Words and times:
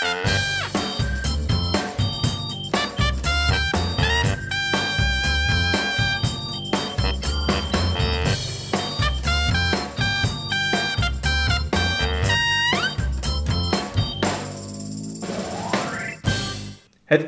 Het 0.00 0.08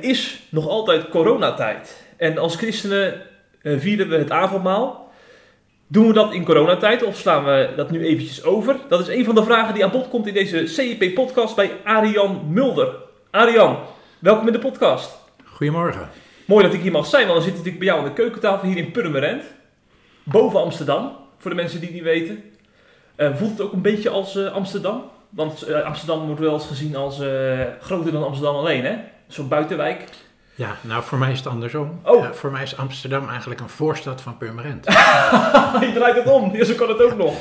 is 0.01 0.43
nog 0.49 0.69
altijd 0.69 1.09
coronatijd. 1.09 2.05
En 2.17 2.39
als 2.39 2.57
christenen 2.57 3.23
eh, 3.63 3.79
vieren 3.79 4.09
we 4.09 4.17
het 4.17 4.31
avondmaal. 4.31 5.02
Doen 5.93 6.07
we 6.07 6.13
dat 6.13 6.33
in 6.33 6.45
coronatijd 6.45 7.03
of 7.03 7.17
slaan 7.17 7.45
we 7.45 7.73
dat 7.77 7.91
nu 7.91 8.05
eventjes 8.05 8.45
over? 8.45 8.77
Dat 8.89 9.01
is 9.01 9.09
een 9.09 9.25
van 9.25 9.35
de 9.35 9.45
vragen 9.45 9.75
die 9.75 9.85
aan 9.85 9.91
bod 9.91 10.09
komt 10.09 10.27
in 10.27 10.35
deze 10.35 10.67
CEP-podcast 10.67 11.57
bij 11.57 11.71
Arian 11.85 12.53
Mulder. 12.53 12.95
Arian, 13.31 13.79
welkom 14.19 14.47
in 14.47 14.53
de 14.53 14.59
podcast. 14.59 15.19
Goedemorgen. 15.45 16.09
Mooi 16.45 16.65
dat 16.65 16.75
ik 16.75 16.81
hier 16.81 16.93
mag 16.93 17.07
zijn, 17.07 17.27
want 17.27 17.35
dan 17.35 17.43
zit 17.43 17.53
ik 17.53 17.59
natuurlijk 17.59 17.85
bij 17.85 17.95
jou 17.95 18.01
aan 18.01 18.15
de 18.15 18.23
keukentafel 18.23 18.69
hier 18.69 18.77
in 18.77 18.91
Purmerend. 18.91 19.45
Boven 20.23 20.61
Amsterdam, 20.61 21.17
voor 21.39 21.51
de 21.51 21.57
mensen 21.57 21.81
die 21.81 21.89
het 21.89 21.97
niet 21.97 22.07
weten. 22.07 22.43
Eh, 23.17 23.37
voelt 23.37 23.51
het 23.51 23.61
ook 23.61 23.73
een 23.73 23.83
beetje 23.83 24.11
als 24.11 24.37
eh, 24.37 24.53
Amsterdam? 24.53 25.03
Want 25.29 25.63
eh, 25.63 25.83
Amsterdam 25.83 26.27
wordt 26.27 26.41
wel 26.41 26.53
eens 26.53 26.67
gezien 26.67 26.97
als 26.97 27.21
groter 27.81 28.13
dan 28.13 28.25
Amsterdam 28.25 28.55
alleen, 28.55 28.85
hè? 28.85 28.97
Zo'n 29.29 29.49
buitenwijk. 29.49 30.05
Ja, 30.55 30.77
nou 30.81 31.03
voor 31.03 31.19
mij 31.19 31.31
is 31.31 31.39
het 31.39 31.47
andersom. 31.47 32.01
Oh. 32.05 32.31
Voor 32.31 32.51
mij 32.51 32.63
is 32.63 32.77
Amsterdam 32.77 33.29
eigenlijk 33.29 33.61
een 33.61 33.69
voorstad 33.69 34.21
van 34.21 34.37
Purmerend. 34.37 34.85
Je 35.87 35.91
draait 35.95 36.15
het 36.15 36.27
om, 36.27 36.55
ja, 36.57 36.65
zo 36.65 36.75
kan 36.75 36.89
het 36.89 37.03
ook 37.03 37.17
nog. 37.17 37.35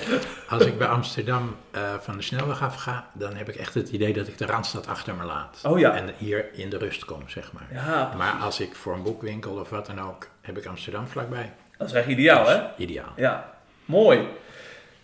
Als 0.50 0.66
ik 0.66 0.78
bij 0.78 0.88
Amsterdam 0.88 1.56
eh, 1.72 1.82
van 2.00 2.18
de 2.18 2.24
snelweg 2.24 2.62
af 2.62 2.76
ga, 2.76 3.08
dan 3.14 3.36
heb 3.36 3.50
ik 3.50 3.56
echt 3.56 3.74
het 3.74 3.90
idee 3.90 4.14
dat 4.14 4.28
ik 4.28 4.38
de 4.38 4.46
Randstad 4.46 4.88
achter 4.88 5.16
me 5.16 5.24
laat. 5.24 5.60
Oh 5.64 5.80
ja. 5.80 5.96
En 5.96 6.14
hier 6.18 6.46
in 6.54 6.70
de 6.70 6.78
rust 6.78 7.06
kom, 7.06 7.22
zeg 7.30 7.52
maar. 7.54 7.84
Ja, 7.86 8.14
Maar 8.18 8.34
als 8.42 8.60
ik 8.60 8.76
voor 8.76 8.94
een 8.94 9.04
boekwinkel 9.04 9.52
of 9.52 9.70
wat 9.70 9.86
dan 9.86 10.02
ook, 10.02 10.28
heb 10.42 10.58
ik 10.58 10.66
Amsterdam 10.66 11.08
vlakbij. 11.08 11.52
dat 11.78 11.88
is 11.88 11.94
echt 11.94 12.08
ideaal, 12.08 12.48
hè? 12.48 12.60
Ideaal. 12.78 13.14
Ja, 13.16 13.50
mooi. 13.86 14.28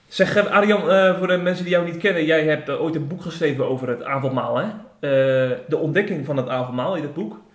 Zeg, 0.08 0.36
eh, 0.36 0.46
Arjan, 0.46 0.90
eh, 0.90 1.18
voor 1.18 1.28
de 1.28 1.38
mensen 1.38 1.64
die 1.64 1.74
jou 1.74 1.86
niet 1.86 1.98
kennen, 1.98 2.26
jij 2.26 2.44
hebt 2.44 2.70
ooit 2.70 2.96
een 2.96 3.08
boek 3.08 3.22
geschreven 3.22 3.68
over 3.68 3.90
het 3.90 4.04
avondmaal, 4.04 4.58
hè? 4.58 4.66
De 5.68 5.78
ontdekking 5.78 6.26
van 6.26 6.38
het 6.38 6.50
avondmaal 6.50 6.96
in 6.96 7.04
het 7.04 7.14
boek. 7.14 7.46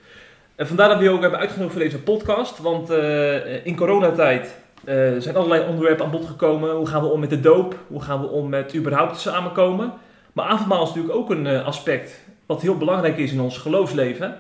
En 0.57 0.67
vandaar 0.67 0.89
dat 0.89 0.99
we 0.99 1.11
ook 1.11 1.21
hebben 1.21 1.39
uitgenodigd 1.39 1.73
voor 1.75 1.83
deze 1.83 2.03
podcast, 2.03 2.59
want 2.59 2.91
eh, 2.91 3.67
in 3.67 3.77
coronatijd 3.77 4.57
eh, 4.85 4.97
zijn 5.19 5.37
allerlei 5.37 5.69
onderwerpen 5.69 6.05
aan 6.05 6.11
bod 6.11 6.27
gekomen. 6.27 6.71
Hoe 6.71 6.87
gaan 6.87 7.03
we 7.03 7.09
om 7.09 7.21
met 7.21 7.31
de 7.31 7.41
doop? 7.41 7.77
Hoe 7.87 8.03
gaan 8.03 8.21
we 8.21 8.27
om 8.27 8.49
met 8.49 8.77
überhaupt 8.77 9.21
samenkomen? 9.21 9.93
Maar 10.33 10.47
avondmaal 10.47 10.83
is 10.83 10.89
natuurlijk 10.89 11.15
ook 11.15 11.31
een 11.31 11.47
eh, 11.47 11.67
aspect 11.67 12.21
wat 12.47 12.63
heel 12.63 12.77
belangrijk 12.77 13.19
is 13.19 13.33
in 13.33 13.41
ons 13.41 13.59
geloofsleven. 13.59 14.39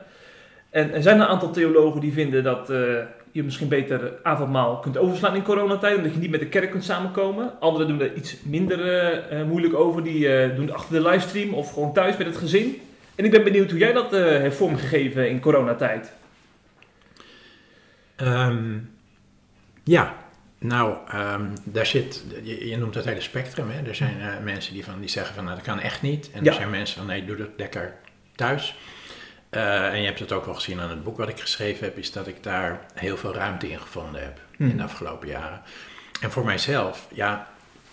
En 0.70 0.92
er 0.92 1.02
zijn 1.02 1.20
een 1.20 1.26
aantal 1.26 1.50
theologen 1.50 2.00
die 2.00 2.12
vinden 2.12 2.44
dat 2.44 2.72
je 3.32 3.42
misschien 3.42 3.68
beter 3.68 4.12
avondmaal 4.22 4.78
kunt 4.78 4.98
overslaan 4.98 5.34
in 5.34 5.42
coronatijd, 5.42 5.96
omdat 5.96 6.12
je 6.12 6.18
niet 6.18 6.30
met 6.30 6.40
de 6.40 6.46
kerk 6.46 6.70
kunt 6.70 6.84
samenkomen. 6.84 7.60
Anderen 7.60 7.88
doen 7.88 8.00
er 8.00 8.14
iets 8.14 8.36
minder 8.44 8.78
moeilijk 9.46 9.74
over, 9.74 10.02
die 10.02 10.54
doen 10.54 10.66
het 10.66 10.74
achter 10.74 10.94
de 10.94 11.08
livestream 11.08 11.54
of 11.54 11.72
gewoon 11.72 11.92
thuis 11.92 12.16
met 12.16 12.26
het 12.26 12.36
gezin. 12.36 12.80
En 13.14 13.24
ik 13.24 13.30
ben 13.30 13.44
benieuwd 13.44 13.70
hoe 13.70 13.78
jij 13.78 13.92
dat 13.92 14.12
eh, 14.12 14.22
heeft 14.24 14.56
vormgegeven 14.56 15.28
in 15.28 15.40
coronatijd. 15.40 16.12
Ehm, 18.16 18.78
ja, 19.84 20.16
nou, 20.58 20.96
ehm, 21.08 21.46
daar 21.64 21.86
zit, 21.86 22.24
je, 22.42 22.68
je 22.68 22.76
noemt 22.76 22.94
het 22.94 23.04
hele 23.04 23.20
spectrum. 23.20 23.70
Hè? 23.70 23.82
Er 23.88 23.94
zijn 23.94 24.20
eh, 24.20 24.38
mensen 24.42 24.74
die, 24.74 24.84
van, 24.84 25.00
die 25.00 25.08
zeggen 25.08 25.34
van 25.34 25.44
nou, 25.44 25.56
dat 25.56 25.64
kan 25.66 25.80
echt 25.80 26.02
niet. 26.02 26.30
En 26.32 26.44
Ja. 26.44 26.50
er 26.50 26.56
zijn 26.56 26.70
mensen 26.70 26.96
van 26.98 27.06
nee, 27.06 27.24
doe 27.24 27.36
dat 27.36 27.48
lekker 27.56 27.94
thuis. 28.34 28.76
Eh, 29.50 29.86
en 29.92 29.98
je 30.00 30.06
hebt 30.06 30.18
het 30.18 30.32
ook 30.32 30.44
wel 30.44 30.54
gezien 30.54 30.80
aan 30.80 30.90
het 30.90 31.04
boek 31.04 31.16
wat 31.16 31.28
ik 31.28 31.40
geschreven 31.40 31.84
heb, 31.84 31.98
is 31.98 32.12
dat 32.12 32.26
ik 32.26 32.42
daar 32.42 32.80
heel 32.94 33.16
veel 33.16 33.34
ruimte 33.34 33.70
in 33.70 33.80
gevonden 33.80 34.22
heb 34.22 34.40
in 34.58 34.66
Hmm. 34.68 34.76
de 34.76 34.82
afgelopen 34.82 35.28
jaren. 35.28 35.62
En 36.20 36.30
voor 36.30 36.44
mijzelf, 36.44 37.06
ja, 37.14 37.48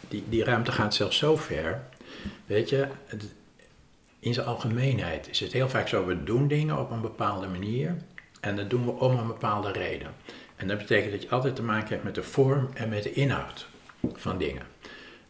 die, 0.08 0.24
die 0.30 0.44
ruimte 0.44 0.72
gaat 0.72 0.94
zelfs 0.96 1.18
zo 1.18 1.36
ver. 1.38 1.82
Weet 2.46 2.70
je, 2.70 2.88
het- 3.06 3.34
in 4.20 4.34
zijn 4.34 4.46
algemeenheid 4.48 5.30
is 5.30 5.40
het 5.40 5.54
heel 5.54 5.70
vaak 5.70 5.88
zo, 5.88 6.06
we 6.06 6.24
doen 6.24 6.48
dingen 6.48 6.80
op 6.80 6.92
een 6.92 7.02
bepaalde 7.02 7.48
manier 7.48 7.96
en 8.40 8.56
dat 8.56 8.70
doen 8.70 8.86
we 8.86 8.92
om 8.92 9.18
een 9.18 9.28
bepaalde 9.28 9.72
reden. 9.72 10.14
En 10.56 10.68
dat 10.68 10.78
betekent 10.78 11.12
dat 11.12 11.22
je 11.22 11.30
altijd 11.30 11.56
te 11.56 11.64
maken 11.64 11.90
hebt 11.90 12.04
met 12.04 12.16
de 12.16 12.24
vorm 12.24 12.70
en 12.74 12.90
met 12.90 13.04
de 13.04 13.14
inhoud 13.14 13.68
van 14.14 14.38
dingen. 14.38 14.64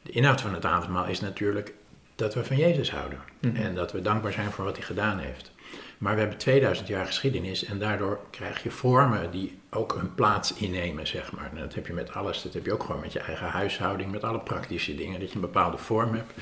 De 0.01 0.11
inhoud 0.11 0.41
van 0.41 0.53
het 0.53 0.65
avondmaal 0.65 1.05
is 1.05 1.19
natuurlijk 1.19 1.73
dat 2.15 2.33
we 2.33 2.43
van 2.45 2.57
Jezus 2.57 2.91
houden 2.91 3.19
Mhm. 3.39 3.55
en 3.55 3.75
dat 3.75 3.91
we 3.91 4.01
dankbaar 4.01 4.31
zijn 4.31 4.51
voor 4.51 4.65
wat 4.65 4.75
hij 4.77 4.85
gedaan 4.85 5.19
heeft. 5.19 5.51
Maar 5.97 6.13
we 6.13 6.19
hebben 6.19 6.37
2000 6.37 6.87
jaar 6.87 7.05
geschiedenis 7.05 7.63
en 7.65 7.79
daardoor 7.79 8.19
krijg 8.29 8.63
je 8.63 8.71
vormen 8.71 9.31
die 9.31 9.59
ook 9.69 9.93
een 9.93 10.15
plaats 10.15 10.53
innemen, 10.53 11.07
zeg 11.07 11.31
maar. 11.31 11.49
En 11.53 11.59
dat 11.59 11.73
heb 11.75 11.87
je 11.87 11.93
met 11.93 12.13
alles, 12.13 12.41
dat 12.41 12.53
heb 12.53 12.65
je 12.65 12.73
ook 12.73 12.83
gewoon 12.83 13.01
met 13.01 13.13
je 13.13 13.19
eigen 13.19 13.47
huishouding, 13.47 14.11
met 14.11 14.23
alle 14.23 14.39
praktische 14.39 14.95
dingen, 14.95 15.19
dat 15.19 15.29
je 15.29 15.35
een 15.35 15.41
bepaalde 15.41 15.77
vorm 15.77 16.13
hebt. 16.15 16.33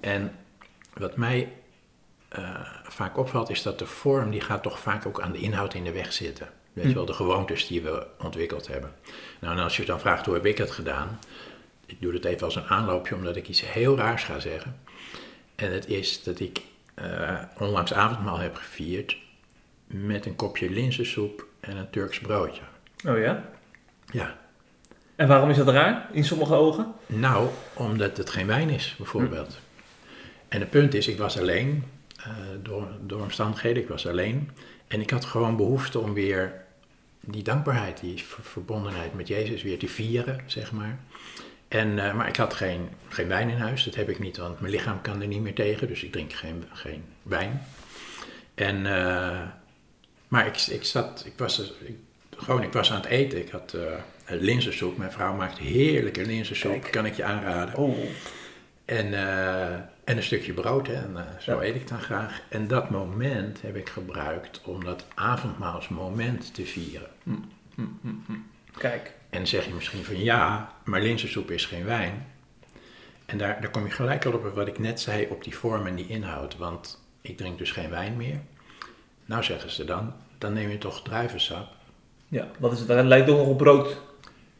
En 0.00 0.32
wat 0.94 1.16
mij 1.16 1.52
eh, 2.30 2.44
vaak 2.82 3.18
opvalt 3.18 3.50
is 3.50 3.62
dat 3.62 3.78
de 3.78 3.86
vorm, 3.86 4.30
die 4.30 4.40
gaat 4.40 4.62
toch 4.62 4.78
vaak 4.78 5.06
ook 5.06 5.20
aan 5.20 5.32
de 5.32 5.38
inhoud 5.38 5.74
in 5.74 5.84
de 5.84 5.92
weg 5.92 6.12
zitten. 6.12 6.48
Weet 6.72 6.88
je 6.88 6.94
wel, 6.94 7.04
de 7.04 7.12
gewoontes 7.12 7.66
die 7.66 7.82
we 7.82 8.06
ontwikkeld 8.18 8.66
hebben. 8.66 8.92
Nou, 9.38 9.56
en 9.56 9.62
als 9.62 9.76
je 9.76 9.84
dan 9.84 10.00
vraagt 10.00 10.26
hoe 10.26 10.34
heb 10.34 10.46
ik 10.46 10.58
het 10.58 10.70
gedaan, 10.70 11.18
ik 11.86 11.96
doe 12.00 12.12
het 12.12 12.24
even 12.24 12.44
als 12.44 12.56
een 12.56 12.66
aanloopje 12.68 13.14
omdat 13.14 13.36
ik 13.36 13.48
iets 13.48 13.72
heel 13.72 13.96
raars 13.96 14.24
ga 14.24 14.38
zeggen. 14.38 14.76
En 15.54 15.72
het 15.72 15.88
is 15.88 16.22
dat 16.22 16.40
ik 16.40 16.60
eh, 16.94 17.38
onlangs 17.58 17.92
avondmaal 17.92 18.38
heb 18.38 18.54
gevierd 18.54 19.16
met 19.86 20.26
een 20.26 20.36
kopje 20.36 20.70
linzensoep 20.70 21.46
en 21.60 21.76
een 21.76 21.90
Turks 21.90 22.18
broodje. 22.18 22.62
Oh 23.06 23.18
ja? 23.18 23.44
Ja, 24.12 24.36
En 25.16 25.28
waarom 25.28 25.50
is 25.50 25.56
dat 25.56 25.68
raar 25.68 26.08
in 26.12 26.24
sommige 26.24 26.54
ogen? 26.54 26.92
nou, 27.06 27.48
omdat 27.74 28.16
het 28.16 28.30
geen 28.30 28.46
wijn 28.46 28.68
is, 28.68 28.94
bijvoorbeeld. 28.98 29.58
En 30.48 30.60
het 30.60 30.70
punt 30.70 30.94
is, 30.94 31.08
ik 31.08 31.18
was 31.18 31.38
alleen, 31.38 31.84
door, 32.62 32.88
door 33.06 33.20
omstandigheden, 33.20 33.82
ik 33.82 33.88
was 33.88 34.06
alleen. 34.06 34.50
En 34.88 35.00
ik 35.00 35.10
had 35.10 35.24
gewoon 35.24 35.56
behoefte 35.56 35.98
om 35.98 36.12
weer 36.14 36.52
die 37.20 37.42
dankbaarheid, 37.42 38.00
die 38.00 38.18
ver- 38.22 38.44
verbondenheid 38.44 39.14
met 39.14 39.28
Jezus 39.28 39.62
weer 39.62 39.78
te 39.78 39.88
vieren, 39.88 40.40
zeg 40.46 40.72
maar. 40.72 40.98
En, 41.68 41.98
eh, 42.06 42.14
maar 42.14 42.28
ik 42.28 42.36
had 42.36 42.54
geen, 42.54 42.88
geen 43.08 43.28
wijn 43.28 43.48
in 43.48 43.56
huis, 43.56 43.84
dat 43.84 43.94
heb 43.94 44.08
ik 44.08 44.18
niet, 44.18 44.36
want 44.36 44.60
mijn 44.60 44.72
lichaam 44.72 45.00
kan 45.00 45.20
er 45.20 45.26
niet 45.26 45.40
meer 45.42 45.54
tegen, 45.54 45.88
dus 45.88 46.02
ik 46.04 46.12
drink 46.12 46.32
geen, 46.32 46.64
geen 46.72 47.04
wijn. 47.22 47.62
En, 48.54 48.86
eh, 48.86 49.40
maar 50.28 50.46
ik, 50.46 50.56
ik 50.56 50.84
zat, 50.84 51.22
ik 51.26 51.32
was, 51.36 51.58
er- 51.58 51.72
ik, 51.88 51.96
gewoon, 52.36 52.62
ik 52.62 52.72
was 52.72 52.90
aan 52.90 53.00
het 53.00 53.10
eten, 53.10 53.38
ik 53.38 53.50
had 53.50 53.72
eh 53.74 53.92
linzensoep, 54.38 54.96
mijn 54.96 55.12
vrouw 55.12 55.34
maakt 55.34 55.58
heerlijke 55.58 56.26
linzensoep, 56.26 56.80
Kijk. 56.80 56.92
kan 56.92 57.06
ik 57.06 57.14
je 57.14 57.24
aanraden. 57.24 57.74
Oh, 57.76 57.96
En, 58.84 59.14
eh, 59.14 59.78
en 60.10 60.16
een 60.16 60.22
stukje 60.22 60.52
brood, 60.52 60.86
hè, 60.86 60.94
en 60.94 61.16
eh, 61.16 61.22
zo 61.40 61.52
Ja. 61.54 61.62
eet 61.68 61.74
ik 61.74 61.88
dan 61.88 62.00
graag. 62.00 62.40
En 62.48 62.68
dat 62.68 62.90
moment 62.90 63.62
heb 63.62 63.76
ik 63.76 63.88
gebruikt 63.88 64.60
om 64.64 64.84
dat 64.84 65.06
avondmaalsmoment 65.14 66.54
te 66.54 66.64
vieren. 66.64 67.08
kijk. 68.78 69.12
En 69.30 69.46
zeg 69.46 69.64
je 69.66 69.74
misschien 69.74 70.04
van 70.04 70.22
ja, 70.22 70.72
maar 70.84 71.00
linzensoep 71.00 71.50
is 71.50 71.64
geen 71.66 71.84
wijn. 71.84 72.26
En 73.26 73.38
daar, 73.38 73.60
daar 73.60 73.70
kom 73.70 73.84
je 73.84 73.90
gelijk 73.90 74.24
al 74.24 74.32
op 74.32 74.54
wat 74.54 74.66
ik 74.68 74.78
net 74.78 75.00
zei, 75.00 75.26
op 75.30 75.44
die 75.44 75.56
vorm 75.56 75.86
en 75.86 75.94
die 75.94 76.06
inhoud. 76.06 76.56
Want 76.56 77.02
ik 77.20 77.36
drink 77.36 77.58
dus 77.58 77.70
geen 77.72 77.90
wijn 77.90 78.16
meer. 78.16 78.40
Nou 79.24 79.42
zeggen 79.42 79.70
ze 79.70 79.84
dan, 79.84 80.12
dan 80.38 80.52
neem 80.52 80.70
je 80.70 80.78
toch 80.78 81.02
druivensap. 81.02 81.66
Ja, 82.28 82.48
wat 82.58 82.72
is 82.72 82.78
het? 82.80 82.88
Het 82.88 83.04
lijkt 83.06 83.26
toch 83.26 83.36
nog 83.36 83.46
op 83.46 83.60
rood, 83.60 84.00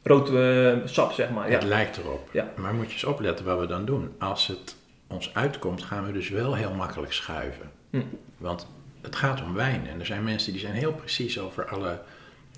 rood 0.02 0.34
eh, 0.34 0.76
sap, 0.88 1.12
zeg 1.12 1.30
maar. 1.30 1.50
Het 1.50 1.62
Ja. 1.62 1.68
lijkt 1.68 1.96
erop. 1.96 2.28
Ja. 2.32 2.52
Maar 2.56 2.74
moet 2.74 2.86
je 2.86 2.92
eens 2.92 3.04
opletten 3.04 3.44
wat 3.44 3.58
we 3.58 3.66
dan 3.66 3.84
doen. 3.84 4.14
Als 4.18 4.46
het 4.46 4.76
ons 5.10 5.34
uitkomt, 5.34 5.82
gaan 5.82 6.06
we 6.06 6.12
dus 6.12 6.28
wel 6.28 6.54
heel 6.54 6.74
makkelijk 6.74 7.12
schuiven. 7.12 7.70
Hm. 7.90 8.02
Want 8.36 8.66
het 9.00 9.16
gaat 9.16 9.42
om 9.42 9.54
wijn. 9.54 9.86
En 9.86 10.00
er 10.00 10.06
zijn 10.06 10.24
mensen 10.24 10.52
die 10.52 10.60
zijn 10.60 10.74
heel 10.74 10.92
precies 10.92 11.38
over 11.38 11.68
alle 11.68 12.02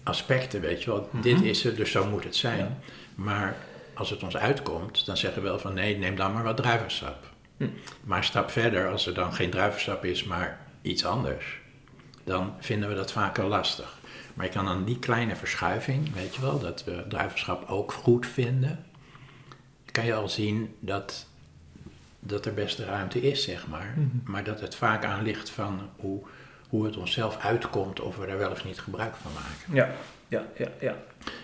aspecten, 0.02 0.60
weet 0.60 0.82
je 0.82 0.90
wel. 0.90 1.08
Dit 1.12 1.40
is 1.40 1.62
het, 1.62 1.76
dus 1.76 1.90
zo 1.90 2.06
moet 2.06 2.24
het 2.24 2.36
zijn. 2.36 2.58
Ja. 2.58 2.76
Maar 3.14 3.56
als 3.94 4.10
het 4.10 4.22
ons 4.22 4.36
uitkomt, 4.36 5.06
dan 5.06 5.16
zeggen 5.16 5.42
we 5.42 5.48
wel 5.48 5.58
van 5.58 5.74
nee, 5.74 5.98
neem 5.98 6.16
dan 6.16 6.32
maar 6.32 6.42
wat 6.42 6.56
druivensap. 6.56 7.30
Hm. 7.56 7.68
Maar 8.04 8.18
een 8.18 8.24
stap 8.24 8.50
verder, 8.50 8.88
als 8.88 9.06
er 9.06 9.14
dan 9.14 9.34
geen 9.34 9.50
druivensap 9.50 10.04
is, 10.04 10.24
maar 10.24 10.66
iets 10.82 11.04
anders, 11.04 11.60
dan 12.24 12.54
vinden 12.58 12.88
we 12.88 12.94
dat 12.94 13.12
vaker 13.12 13.44
lastig. 13.44 14.00
Maar 14.34 14.46
je 14.46 14.52
kan 14.52 14.64
dan 14.64 14.84
die 14.84 14.98
kleine 14.98 15.36
verschuiving, 15.36 16.14
weet 16.14 16.34
je 16.34 16.40
wel, 16.40 16.58
dat 16.58 16.84
we 16.84 17.04
druivenschap 17.08 17.68
ook 17.68 17.92
goed 17.92 18.26
vinden, 18.26 18.84
kan 19.92 20.04
je 20.04 20.14
al 20.14 20.28
zien 20.28 20.74
dat, 20.80 21.26
dat 22.24 22.46
er 22.46 22.54
best 22.54 22.78
ruimte 22.78 23.20
is, 23.20 23.42
zeg 23.42 23.66
maar. 23.66 23.94
Mhm. 23.96 24.30
Maar 24.32 24.44
dat 24.44 24.60
het 24.60 24.74
vaak 24.74 25.04
aan 25.04 25.22
ligt 25.22 25.50
van 25.50 25.80
hoe, 25.96 26.20
hoe 26.68 26.84
het 26.84 26.96
onszelf 26.96 27.38
uitkomt 27.38 28.00
of 28.00 28.16
we 28.16 28.26
er 28.26 28.38
wel 28.38 28.50
of 28.50 28.64
niet 28.64 28.80
gebruik 28.80 29.14
van 29.14 29.30
maken. 29.34 29.74
Ja, 29.74 29.90
ja, 30.28 30.44
ja, 30.56 30.68
ja. 30.80 30.94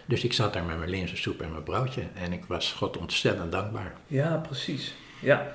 Dus 0.04 0.24
ik 0.24 0.32
zat 0.32 0.52
daar 0.52 0.64
met 0.64 0.78
mijn 0.78 0.90
linzensoep 0.90 1.40
en 1.40 1.50
mijn 1.50 1.62
broodje 1.62 2.02
en 2.14 2.32
ik 2.32 2.44
was 2.46 2.72
God 2.72 2.96
ontzettend 2.96 3.52
dankbaar. 3.52 3.92
Ja, 4.06 4.36
precies. 4.36 4.94
Ja. 5.20 5.46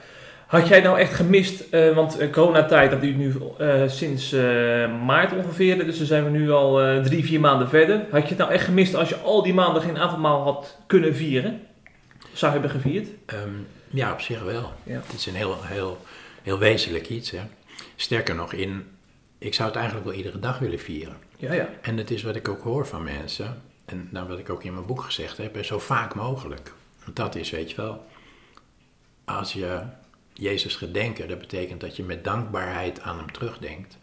Had 0.47 0.67
jij 0.67 0.81
nou 0.81 0.99
echt 0.99 1.13
gemist, 1.13 1.61
eh, 1.69 1.95
want 1.95 2.21
uh, 2.21 2.31
coronatijd, 2.31 2.91
dat 2.91 3.01
duurt 3.01 3.17
nu 3.17 3.33
uh, 3.61 3.87
sinds 3.87 4.31
maart 5.05 5.33
ongeveer, 5.33 5.85
dus 5.85 5.97
dan 5.97 6.07
zijn 6.07 6.23
we 6.23 6.29
nu 6.29 6.51
al 6.51 7.01
drie, 7.03 7.25
vier 7.25 7.39
maanden 7.39 7.69
verder. 7.69 8.05
Had 8.11 8.21
je 8.21 8.27
het 8.27 8.37
nou 8.37 8.51
echt 8.51 8.65
gemist 8.65 8.95
als 8.95 9.09
je 9.09 9.17
al 9.17 9.43
die 9.43 9.53
maanden 9.53 9.81
geen 9.81 9.97
avondmaal 9.97 10.41
had 10.41 10.77
kunnen 10.87 11.15
vieren? 11.15 11.61
Zou 12.33 12.51
hebben 12.51 12.69
gevierd? 12.69 13.07
Um, 13.07 13.67
ja, 13.93 14.11
op 14.11 14.21
zich 14.21 14.41
wel. 14.41 14.73
Ja. 14.83 15.01
Het 15.01 15.13
is 15.13 15.25
een 15.25 15.35
heel, 15.35 15.63
heel, 15.63 16.01
heel 16.41 16.57
wezenlijk 16.57 17.09
iets. 17.09 17.31
Hè? 17.31 17.41
Sterker 17.95 18.35
nog, 18.35 18.53
in, 18.53 18.87
ik 19.37 19.53
zou 19.53 19.67
het 19.67 19.77
eigenlijk 19.77 20.07
wel 20.07 20.17
iedere 20.17 20.39
dag 20.39 20.59
willen 20.59 20.79
vieren. 20.79 21.17
Ja, 21.37 21.53
ja. 21.53 21.69
En 21.81 21.97
dat 21.97 22.09
is 22.09 22.23
wat 22.23 22.35
ik 22.35 22.47
ook 22.47 22.61
hoor 22.61 22.87
van 22.87 23.03
mensen, 23.03 23.61
en 23.85 24.07
nou, 24.11 24.27
wat 24.27 24.39
ik 24.39 24.49
ook 24.49 24.63
in 24.63 24.73
mijn 24.73 24.85
boek 24.85 25.01
gezegd 25.01 25.37
heb, 25.37 25.65
zo 25.65 25.79
vaak 25.79 26.15
mogelijk. 26.15 26.73
Want 27.03 27.15
dat 27.15 27.35
is, 27.35 27.49
weet 27.49 27.69
je 27.69 27.75
wel, 27.75 28.05
als 29.25 29.53
je 29.53 29.81
Jezus 30.33 30.75
gedenken, 30.75 31.27
dat 31.27 31.39
betekent 31.39 31.81
dat 31.81 31.95
je 31.95 32.03
met 32.03 32.23
dankbaarheid 32.23 33.01
aan 33.01 33.17
hem 33.17 33.31
terugdenkt. 33.31 33.97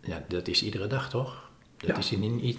Ja, 0.00 0.24
dat 0.28 0.48
is 0.48 0.62
iedere 0.62 0.86
dag 0.86 1.10
toch? 1.10 1.49
Dat 1.86 1.98
is 1.98 2.10
niet, 2.10 2.42
niet, 2.42 2.58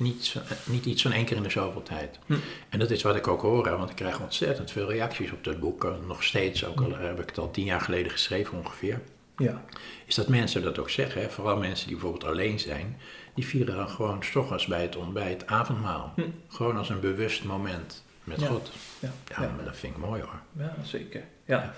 niet, 0.65 0.85
iets 0.85 1.01
van 1.01 1.12
één 1.12 1.25
keer 1.25 1.38
in 1.38 1.44
de 1.44 1.50
zoveel 1.50 1.83
tijd. 1.83 2.19
Hm. 2.25 2.33
En 2.69 2.79
dat 2.79 2.91
is 2.91 3.03
wat 3.03 3.15
ik 3.15 3.27
ook 3.27 3.41
hoor, 3.41 3.77
want 3.77 3.89
ik 3.89 3.95
krijg 3.95 4.19
ontzettend 4.19 4.71
veel 4.71 4.91
reacties 4.91 5.31
op 5.31 5.44
dat 5.44 5.59
boek. 5.59 5.83
Eh, 5.83 5.91
nog 6.07 6.23
steeds, 6.23 6.65
ook 6.65 6.81
al 6.81 6.95
heb 6.97 7.19
ik 7.19 7.29
het 7.29 7.38
al 7.38 7.51
tien 7.51 7.65
jaar 7.65 7.81
geleden 7.81 8.12
geschreven 8.12 8.57
ongeveer. 8.57 9.01
Ja. 9.38 9.62
Is 10.06 10.15
dat 10.15 10.27
mensen 10.27 10.63
dat 10.63 10.79
ook 10.79 10.89
zeggen, 10.89 11.21
hè? 11.21 11.29
vooral 11.29 11.57
mensen 11.57 11.88
die 11.88 11.95
bijvoorbeeld 11.95 12.31
alleen 12.31 12.59
zijn, 12.59 12.97
die 13.33 13.45
vieren 13.45 13.75
dan 13.75 13.89
gewoon 13.89 14.23
s 14.57 14.65
bij 14.65 14.81
het 14.81 14.95
ontbijt 14.95 15.47
avondmaal. 15.47 16.13
Hm. 16.15 16.21
Gewoon 16.47 16.77
als 16.77 16.89
een 16.89 17.00
bewust 17.00 17.44
moment 17.44 18.03
met 18.23 18.44
God. 18.44 18.71
Ja, 19.00 19.12
ja, 19.27 19.51
maar 19.56 19.65
dat 19.65 19.77
vind 19.77 19.95
ik 19.95 20.01
mooi 20.01 20.21
hoor. 20.21 20.39
Ja, 20.57 20.75
zeker. 20.83 21.23
Ja. 21.45 21.73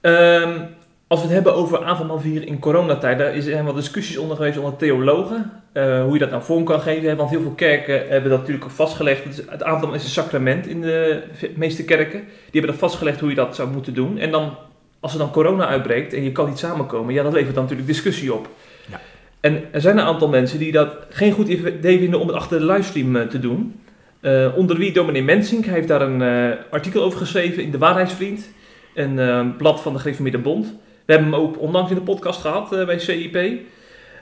Ehm, 0.00 0.64
als 1.06 1.20
we 1.20 1.26
het 1.26 1.34
hebben 1.34 1.54
over 1.54 1.84
avondmaalvieren 1.84 2.48
in 2.48 2.58
coronatijd, 2.58 3.18
daar 3.18 3.42
zijn 3.42 3.64
wel 3.64 3.74
discussies 3.74 4.16
onder 4.16 4.36
geweest 4.36 4.58
onder 4.58 4.76
theologen. 4.76 5.62
Uh, 5.76 6.02
hoe 6.02 6.12
je 6.12 6.18
dat 6.18 6.30
nou 6.30 6.42
vorm 6.42 6.64
kan 6.64 6.80
geven. 6.80 7.16
Want 7.16 7.30
heel 7.30 7.40
veel 7.40 7.50
kerken 7.50 8.08
hebben 8.08 8.30
dat 8.30 8.38
natuurlijk 8.40 8.70
vastgelegd. 8.70 9.42
Het 9.48 9.62
avondmaal 9.62 9.94
is 9.94 10.04
een 10.04 10.10
sacrament 10.10 10.66
in 10.66 10.80
de 10.80 11.22
meeste 11.54 11.84
kerken. 11.84 12.20
Die 12.20 12.60
hebben 12.60 12.70
dat 12.70 12.80
vastgelegd 12.80 13.20
hoe 13.20 13.28
je 13.28 13.34
dat 13.34 13.54
zou 13.54 13.70
moeten 13.70 13.94
doen. 13.94 14.18
En 14.18 14.30
dan, 14.30 14.56
als 15.00 15.12
er 15.12 15.18
dan 15.18 15.30
corona 15.30 15.66
uitbreekt 15.66 16.12
en 16.12 16.22
je 16.22 16.32
kan 16.32 16.48
niet 16.48 16.58
samenkomen, 16.58 17.14
ja, 17.14 17.22
dat 17.22 17.32
levert 17.32 17.54
dan 17.54 17.62
natuurlijk 17.62 17.88
discussie 17.88 18.34
op. 18.34 18.48
Ja. 18.90 19.00
En 19.40 19.64
er 19.70 19.80
zijn 19.80 19.98
een 19.98 20.04
aantal 20.04 20.28
mensen 20.28 20.58
die 20.58 20.72
dat 20.72 20.96
geen 21.10 21.32
goed 21.32 21.48
idee 21.48 21.98
vinden 21.98 22.20
om 22.20 22.26
het 22.26 22.36
achter 22.36 22.58
de 22.58 22.66
livestream 22.66 23.16
eh, 23.16 23.26
te 23.26 23.38
doen. 23.38 23.80
Uh, 24.20 24.56
onder 24.56 24.76
wie 24.76 24.92
dominee 24.92 25.22
Mensink, 25.22 25.64
hij 25.64 25.74
heeft 25.74 25.88
daar 25.88 26.02
een 26.02 26.54
artikel 26.70 27.02
over 27.02 27.18
geschreven 27.18 27.62
in 27.62 27.70
De 27.70 27.78
Waarheidsvriend 27.78 28.50
een 28.94 29.56
blad 29.56 29.80
van 29.80 29.92
de 29.92 29.98
Gereformeerde 29.98 30.38
Bond. 30.38 30.66
We 31.04 31.12
hebben 31.12 31.32
hem 31.32 31.40
ook 31.40 31.60
onlangs 31.60 31.90
in 31.90 31.96
de 31.96 32.02
podcast 32.02 32.40
gehad 32.40 32.70
bij 32.70 32.98
CIP. 32.98 33.36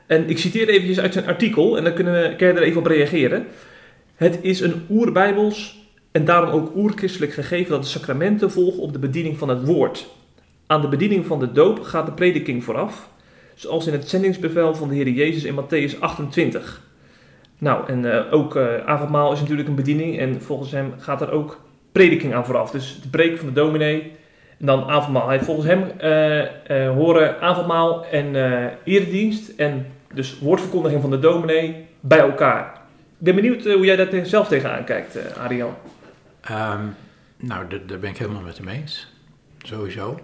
En 0.07 0.29
ik 0.29 0.39
citeer 0.39 0.69
eventjes 0.69 1.01
uit 1.01 1.13
zijn 1.13 1.27
artikel 1.27 1.77
en 1.77 1.85
dan 1.85 1.95
kunnen 1.95 2.13
we, 2.13 2.47
er 2.47 2.63
even 2.63 2.81
op 2.81 2.87
reageren. 2.87 3.47
Het 4.15 4.39
is 4.43 4.61
een 4.61 4.83
oerbijbels 4.91 5.83
en 6.13 6.25
daarom 6.25 6.51
ook 6.51 6.77
oerchristelijk 6.77 7.33
gegeven 7.33 7.71
dat 7.71 7.83
de 7.83 7.89
sacramenten 7.89 8.51
volgen 8.51 8.83
op 8.83 8.93
de 8.93 8.99
bediening 8.99 9.39
van 9.39 9.49
het 9.49 9.65
woord. 9.65 10.07
Aan 10.67 10.81
de 10.81 10.89
bediening 10.89 11.27
van 11.27 11.39
de 11.39 11.53
doop 11.53 11.81
gaat 11.81 12.07
de 12.07 12.13
prediking 12.13 12.65
vooraf, 12.65 13.09
zoals 13.55 13.87
in 13.87 13.93
het 13.93 14.09
zendingsbevel 14.09 14.75
van 14.75 14.89
de 14.89 14.95
Heer 14.95 15.09
Jezus 15.09 15.45
in 15.45 15.55
Matthäus 15.55 15.99
28. 15.99 16.83
Nou, 17.59 17.87
en 17.87 18.05
uh, 18.05 18.33
ook 18.33 18.57
uh, 18.57 18.77
avondmaal 18.87 19.33
is 19.33 19.41
natuurlijk 19.41 19.69
een 19.69 19.75
bediening 19.75 20.19
en 20.19 20.43
volgens 20.43 20.71
hem 20.71 20.93
gaat 20.99 21.21
er 21.21 21.31
ook 21.31 21.61
prediking 21.93 22.35
aan 22.35 22.45
vooraf. 22.45 22.71
Dus 22.71 23.01
de 23.03 23.09
preek 23.09 23.39
van 23.39 23.47
de 23.47 23.53
dominee 23.53 24.13
en 24.59 24.67
dan 24.67 24.85
avondmaal. 24.85 25.29
Hij 25.29 25.41
volgens 25.41 25.67
hem 25.67 25.83
uh, 26.69 26.91
horen 26.95 27.41
avondmaal 27.41 28.05
en 28.07 28.35
eredienst 28.85 29.49
en 29.49 29.87
dus 30.15 30.39
woordverkondiging 30.39 31.01
van 31.01 31.11
de 31.11 31.19
dominee 31.19 31.87
bij 32.01 32.19
elkaar. 32.19 32.83
Ik 33.19 33.25
ben 33.25 33.35
benieuwd 33.35 33.65
hoe 33.65 33.85
jij 33.85 33.97
daar 33.97 34.27
zelf 34.27 34.49
tegenaan 34.49 34.85
kijkt, 34.85 35.37
Arian. 35.37 35.75
Um, 36.51 36.97
nou, 37.37 37.67
daar 37.87 37.99
ben 37.99 38.11
ik 38.11 38.19
helemaal 38.19 38.43
met 38.43 38.59
hem 38.59 38.69
eens. 38.69 39.13
Sowieso. 39.59 40.21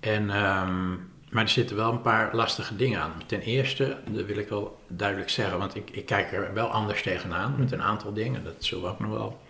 En, 0.00 0.22
um, 0.22 1.08
maar 1.30 1.42
er 1.42 1.48
zitten 1.48 1.76
wel 1.76 1.92
een 1.92 2.00
paar 2.00 2.34
lastige 2.34 2.76
dingen 2.76 3.00
aan. 3.00 3.12
Ten 3.26 3.40
eerste, 3.40 3.96
dat 4.10 4.24
wil 4.24 4.36
ik 4.36 4.48
wel 4.48 4.78
duidelijk 4.88 5.30
zeggen, 5.30 5.58
want 5.58 5.74
ik, 5.74 5.90
ik 5.90 6.06
kijk 6.06 6.32
er 6.32 6.54
wel 6.54 6.66
anders 6.66 7.02
tegenaan 7.02 7.54
met 7.58 7.72
een 7.72 7.82
aantal 7.82 8.12
dingen. 8.12 8.44
Dat 8.44 8.54
zullen 8.58 8.84
we 8.84 8.90
ook 8.90 9.00
nog 9.00 9.10
wel 9.10 9.40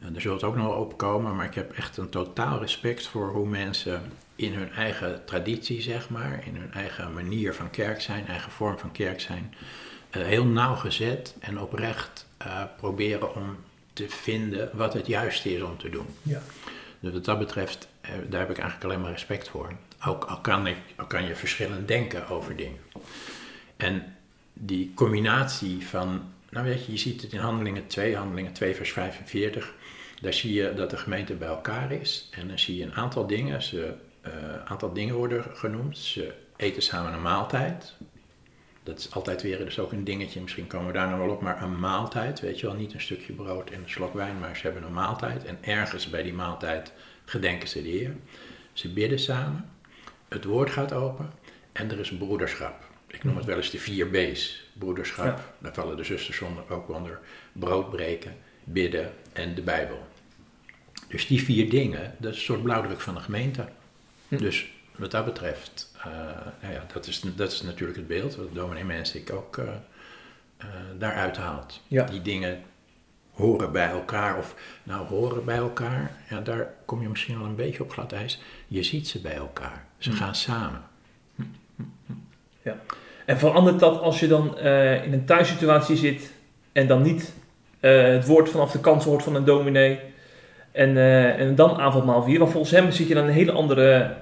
en 0.00 0.12
daar 0.12 0.20
zult 0.20 0.44
ook 0.44 0.56
nog 0.56 0.66
wel 0.66 0.76
opkomen, 0.76 1.36
maar 1.36 1.46
ik 1.46 1.54
heb 1.54 1.72
echt 1.72 1.96
een 1.96 2.08
totaal 2.08 2.60
respect 2.60 3.06
voor 3.06 3.30
hoe 3.30 3.46
mensen 3.46 4.02
in 4.36 4.54
hun 4.54 4.72
eigen 4.72 5.24
traditie, 5.24 5.82
zeg 5.82 6.08
maar, 6.08 6.42
in 6.46 6.56
hun 6.56 6.72
eigen 6.72 7.12
manier 7.12 7.54
van 7.54 7.70
kerk 7.70 8.00
zijn, 8.00 8.26
eigen 8.26 8.52
vorm 8.52 8.78
van 8.78 8.92
kerk 8.92 9.20
zijn, 9.20 9.54
uh, 10.16 10.22
heel 10.22 10.44
nauwgezet 10.44 11.36
en 11.40 11.60
oprecht 11.60 12.26
uh, 12.42 12.62
proberen 12.76 13.34
om 13.34 13.56
te 13.92 14.08
vinden 14.08 14.70
wat 14.72 14.92
het 14.92 15.06
juiste 15.06 15.54
is 15.54 15.62
om 15.62 15.78
te 15.78 15.90
doen. 15.90 16.06
Ja. 16.22 16.42
Dus 17.00 17.12
wat 17.12 17.24
dat 17.24 17.38
betreft, 17.38 17.88
uh, 18.04 18.10
daar 18.28 18.40
heb 18.40 18.50
ik 18.50 18.58
eigenlijk 18.58 18.84
alleen 18.84 19.00
maar 19.00 19.12
respect 19.12 19.48
voor. 19.48 19.72
Ook 20.06 20.24
al 20.24 20.40
kan, 20.40 20.66
ik, 20.66 20.76
al 20.96 21.06
kan 21.06 21.26
je 21.26 21.36
verschillend 21.36 21.88
denken 21.88 22.28
over 22.28 22.56
dingen. 22.56 22.80
En 23.76 24.16
die 24.52 24.92
combinatie 24.94 25.86
van, 25.86 26.22
nou 26.50 26.66
weet 26.66 26.84
je, 26.84 26.92
je 26.92 26.98
ziet 26.98 27.22
het 27.22 27.32
in 27.32 27.38
Handelingen 27.38 27.86
2, 27.86 28.16
Handelingen 28.16 28.52
2 28.52 28.74
vers 28.74 28.92
45 28.92 29.74
daar 30.20 30.34
zie 30.34 30.52
je 30.52 30.74
dat 30.74 30.90
de 30.90 30.96
gemeente 30.96 31.34
bij 31.34 31.48
elkaar 31.48 31.92
is 31.92 32.28
en 32.30 32.48
dan 32.48 32.58
zie 32.58 32.76
je 32.76 32.84
een 32.84 32.94
aantal 32.94 33.26
dingen. 33.26 33.62
Ze, 33.62 33.94
uh, 34.26 34.32
aantal 34.64 34.92
dingen 34.92 35.14
worden 35.14 35.44
genoemd. 35.54 35.98
Ze 35.98 36.32
eten 36.56 36.82
samen 36.82 37.12
een 37.12 37.22
maaltijd. 37.22 37.94
Dat 38.82 38.98
is 38.98 39.10
altijd 39.10 39.42
weer 39.42 39.58
dus 39.58 39.78
ook 39.78 39.92
een 39.92 40.04
dingetje, 40.04 40.40
misschien 40.40 40.66
komen 40.66 40.86
we 40.86 40.92
daar 40.92 41.08
nog 41.08 41.18
wel 41.18 41.30
op, 41.30 41.40
maar 41.40 41.62
een 41.62 41.78
maaltijd, 41.78 42.40
weet 42.40 42.60
je 42.60 42.66
wel, 42.66 42.74
niet 42.74 42.94
een 42.94 43.00
stukje 43.00 43.32
brood 43.32 43.70
en 43.70 43.82
een 43.82 43.90
slok 43.90 44.14
wijn, 44.14 44.38
maar 44.38 44.56
ze 44.56 44.62
hebben 44.62 44.82
een 44.82 44.92
maaltijd. 44.92 45.44
En 45.44 45.58
ergens 45.60 46.10
bij 46.10 46.22
die 46.22 46.32
maaltijd 46.32 46.92
gedenken 47.24 47.68
ze 47.68 47.82
de 47.82 47.88
Heer. 47.88 48.16
Ze 48.72 48.92
bidden 48.92 49.18
samen, 49.18 49.70
het 50.28 50.44
woord 50.44 50.70
gaat 50.70 50.92
open 50.92 51.30
en 51.72 51.90
er 51.90 51.98
is 51.98 52.16
broederschap. 52.16 52.88
Ik 53.06 53.24
noem 53.24 53.36
het 53.36 53.44
wel 53.44 53.56
eens 53.56 53.70
de 53.70 53.78
vier 53.78 54.06
B's. 54.06 54.69
Broederschap, 54.80 55.40
daar 55.58 55.74
vallen 55.74 55.96
de 55.96 56.04
zusters 56.04 56.42
ook 56.68 56.88
onder. 56.88 57.18
Brood 57.52 57.90
breken, 57.90 58.36
bidden 58.64 59.12
en 59.32 59.54
de 59.54 59.62
Bijbel. 59.62 60.06
Dus 61.08 61.26
die 61.26 61.42
vier 61.42 61.70
dingen, 61.70 62.14
dat 62.18 62.32
is 62.32 62.38
een 62.38 62.44
soort 62.44 62.62
blauwdruk 62.62 63.00
van 63.00 63.14
de 63.14 63.20
gemeente. 63.20 63.68
Hm. 64.28 64.36
Dus 64.36 64.70
wat 64.96 65.10
dat 65.10 65.24
betreft, 65.24 65.92
uh, 65.98 66.04
nou 66.62 66.74
ja, 66.74 66.86
dat, 66.92 67.06
is, 67.06 67.20
dat 67.36 67.52
is 67.52 67.62
natuurlijk 67.62 67.98
het 67.98 68.06
beeld 68.06 68.36
wat 68.36 68.54
dominee 68.54 69.02
ik 69.12 69.32
ook 69.32 69.56
uh, 69.56 69.64
uh, 69.64 70.66
daaruit 70.98 71.36
haalt. 71.36 71.80
Ja. 71.88 72.04
Die 72.04 72.22
dingen 72.22 72.62
horen 73.32 73.72
bij 73.72 73.88
elkaar, 73.88 74.38
of 74.38 74.54
nou 74.82 75.06
horen 75.06 75.44
bij 75.44 75.56
elkaar, 75.56 76.12
ja, 76.30 76.40
daar 76.40 76.74
kom 76.84 77.02
je 77.02 77.08
misschien 77.08 77.36
al 77.36 77.44
een 77.44 77.54
beetje 77.54 77.82
op 77.82 77.92
glad 77.92 78.12
ijs. 78.12 78.42
Je 78.68 78.82
ziet 78.82 79.08
ze 79.08 79.20
bij 79.20 79.36
elkaar, 79.36 79.84
ze 79.98 80.10
hm. 80.10 80.16
gaan 80.16 80.34
samen. 80.34 80.82
Hm, 81.34 81.42
ja. 82.62 82.80
En 83.30 83.38
verandert 83.38 83.78
dat 83.78 84.00
als 84.00 84.20
je 84.20 84.28
dan 84.28 84.58
in 85.04 85.12
een 85.12 85.24
thuissituatie 85.24 85.96
zit 85.96 86.32
en 86.72 86.86
dan 86.86 87.02
niet 87.02 87.32
het 87.80 88.26
woord 88.26 88.48
vanaf 88.48 88.72
de 88.72 88.80
kant 88.80 89.04
hoort 89.04 89.22
van 89.22 89.34
een 89.34 89.44
dominee 89.44 89.98
en, 90.72 90.90
uh, 90.90 91.40
en 91.40 91.54
dan 91.54 91.76
avondmaal 91.76 92.22
vieren. 92.22 92.40
Want 92.40 92.52
volgens 92.52 92.72
hem 92.72 92.90
zit 92.90 93.08
je 93.08 93.14
dan 93.14 93.22
in 93.22 93.28
een 93.28 93.34
hele 93.34 93.52
andere 93.52 94.14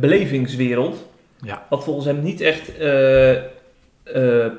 belevingswereld. 0.00 1.06
Ja. 1.40 1.66
Wat 1.68 1.84
volgens 1.84 2.06
hem 2.06 2.22
niet 2.22 2.40
echt 2.40 2.72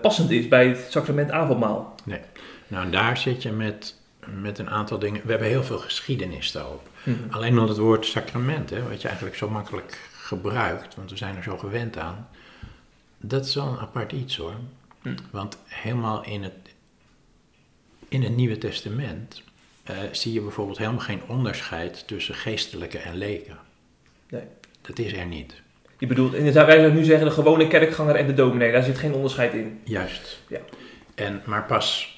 passend 0.01 0.31
is 0.31 0.47
bij 0.47 0.67
het 0.67 0.85
sacrament 0.89 1.31
avondmaal. 1.31 1.95
Nee. 2.03 2.19
Nou, 2.67 2.85
en 2.85 2.91
daar 2.91 3.17
zit 3.17 3.43
je 3.43 3.51
met, 3.51 3.95
met 4.41 4.59
een 4.59 4.69
aantal 4.69 4.99
dingen. 4.99 5.21
We 5.23 5.29
hebben 5.29 5.47
heel 5.47 5.63
veel 5.63 5.79
geschiedenis 5.79 6.51
daarop. 6.51 6.89
-hmm. 7.03 7.27
Alleen 7.29 7.53
nog 7.53 7.67
het 7.67 7.77
woord 7.77 8.05
sacrament, 8.05 8.69
hè, 8.69 8.83
wat 8.89 9.01
je 9.01 9.07
eigenlijk 9.07 9.37
zo 9.37 9.49
makkelijk 9.49 9.99
gebruikt, 10.11 10.95
want 10.95 11.09
we 11.09 11.17
zijn 11.17 11.35
er 11.35 11.43
zo 11.43 11.57
gewend 11.57 11.97
aan. 11.97 12.27
Dat 13.17 13.45
is 13.45 13.55
wel 13.55 13.67
een 13.67 13.79
apart 13.79 14.11
iets 14.11 14.37
hoor. 14.37 14.55
Mm. 15.01 15.15
Want 15.31 15.57
helemaal 15.65 16.23
in 16.23 16.43
het, 16.43 16.75
in 18.07 18.23
het 18.23 18.35
Nieuwe 18.35 18.57
Testament 18.57 19.43
uh, 19.89 19.97
zie 20.11 20.33
je 20.33 20.41
bijvoorbeeld 20.41 20.77
helemaal 20.77 20.99
geen 20.99 21.21
onderscheid 21.27 22.07
tussen 22.07 22.35
geestelijke 22.35 22.97
en 22.97 23.15
leken. 23.15 23.57
Nee. 24.29 24.43
Dat 24.81 24.99
is 24.99 25.13
er 25.13 25.25
niet. 25.25 25.61
Je 25.97 26.07
bedoelt, 26.07 26.31
wij 26.31 26.51
zouden 26.51 26.93
nu 26.93 27.03
zeggen 27.03 27.25
de 27.25 27.33
gewone 27.33 27.67
kerkganger 27.67 28.15
en 28.15 28.27
de 28.27 28.33
dominee, 28.33 28.71
daar 28.71 28.83
zit 28.83 28.97
geen 28.97 29.13
onderscheid 29.13 29.53
in. 29.53 29.79
Juist. 29.83 30.41
Ja. 30.47 30.59
En, 31.15 31.41
maar 31.45 31.65
pas 31.65 32.17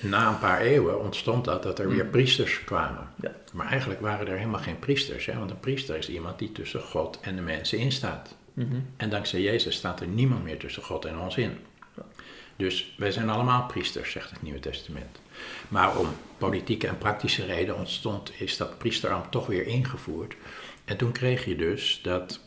na 0.00 0.28
een 0.28 0.38
paar 0.38 0.60
eeuwen 0.60 1.00
ontstond 1.00 1.44
dat, 1.44 1.62
dat 1.62 1.78
er 1.78 1.88
weer 1.88 2.04
mm. 2.04 2.10
priesters 2.10 2.64
kwamen. 2.64 3.08
Ja. 3.20 3.30
Maar 3.52 3.66
eigenlijk 3.66 4.00
waren 4.00 4.26
er 4.26 4.36
helemaal 4.36 4.60
geen 4.60 4.78
priesters, 4.78 5.26
hè? 5.26 5.38
want 5.38 5.50
een 5.50 5.60
priester 5.60 5.96
is 5.96 6.08
iemand 6.08 6.38
die 6.38 6.52
tussen 6.52 6.80
God 6.80 7.18
en 7.20 7.36
de 7.36 7.42
mensen 7.42 7.78
instaat. 7.78 8.36
Mm 8.54 8.68
-hmm. 8.70 8.86
En 8.96 9.10
dankzij 9.10 9.40
Jezus 9.40 9.76
staat 9.76 10.00
er 10.00 10.06
niemand 10.06 10.44
meer 10.44 10.58
tussen 10.58 10.82
God 10.82 11.04
en 11.04 11.18
ons 11.18 11.36
in. 11.36 11.58
Dus 12.56 12.94
wij 12.96 13.10
zijn 13.12 13.28
allemaal 13.28 13.66
priesters, 13.66 14.10
zegt 14.10 14.30
het 14.30 14.42
Nieuwe 14.42 14.60
Testament. 14.60 15.20
Maar 15.68 15.98
om 15.98 16.08
politieke 16.38 16.86
en 16.86 16.98
praktische 16.98 17.44
reden 17.44 17.76
ontstond, 17.76 18.32
is 18.40 18.56
dat 18.56 18.78
priesterambt 18.78 19.30
toch 19.30 19.46
weer 19.46 19.66
ingevoerd. 19.66 20.34
En 20.84 20.96
toen 20.96 21.12
kreeg 21.12 21.44
je 21.44 21.56
dus 21.56 22.00
dat 22.02 22.40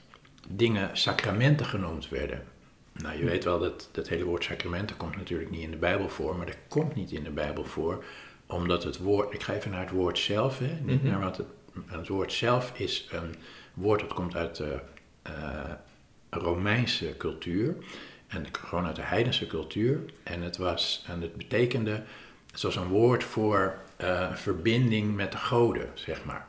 dingen 0.47 0.97
sacramenten 0.97 1.65
genoemd 1.65 2.09
werden. 2.09 2.43
Nou, 2.93 3.17
je 3.17 3.25
weet 3.25 3.43
wel 3.43 3.59
dat 3.59 3.89
dat 3.91 4.07
hele 4.07 4.23
woord 4.23 4.43
sacramenten 4.43 4.97
komt 4.97 5.15
natuurlijk 5.15 5.49
niet 5.49 5.61
in 5.61 5.71
de 5.71 5.77
Bijbel 5.77 6.09
voor, 6.09 6.35
maar 6.35 6.45
dat 6.45 6.57
komt 6.67 6.95
niet 6.95 7.11
in 7.11 7.23
de 7.23 7.29
Bijbel 7.29 7.65
voor, 7.65 8.03
omdat 8.45 8.83
het 8.83 8.97
woord, 8.97 9.33
ik 9.33 9.43
ga 9.43 9.53
even 9.53 9.71
naar 9.71 9.81
het 9.81 9.89
woord 9.89 10.17
zelf, 10.19 10.59
hè, 10.59 10.77
niet 10.81 11.03
Mhm. 11.03 11.11
naar 11.11 11.19
wat 11.21 11.37
het, 11.37 11.47
het 11.85 12.07
woord 12.07 12.33
zelf 12.33 12.71
is 12.79 13.07
een 13.11 13.35
woord 13.73 13.99
dat 13.99 14.13
komt 14.13 14.35
uit 14.35 14.55
de 14.55 14.79
eh, 15.21 15.33
Romeinse 16.37 17.17
cultuur 17.17 17.75
en 18.27 18.45
gewoon 18.51 18.85
uit 18.85 18.95
de 18.95 19.01
heidense 19.01 19.47
cultuur. 19.47 19.99
En 20.23 20.41
het 20.41 20.57
was, 20.57 21.03
en 21.07 21.21
het 21.21 21.35
betekende, 21.35 22.03
het 22.51 22.61
was 22.61 22.75
een 22.75 22.87
woord 22.87 23.23
voor 23.23 23.75
eh, 23.95 24.33
verbinding 24.33 25.15
met 25.15 25.31
de 25.31 25.37
goden, 25.37 25.89
zeg 25.93 26.25
maar. 26.25 26.47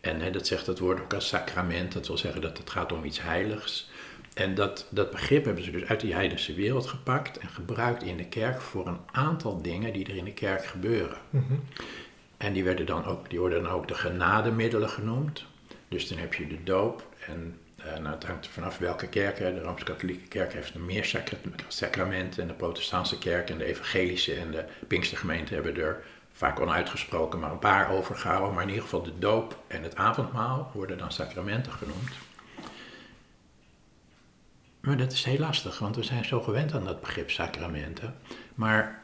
En 0.00 0.20
hè, 0.20 0.30
dat 0.30 0.46
zegt 0.46 0.66
het 0.66 0.78
woord 0.78 1.00
ook 1.00 1.14
als 1.14 1.28
sacrament, 1.28 1.92
dat 1.92 2.06
wil 2.06 2.18
zeggen 2.18 2.40
dat 2.40 2.58
het 2.58 2.70
gaat 2.70 2.92
om 2.92 3.04
iets 3.04 3.22
heiligs. 3.22 3.90
En 4.34 4.54
dat, 4.54 4.86
dat 4.90 5.10
begrip 5.10 5.44
hebben 5.44 5.64
ze 5.64 5.70
dus 5.70 5.84
uit 5.84 6.00
die 6.00 6.14
heidense 6.14 6.54
wereld 6.54 6.86
gepakt 6.86 7.38
en 7.38 7.48
gebruikt 7.48 8.02
in 8.02 8.16
de 8.16 8.26
kerk 8.26 8.60
voor 8.60 8.86
een 8.86 9.00
aantal 9.12 9.62
dingen 9.62 9.92
die 9.92 10.06
er 10.06 10.16
in 10.16 10.24
de 10.24 10.32
kerk 10.32 10.64
gebeuren. 10.64 11.18
En 12.36 12.52
die, 12.52 12.64
werden 12.64 12.86
dan 12.86 13.04
ook, 13.04 13.30
die 13.30 13.38
worden 13.38 13.62
dan 13.62 13.72
ook 13.72 13.88
de 13.88 13.94
genademiddelen 13.94 14.88
genoemd. 14.88 15.44
Dus 15.88 16.08
dan 16.08 16.18
heb 16.18 16.34
je 16.34 16.46
de 16.46 16.62
doop. 16.64 17.06
En 17.26 17.58
nou, 17.94 18.14
het 18.14 18.24
hangt 18.24 18.44
er 18.44 18.50
vanaf 18.50 18.78
welke 18.78 19.08
kerk. 19.08 19.36
De 19.36 19.60
Rooms-Katholieke 19.60 20.28
kerk 20.28 20.52
heeft 20.52 20.74
er 20.74 20.80
meer 20.80 21.04
sacra- 21.04 21.38
sacramenten. 21.68 22.42
En 22.42 22.48
de 22.48 22.54
protestantse 22.54 23.18
kerk 23.18 23.50
en 23.50 23.58
de 23.58 23.64
evangelische 23.64 24.34
en 24.34 24.50
de 24.50 24.64
pinkstergemeente 24.86 25.54
hebben 25.54 25.76
er 25.76 26.04
vaak 26.32 26.60
onuitgesproken 26.60 27.38
maar 27.38 27.50
een 27.50 27.58
paar 27.58 27.90
overgehouden. 27.90 28.54
Maar 28.54 28.62
in 28.62 28.68
ieder 28.68 28.84
geval 28.84 29.02
de 29.02 29.18
doop 29.18 29.58
en 29.66 29.82
het 29.82 29.96
avondmaal 29.96 30.70
worden 30.74 30.98
dan 30.98 31.12
sacramenten 31.12 31.72
genoemd. 31.72 32.12
Maar 34.80 34.96
dat 34.96 35.12
is 35.12 35.24
heel 35.24 35.38
lastig, 35.38 35.78
want 35.78 35.96
we 35.96 36.02
zijn 36.02 36.24
zo 36.24 36.40
gewend 36.40 36.74
aan 36.74 36.84
dat 36.84 37.00
begrip 37.00 37.30
sacramenten. 37.30 38.14
Maar 38.54 39.02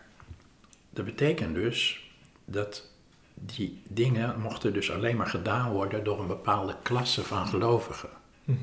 dat 0.90 1.04
betekent 1.04 1.54
dus 1.54 2.10
dat 2.44 2.90
die 3.34 3.82
dingen 3.88 4.40
mochten 4.40 4.72
dus 4.72 4.90
alleen 4.90 5.16
maar 5.16 5.26
gedaan 5.26 5.70
worden 5.70 6.04
door 6.04 6.20
een 6.20 6.26
bepaalde 6.26 6.76
klasse 6.82 7.22
van 7.24 7.46
gelovigen. 7.46 8.08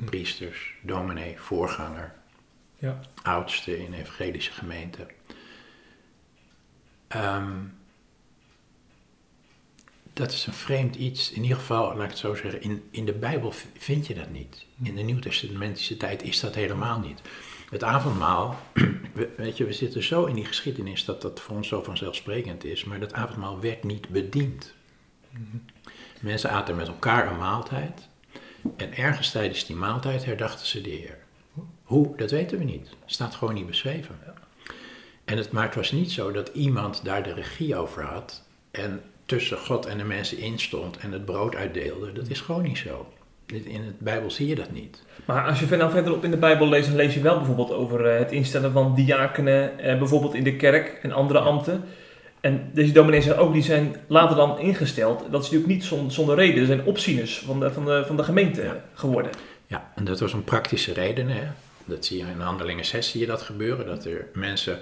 Priesters, 0.04 0.74
dominee, 0.82 1.38
voorganger, 1.38 2.14
Ja. 2.78 3.00
oudste 3.22 3.78
in 3.84 3.92
evangelische 3.92 4.52
gemeenten. 4.52 5.08
Ehm, 7.08 7.52
dat 10.12 10.32
is 10.32 10.46
een 10.46 10.52
vreemd 10.52 10.94
iets. 10.96 11.30
In 11.32 11.42
ieder 11.42 11.58
geval, 11.58 11.94
laat 11.94 12.02
ik 12.04 12.08
het 12.10 12.18
zo 12.18 12.34
zeggen, 12.34 12.62
in, 12.62 12.88
in 12.90 13.04
de 13.04 13.12
Bijbel 13.12 13.52
vind 13.78 14.06
je 14.06 14.14
dat 14.14 14.30
niet. 14.30 14.66
In 14.82 14.94
de 14.94 15.02
Nieuwtestamentische 15.02 15.96
tijd 15.96 16.22
is 16.22 16.40
dat 16.40 16.54
helemaal 16.54 16.98
niet. 17.00 17.20
Het 17.70 17.84
avondmaal, 17.84 18.60
we- 19.14 19.32
weet 19.36 19.56
je, 19.56 19.64
we 19.64 19.72
zitten 19.72 20.02
zo 20.02 20.24
in 20.24 20.34
die 20.34 20.44
geschiedenis 20.44 21.04
dat 21.04 21.22
dat 21.22 21.40
voor 21.40 21.56
ons 21.56 21.68
zo 21.68 21.82
vanzelfsprekend 21.82 22.64
is, 22.64 22.84
maar 22.84 23.00
dat 23.00 23.12
avondmaal 23.12 23.60
werd 23.60 23.84
niet 23.84 24.08
bediend. 24.08 24.74
Mensen 26.20 26.50
aten 26.50 26.76
met 26.76 26.88
elkaar 26.88 27.30
een 27.30 27.38
maaltijd 27.38 28.08
en 28.76 28.96
ergens 28.96 29.30
tijdens 29.30 29.66
die 29.66 29.76
maaltijd 29.76 30.24
herdachten 30.24 30.66
ze 30.66 30.80
de 30.80 30.90
Heer. 30.90 31.18
Hoe, 31.82 32.16
dat 32.16 32.30
weten 32.30 32.58
we 32.58 32.64
niet. 32.64 32.88
Staat 33.06 33.34
gewoon 33.34 33.54
niet 33.54 33.66
beschreven. 33.66 34.18
En 35.24 35.36
het, 35.36 35.50
maar 35.50 35.64
het 35.64 35.74
was 35.74 35.92
niet 35.92 36.10
zo 36.10 36.32
dat 36.32 36.50
iemand 36.52 37.04
daar 37.04 37.22
de 37.22 37.34
regie 37.34 37.76
over 37.76 38.04
had 38.04 38.42
en 38.70 39.02
tussen 39.26 39.58
God 39.58 39.86
en 39.86 39.98
de 39.98 40.04
mensen 40.04 40.38
instond 40.38 40.96
en 40.96 41.12
het 41.12 41.24
brood 41.24 41.54
uitdeelde. 41.54 42.12
Dat 42.12 42.28
is 42.28 42.40
gewoon 42.40 42.62
niet 42.62 42.78
zo. 42.78 43.12
In 43.46 43.62
de 43.64 43.92
Bijbel 43.98 44.30
zie 44.30 44.46
je 44.46 44.54
dat 44.54 44.70
niet. 44.70 45.02
Maar 45.24 45.46
als 45.46 45.60
je 45.60 45.76
nou 45.76 45.90
verderop 45.90 46.24
in 46.24 46.30
de 46.30 46.36
Bijbel 46.36 46.68
leest, 46.68 46.86
dan 46.86 46.96
lees 46.96 47.14
je 47.14 47.20
wel 47.20 47.36
bijvoorbeeld 47.36 47.72
over 47.72 48.06
eh, 48.06 48.18
het 48.18 48.32
instellen 48.32 48.72
van 48.72 48.94
diakenen, 48.94 49.78
eh, 49.78 49.98
bijvoorbeeld 49.98 50.34
in 50.34 50.44
de 50.44 50.56
kerk 50.56 50.98
en 51.02 51.12
andere 51.12 51.38
ambten. 51.38 51.84
En 52.40 52.70
deze 52.74 52.92
dominees 52.92 53.24
zijn 53.24 53.38
ook, 53.38 53.52
die 53.52 53.62
zijn 53.62 53.96
later 54.06 54.36
dan 54.36 54.58
ingesteld. 54.58 55.18
Dat 55.18 55.42
is 55.44 55.50
natuurlijk 55.50 55.66
niet 55.72 55.84
zon- 55.84 56.10
zonder 56.10 56.34
reden. 56.36 56.60
Er 56.60 56.66
zijn 56.66 56.84
opzieners 56.84 57.38
van 57.38 57.60
de, 57.60 57.72
van 57.72 57.84
de, 57.84 58.02
van 58.06 58.16
de 58.16 58.22
gemeente 58.24 58.62
Ja. 58.62 58.84
geworden. 58.94 59.30
Ja, 59.66 59.92
en 59.94 60.04
dat 60.04 60.20
was 60.20 60.32
een 60.32 60.44
praktische 60.44 60.92
reden. 60.92 61.28
Hè? 61.28 61.42
Dat 61.84 62.04
zie 62.04 62.18
je 62.18 62.24
in 62.34 62.40
Handelingen 62.40 62.84
6 62.84 63.10
zie 63.10 63.20
je 63.20 63.26
dat 63.26 63.42
gebeuren. 63.42 63.86
Dat 63.86 64.04
er 64.04 64.26
mensen, 64.34 64.78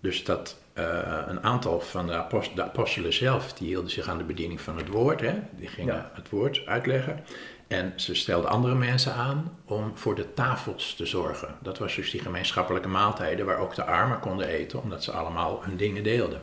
dus 0.00 0.24
dat 0.24 0.56
eh, 0.72 0.84
een 1.26 1.42
aantal 1.42 1.80
van 1.80 2.06
de, 2.06 2.12
apost- 2.14 2.56
de 2.56 2.62
apostelen 2.64 3.12
zelf, 3.12 3.52
die 3.52 3.66
hielden 3.68 3.90
zich 3.90 4.08
aan 4.08 4.18
de 4.18 4.24
bediening 4.24 4.60
van 4.60 4.76
het 4.76 4.88
woord. 4.88 5.20
Hè? 5.20 5.32
Die 5.58 5.68
gingen 5.68 5.94
Ja. 5.94 6.10
het 6.14 6.30
woord 6.30 6.62
uitleggen. 6.66 7.24
En 7.68 7.92
ze 7.96 8.14
stelden 8.14 8.50
andere 8.50 8.74
mensen 8.74 9.12
aan 9.14 9.52
om 9.64 9.90
voor 9.94 10.14
de 10.14 10.32
tafels 10.34 10.94
te 10.94 11.06
zorgen. 11.06 11.48
Dat 11.62 11.78
was 11.78 11.94
dus 11.94 12.10
die 12.10 12.20
gemeenschappelijke 12.20 12.88
maaltijden 12.88 13.46
waar 13.46 13.58
ook 13.58 13.74
de 13.74 13.84
armen 13.84 14.18
konden 14.20 14.46
eten, 14.48 14.82
omdat 14.82 15.04
ze 15.04 15.12
allemaal 15.12 15.60
hun 15.64 15.76
dingen 15.76 16.02
deelden. 16.02 16.40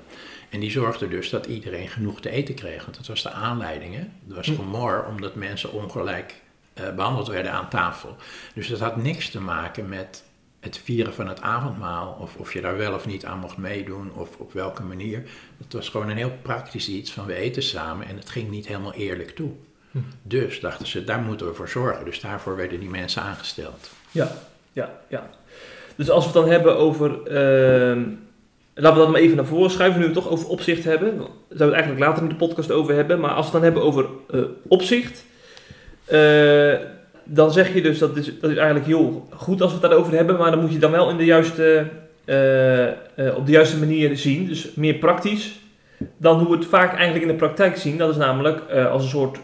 En 0.53 0.59
die 0.59 0.71
zorgden 0.71 1.09
dus 1.09 1.29
dat 1.29 1.45
iedereen 1.45 1.87
genoeg 1.87 2.21
te 2.21 2.29
eten 2.29 2.55
kreeg. 2.55 2.83
Want 2.85 2.97
dat 2.97 3.07
was 3.07 3.23
de 3.23 3.29
aanleiding. 3.31 3.93
Hè? 3.95 3.99
Er 4.01 4.35
was 4.35 4.47
Hm. 4.47 4.55
gemor 4.55 5.05
omdat 5.09 5.35
mensen 5.35 5.71
ongelijk 5.71 6.33
eh, 6.73 6.89
behandeld 6.95 7.27
werden 7.27 7.51
aan 7.51 7.69
tafel. 7.69 8.15
Dus 8.55 8.67
dat 8.67 8.79
had 8.79 8.95
niks 8.97 9.29
te 9.29 9.39
maken 9.41 9.89
met 9.89 10.23
het 10.59 10.77
vieren 10.83 11.13
van 11.13 11.27
het 11.27 11.41
avondmaal, 11.41 12.17
of 12.19 12.35
of 12.35 12.53
je 12.53 12.61
daar 12.61 12.77
wel 12.77 12.93
of 12.93 13.05
niet 13.05 13.25
aan 13.25 13.39
mocht 13.39 13.57
meedoen, 13.57 14.11
of 14.13 14.29
op 14.37 14.53
welke 14.53 14.83
manier. 14.83 15.23
Het 15.63 15.73
was 15.73 15.89
gewoon 15.89 16.09
een 16.09 16.17
heel 16.17 16.37
praktisch 16.41 16.89
iets 16.89 17.11
van 17.11 17.25
we 17.25 17.33
eten 17.35 17.63
samen 17.63 18.07
en 18.07 18.15
het 18.17 18.29
ging 18.29 18.49
niet 18.49 18.67
helemaal 18.67 18.93
eerlijk 18.93 19.29
toe. 19.29 19.51
Hm. 19.91 19.97
Dus 20.21 20.59
dachten 20.59 20.87
ze, 20.87 21.03
daar 21.03 21.19
moeten 21.21 21.47
we 21.47 21.53
voor 21.53 21.69
zorgen. 21.69 22.05
Dus 22.05 22.19
daarvoor 22.19 22.55
werden 22.55 22.79
die 22.79 22.89
mensen 22.89 23.21
aangesteld. 23.21 23.89
Ja, 24.11 24.31
ja, 24.71 24.99
ja. 25.09 25.29
Dus 25.95 26.09
als 26.09 26.25
we 26.25 26.31
het 26.31 26.39
dan 26.41 26.51
hebben 26.51 26.77
over. 26.77 27.23
ehm, 27.27 28.03
laten 28.73 28.97
we 28.97 29.03
dat 29.03 29.11
maar 29.11 29.21
even 29.21 29.35
naar 29.35 29.45
voren 29.45 29.71
schuiven, 29.71 29.99
nu 29.99 30.07
we 30.07 30.13
het 30.13 30.23
toch 30.23 30.31
over 30.31 30.47
opzicht 30.47 30.83
hebben. 30.83 31.17
Daar 31.17 31.27
zouden 31.27 31.57
we 31.57 31.63
het 31.63 31.73
eigenlijk 31.73 32.05
later 32.05 32.23
in 32.23 32.29
de 32.29 32.35
podcast 32.35 32.71
over 32.71 32.95
hebben. 32.95 33.19
Maar 33.19 33.31
als 33.31 33.51
we 33.51 33.57
het 33.57 33.61
dan 33.61 33.63
hebben 33.63 33.83
over 33.83 34.05
eh, 34.29 34.41
opzicht. 34.67 35.25
eh, 36.05 36.73
dan 37.25 37.51
zeg 37.51 37.73
je 37.73 37.81
dus 37.81 37.97
dat 37.97 38.17
is, 38.17 38.39
dat 38.39 38.49
is 38.51 38.57
eigenlijk 38.57 38.85
heel 38.85 39.27
goed 39.29 39.61
als 39.61 39.73
we 39.73 39.79
het 39.79 39.89
daarover 39.89 40.13
hebben. 40.13 40.37
Maar 40.37 40.51
dan 40.51 40.61
moet 40.61 40.73
je 40.73 40.79
dan 40.79 40.91
wel 40.91 41.09
in 41.09 41.17
de 41.17 41.25
juiste, 41.25 41.85
eh, 42.25 43.35
op 43.35 43.45
de 43.45 43.51
juiste 43.51 43.77
manier 43.77 44.17
zien. 44.17 44.47
Dus 44.47 44.73
meer 44.75 44.93
praktisch. 44.93 45.59
Dan 46.17 46.39
hoe 46.39 46.49
we 46.49 46.55
het 46.55 46.65
vaak 46.65 46.93
eigenlijk 46.93 47.21
in 47.25 47.31
de 47.31 47.37
praktijk 47.37 47.77
zien. 47.77 47.97
Dat 47.97 48.09
is 48.09 48.17
namelijk 48.17 48.71
als 48.71 49.03
een 49.03 49.09
soort 49.09 49.39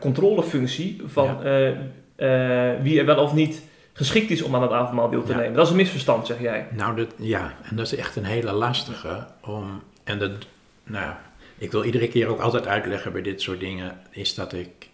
controlefunctie 0.00 1.00
van 1.06 1.36
wie 2.82 2.98
er 2.98 3.06
wel 3.06 3.16
of 3.16 3.34
niet 3.34 3.62
geschikt 3.92 4.30
is 4.30 4.42
om 4.42 4.54
aan 4.54 4.62
het 4.62 4.70
avondmaal 4.70 5.10
deel 5.10 5.22
te 5.24 5.32
Ja. 5.32 5.38
nemen. 5.38 5.52
Dat 5.54 5.64
is 5.64 5.70
een 5.70 5.76
misverstand, 5.76 6.26
zeg 6.26 6.40
jij. 6.40 6.66
Nou, 6.70 6.96
dat, 6.96 7.08
ja, 7.16 7.54
en 7.62 7.76
dat 7.76 7.86
is 7.86 7.94
echt 7.98 8.16
een 8.16 8.24
hele 8.24 8.52
lastige 8.52 9.26
om. 9.40 9.82
En 10.04 10.18
dat, 10.18 10.30
nou, 10.84 11.12
ik 11.58 11.70
wil 11.70 11.84
iedere 11.84 12.08
keer 12.08 12.26
ook 12.26 12.40
altijd 12.40 12.66
uitleggen 12.66 13.12
bij 13.12 13.22
dit 13.22 13.40
soort 13.42 13.60
dingen, 13.60 13.98
is 14.10 14.34
dat 14.34 14.52
ik. 14.52 14.90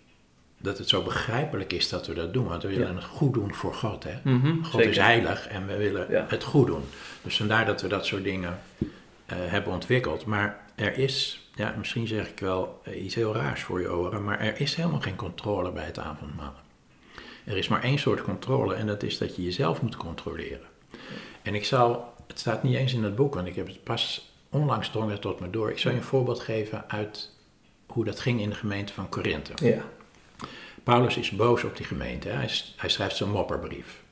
Dat 0.60 0.78
het 0.78 0.88
zo 0.88 1.02
begrijpelijk 1.02 1.72
is 1.72 1.88
dat 1.88 2.06
we 2.06 2.14
dat 2.14 2.32
doen. 2.32 2.46
Want 2.46 2.62
we 2.62 2.68
willen 2.68 2.88
Ja. 2.88 2.94
het 2.94 3.04
goed 3.04 3.34
doen 3.34 3.54
voor 3.54 3.74
God. 3.74 4.04
Hè? 4.04 4.12
God 4.62 4.72
Zeker. 4.72 4.90
is 4.90 4.96
heilig 4.96 5.48
en 5.48 5.66
we 5.66 5.76
willen 5.76 6.06
Ja. 6.10 6.24
het 6.28 6.44
goed 6.44 6.66
doen. 6.66 6.82
Dus 7.22 7.36
vandaar 7.36 7.66
dat 7.66 7.82
we 7.82 7.88
dat 7.88 8.06
soort 8.06 8.24
dingen 8.24 8.58
eh, 9.26 9.36
hebben 9.38 9.72
ontwikkeld. 9.72 10.24
Maar 10.26 10.58
er 10.74 10.98
is, 10.98 11.48
ja, 11.54 11.74
misschien 11.78 12.06
zeg 12.06 12.28
ik 12.28 12.38
wel 12.40 12.80
eh, 12.84 13.04
iets 13.04 13.14
heel 13.14 13.34
raars 13.34 13.62
voor 13.62 13.80
je 13.80 13.92
oren, 13.92 14.24
maar 14.24 14.40
er 14.40 14.60
is 14.60 14.74
helemaal 14.74 15.00
geen 15.00 15.16
controle 15.16 15.70
bij 15.72 15.84
het 15.84 15.98
avondmaal. 15.98 16.54
Er 17.48 17.56
is 17.56 17.68
maar 17.68 17.82
één 17.82 17.98
soort 17.98 18.22
controle 18.22 18.74
en 18.74 18.86
dat 18.86 19.02
is 19.02 19.18
dat 19.18 19.36
je 19.36 19.42
jezelf 19.42 19.82
moet 19.82 19.96
controleren. 19.96 20.66
En 21.42 21.54
ik 21.54 21.64
zal, 21.64 22.14
het 22.26 22.38
staat 22.38 22.62
niet 22.62 22.74
eens 22.74 22.94
in 22.94 23.04
het 23.04 23.16
boek, 23.16 23.34
want 23.34 23.46
ik 23.46 23.54
heb 23.54 23.66
het 23.66 23.82
pas 23.82 24.32
onlangs 24.50 24.90
drong 24.90 25.10
het 25.10 25.20
tot 25.20 25.40
me 25.40 25.50
door. 25.50 25.70
Ik 25.70 25.78
zal 25.78 25.90
je 25.90 25.96
een 25.96 26.02
voorbeeld 26.02 26.40
geven 26.40 26.90
uit 26.90 27.30
hoe 27.86 28.04
dat 28.04 28.20
ging 28.20 28.40
in 28.40 28.48
de 28.48 28.54
gemeente 28.54 28.92
van 28.92 29.08
Korinthe. 29.08 29.52
Ja. 29.66 29.84
Paulus 30.82 31.16
is 31.16 31.30
boos 31.30 31.64
op 31.64 31.76
die 31.76 31.86
gemeente. 31.86 32.28
Hij, 32.28 32.50
hij 32.76 32.88
schrijft 32.88 33.16
zo'n 33.16 33.30
mopperbrief. 33.30 34.02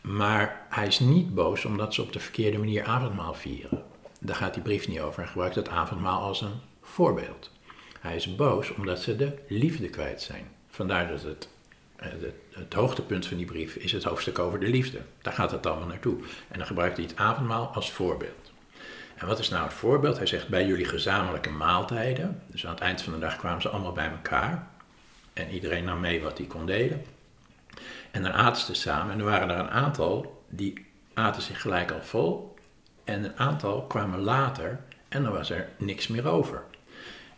Maar 0.00 0.66
hij 0.68 0.86
is 0.86 0.98
niet 0.98 1.34
boos 1.34 1.64
omdat 1.64 1.94
ze 1.94 2.02
op 2.02 2.12
de 2.12 2.20
verkeerde 2.20 2.58
manier 2.58 2.84
avondmaal 2.84 3.34
vieren. 3.34 3.84
Daar 4.20 4.36
gaat 4.36 4.54
die 4.54 4.62
brief 4.62 4.88
niet 4.88 5.00
over. 5.00 5.18
Hij 5.18 5.28
gebruikt 5.28 5.54
het 5.54 5.68
avondmaal 5.68 6.20
als 6.20 6.40
een 6.40 6.60
voorbeeld. 6.82 7.50
Hij 8.00 8.16
is 8.16 8.36
boos 8.36 8.74
omdat 8.74 9.00
ze 9.00 9.16
de 9.16 9.38
liefde 9.48 9.88
kwijt 9.88 10.22
zijn. 10.22 10.48
Vandaar 10.68 11.08
dat 11.08 11.22
het, 11.22 11.48
het, 11.96 12.34
het 12.52 12.74
hoogtepunt 12.74 13.26
van 13.26 13.36
die 13.36 13.46
brief 13.46 13.76
is 13.76 13.92
het 13.92 14.04
hoofdstuk 14.04 14.38
over 14.38 14.60
de 14.60 14.68
liefde. 14.68 14.98
Daar 15.22 15.32
gaat 15.32 15.50
het 15.50 15.66
allemaal 15.66 15.88
naartoe. 15.88 16.16
En 16.48 16.58
dan 16.58 16.66
gebruikt 16.66 16.96
hij 16.96 17.06
het 17.06 17.16
avondmaal 17.16 17.66
als 17.66 17.92
voorbeeld. 17.92 18.52
En 19.14 19.26
wat 19.26 19.38
is 19.38 19.48
nou 19.48 19.64
het 19.64 19.72
voorbeeld? 19.72 20.16
Hij 20.16 20.26
zegt 20.26 20.48
bij 20.48 20.66
jullie 20.66 20.84
gezamenlijke 20.84 21.50
maaltijden. 21.50 22.42
Dus 22.46 22.66
aan 22.66 22.72
het 22.72 22.82
eind 22.82 23.02
van 23.02 23.12
de 23.12 23.18
dag 23.18 23.36
kwamen 23.36 23.62
ze 23.62 23.68
allemaal 23.68 23.92
bij 23.92 24.10
elkaar. 24.10 24.68
En 25.32 25.50
iedereen 25.50 25.84
nam 25.84 26.00
mee 26.00 26.22
wat 26.22 26.38
hij 26.38 26.46
kon 26.46 26.66
delen. 26.66 27.04
En 28.10 28.22
dan 28.22 28.32
aten 28.32 28.62
ze 28.62 28.74
samen. 28.74 29.12
En 29.12 29.18
er 29.18 29.24
waren 29.24 29.50
er 29.50 29.58
een 29.58 29.70
aantal 29.70 30.42
die 30.48 30.86
aten 31.14 31.42
zich 31.42 31.60
gelijk 31.60 31.90
al 31.90 32.02
vol. 32.02 32.54
En 33.04 33.24
een 33.24 33.38
aantal 33.38 33.82
kwamen 33.82 34.20
later 34.20 34.80
en 35.08 35.22
dan 35.22 35.32
was 35.32 35.50
er 35.50 35.68
niks 35.78 36.06
meer 36.06 36.28
over. 36.28 36.62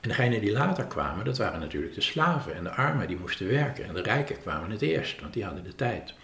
En 0.00 0.09
degenen 0.09 0.40
die 0.40 0.52
later 0.52 0.85
kwamen, 0.85 1.25
dat 1.25 1.38
waren 1.38 1.61
natuurlijk 1.61 1.95
de 1.95 2.00
slaven 2.00 2.55
en 2.55 2.64
de 2.64 2.71
armen, 2.71 3.07
die 3.07 3.19
moesten 3.19 3.49
werken. 3.49 3.85
En 3.85 3.95
de 3.95 4.02
rijken 4.02 4.40
kwamen 4.40 4.71
het 4.71 4.83
eerst, 4.83 5.21
want 5.21 5.33
die 5.33 5.45
hadden 5.45 5.64
de 5.64 5.75
tijd. 5.75 6.14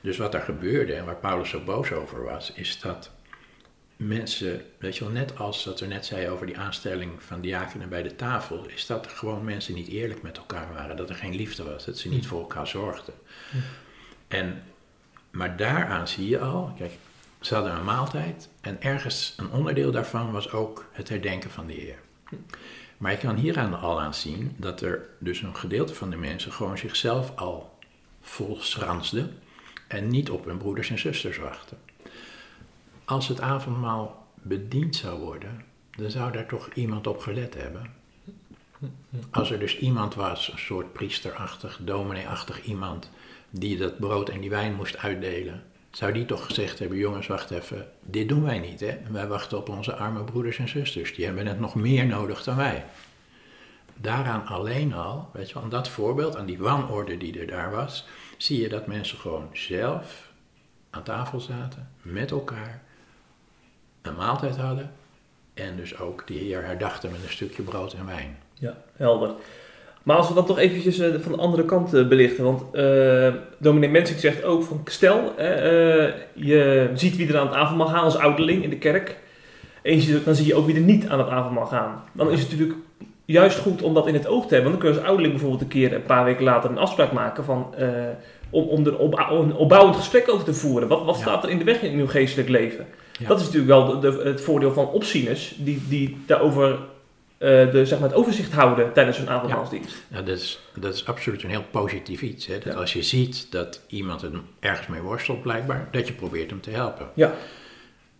Dus 0.00 0.16
wat 0.16 0.34
er 0.34 0.40
gebeurde 0.40 0.94
en 0.94 1.04
waar 1.04 1.16
Paulus 1.16 1.48
zo 1.48 1.60
boos 1.60 1.92
over 1.92 2.22
was, 2.22 2.52
is 2.52 2.80
dat 2.80 3.10
mensen, 3.96 4.62
weet 4.78 4.96
je 4.96 5.04
wel, 5.04 5.12
net 5.12 5.38
als 5.38 5.64
dat 5.64 5.80
we 5.80 5.86
net 5.86 6.06
zei 6.06 6.28
over 6.28 6.46
die 6.46 6.58
aanstelling 6.58 7.22
van 7.22 7.40
diakenen 7.40 7.88
bij 7.88 8.02
de 8.02 8.16
tafel, 8.16 8.66
is 8.66 8.86
dat 8.86 9.04
er 9.04 9.10
gewoon 9.10 9.44
mensen 9.44 9.74
niet 9.74 9.88
eerlijk 9.88 10.22
met 10.22 10.36
elkaar 10.36 10.72
waren, 10.72 10.96
dat 10.96 11.08
er 11.08 11.14
geen 11.14 11.34
liefde 11.34 11.62
was, 11.62 11.84
dat 11.84 11.98
ze 11.98 12.08
niet 12.08 12.26
voor 12.26 12.40
elkaar 12.40 12.66
zorgden. 12.66 13.14
En, 14.28 14.62
maar 15.30 15.56
daaraan 15.56 16.08
zie 16.08 16.28
je 16.28 16.38
al, 16.38 16.74
kijk, 16.78 16.92
ze 17.40 17.54
hadden 17.54 17.72
een 17.72 17.84
maaltijd 17.84 18.48
en 18.60 18.82
ergens 18.82 19.34
een 19.36 19.50
onderdeel 19.50 19.90
daarvan 19.90 20.32
was 20.32 20.50
ook 20.50 20.88
het 20.92 21.08
herdenken 21.08 21.50
van 21.50 21.66
de 21.66 21.72
Heer. 21.72 21.98
Maar 22.98 23.10
je 23.10 23.18
kan 23.18 23.36
hieraan 23.36 23.80
al 23.80 24.00
aan 24.00 24.14
zien 24.14 24.54
dat 24.56 24.80
er 24.80 25.08
dus 25.18 25.42
een 25.42 25.56
gedeelte 25.56 25.94
van 25.94 26.10
de 26.10 26.16
mensen 26.16 26.52
gewoon 26.52 26.78
zichzelf 26.78 27.36
al 27.36 27.78
vol 28.20 28.56
schransde 28.60 29.28
en 29.88 30.08
niet 30.08 30.30
op 30.30 30.44
hun 30.44 30.58
broeders 30.58 30.90
en 30.90 30.98
zusters 30.98 31.38
wachten. 31.38 31.78
Als 33.04 33.28
het 33.28 33.40
avondmaal 33.40 34.26
bediend 34.34 34.96
zou 34.96 35.20
worden, 35.20 35.64
dan 35.90 36.10
zou 36.10 36.32
daar 36.32 36.46
toch 36.46 36.72
iemand 36.72 37.06
op 37.06 37.18
gelet 37.18 37.54
hebben. 37.54 37.92
Als 39.30 39.50
er 39.50 39.58
dus 39.58 39.78
iemand 39.78 40.14
was, 40.14 40.52
een 40.52 40.58
soort 40.58 40.92
priesterachtig, 40.92 41.78
domineeachtig 41.82 42.62
iemand, 42.62 43.10
die 43.50 43.76
dat 43.76 43.98
brood 43.98 44.28
en 44.28 44.40
die 44.40 44.50
wijn 44.50 44.74
moest 44.74 44.96
uitdelen, 44.96 45.62
zou 45.94 46.12
die 46.12 46.24
toch 46.24 46.46
gezegd 46.46 46.78
hebben: 46.78 46.98
jongens, 46.98 47.26
wacht 47.26 47.50
even, 47.50 47.88
dit 48.00 48.28
doen 48.28 48.44
wij 48.44 48.58
niet, 48.58 48.80
hè? 48.80 48.98
Wij 49.10 49.26
wachten 49.26 49.58
op 49.58 49.68
onze 49.68 49.94
arme 49.94 50.24
broeders 50.24 50.58
en 50.58 50.68
zusters, 50.68 51.14
die 51.14 51.24
hebben 51.24 51.46
het 51.46 51.60
nog 51.60 51.74
meer 51.74 52.06
nodig 52.06 52.42
dan 52.42 52.56
wij. 52.56 52.84
Daaraan 53.96 54.46
alleen 54.46 54.92
al, 54.92 55.28
weet 55.32 55.48
je 55.48 55.54
wel, 55.54 55.62
aan 55.62 55.68
dat 55.68 55.88
voorbeeld, 55.88 56.36
aan 56.36 56.46
die 56.46 56.58
wanorde 56.58 57.16
die 57.16 57.40
er 57.40 57.46
daar 57.46 57.70
was, 57.70 58.06
zie 58.36 58.60
je 58.60 58.68
dat 58.68 58.86
mensen 58.86 59.18
gewoon 59.18 59.48
zelf 59.52 60.32
aan 60.90 61.02
tafel 61.02 61.40
zaten, 61.40 61.90
met 62.02 62.30
elkaar, 62.30 62.82
een 64.02 64.14
maaltijd 64.14 64.56
hadden 64.56 64.92
en 65.54 65.76
dus 65.76 65.98
ook 65.98 66.26
die 66.26 66.38
Heer 66.38 66.64
herdachten 66.64 67.10
met 67.10 67.22
een 67.22 67.30
stukje 67.30 67.62
brood 67.62 67.92
en 67.92 68.06
wijn. 68.06 68.38
Ja, 68.52 68.76
helder. 68.96 69.34
Maar 70.04 70.16
als 70.16 70.28
we 70.28 70.34
dan 70.34 70.46
toch 70.46 70.58
eventjes 70.58 70.98
uh, 70.98 71.14
van 71.20 71.32
de 71.32 71.38
andere 71.38 71.64
kant 71.64 71.94
uh, 71.94 72.08
belichten, 72.08 72.44
want 72.44 72.62
uh, 72.72 73.28
dominee 73.58 73.88
Mensik 73.88 74.18
zegt 74.18 74.44
ook 74.44 74.62
van 74.62 74.80
stel, 74.84 75.32
je 76.34 76.90
ziet 76.94 77.16
wie 77.16 77.28
er 77.28 77.38
aan 77.38 77.46
het 77.46 77.54
avondmaal 77.54 77.86
gaan 77.86 78.04
als 78.04 78.16
ouderling 78.16 78.62
in 78.62 78.70
de 78.70 78.78
kerk, 78.78 79.16
en 79.82 80.00
dan 80.24 80.34
zie 80.34 80.46
je 80.46 80.54
ook 80.54 80.66
wie 80.66 80.74
er 80.74 80.80
niet 80.80 81.08
aan 81.08 81.18
het 81.18 81.28
avondmaal 81.28 81.66
gaan. 81.66 82.02
Dan 82.12 82.30
is 82.30 82.40
het 82.40 82.50
natuurlijk 82.50 82.78
juist 83.24 83.58
goed 83.58 83.82
om 83.82 83.94
dat 83.94 84.06
in 84.06 84.14
het 84.14 84.26
oog 84.26 84.46
te 84.46 84.54
hebben, 84.54 84.70
want 84.70 84.82
dan 84.82 84.82
kun 84.82 84.88
je 84.88 84.96
als 84.96 85.06
ouderling 85.06 85.32
bijvoorbeeld 85.32 85.62
een 85.62 85.80
keer 85.80 85.94
een 85.94 86.02
paar 86.02 86.24
weken 86.24 86.44
later 86.44 86.70
een 86.70 86.78
afspraak 86.78 87.12
maken 87.12 87.44
van, 87.44 87.74
om, 88.50 88.64
om 88.64 88.86
er 88.86 88.98
op, 88.98 89.18
een 89.30 89.54
opbouwend 89.54 89.96
gesprek 89.96 90.30
over 90.30 90.44
te 90.44 90.54
voeren. 90.54 90.88
Wat, 90.88 91.04
wat 91.04 91.16
ja. 91.16 91.20
staat 91.20 91.44
er 91.44 91.50
in 91.50 91.58
de 91.58 91.64
weg 91.64 91.82
in 91.82 91.98
uw 91.98 92.06
geestelijk 92.06 92.48
leven? 92.48 92.86
Ja. 93.18 93.28
Dat 93.28 93.40
is 93.40 93.44
natuurlijk 93.44 93.72
wel 93.72 94.00
de, 94.00 94.10
de, 94.10 94.22
het 94.24 94.40
voordeel 94.40 94.72
van 94.72 94.88
opzieners, 94.88 95.54
die, 95.58 95.82
die 95.88 96.16
daarover 96.26 96.78
de, 97.44 97.86
zeg 97.86 97.98
maar 97.98 98.08
het 98.08 98.18
overzicht 98.18 98.52
houden 98.52 98.92
tijdens 98.92 99.18
hun 99.18 99.28
avondmaalsdienst. 99.28 99.94
Ja, 100.08 100.22
dat, 100.22 100.38
is, 100.38 100.60
dat 100.74 100.94
is 100.94 101.06
absoluut 101.06 101.42
een 101.42 101.50
heel 101.50 101.64
positief 101.70 102.22
iets. 102.22 102.46
Hè? 102.46 102.58
Dat 102.58 102.72
ja. 102.72 102.78
als 102.78 102.92
je 102.92 103.02
ziet 103.02 103.52
dat 103.52 103.80
iemand 103.86 104.22
er 104.22 104.30
ergens 104.60 104.86
mee 104.86 105.00
worstelt, 105.00 105.42
blijkbaar, 105.42 105.88
dat 105.90 106.06
je 106.06 106.12
probeert 106.12 106.50
hem 106.50 106.60
te 106.60 106.70
helpen. 106.70 107.10
Ja. 107.14 107.34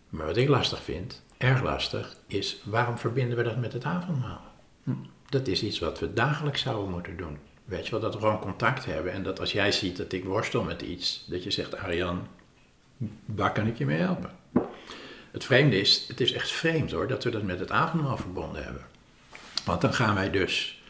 Maar 0.09 0.27
wat 0.27 0.37
ik 0.37 0.49
lastig 0.49 0.83
vind, 0.83 1.23
erg 1.39 1.63
lastig, 1.63 2.17
is 2.27 2.61
waarom 2.65 2.99
verbinden 2.99 3.37
we 3.37 3.43
dat 3.43 3.57
met 3.57 3.73
het 3.73 3.85
avondmaal? 3.85 4.41
Hm. 4.85 4.91
Dat 5.29 5.47
is 5.47 5.63
iets 5.63 5.79
wat 5.79 5.99
we 5.99 6.13
dagelijks 6.13 6.61
zouden 6.61 6.91
moeten 6.91 7.17
doen. 7.17 7.39
Weet 7.65 7.85
je 7.85 7.91
wel, 7.91 8.01
dat 8.01 8.15
we 8.15 8.21
gewoon 8.21 8.41
contact 8.41 8.85
hebben 8.85 9.13
en 9.13 9.23
dat 9.23 9.41
als 9.41 9.53
jij 9.53 9.73
ziet 9.73 9.97
dat 9.97 10.13
ik 10.13 10.25
worstel 10.25 10.63
met 10.63 10.83
iets, 10.83 11.25
dat 11.29 11.45
je 11.45 11.51
zegt, 11.51 11.77
Arjan, 11.77 12.27
waar 13.25 13.53
kan 13.53 13.67
ik 13.67 13.79
je 13.79 13.87
mee 13.87 13.99
helpen? 13.99 14.31
Het 15.33 15.45
vreemde 15.45 15.81
is, 15.81 16.05
het 16.09 16.21
is 16.21 16.33
echt 16.33 16.51
vreemd 16.51 16.91
hoor, 16.91 17.09
dat 17.09 17.25
we 17.25 17.31
dat 17.31 17.43
met 17.43 17.59
het 17.59 17.71
avondmaal 17.71 18.17
verbonden 18.17 18.65
hebben. 18.65 18.87
Want 19.65 19.81
dan 19.81 19.95
gaan 19.95 20.15
wij 20.15 20.31
dus 20.31 20.83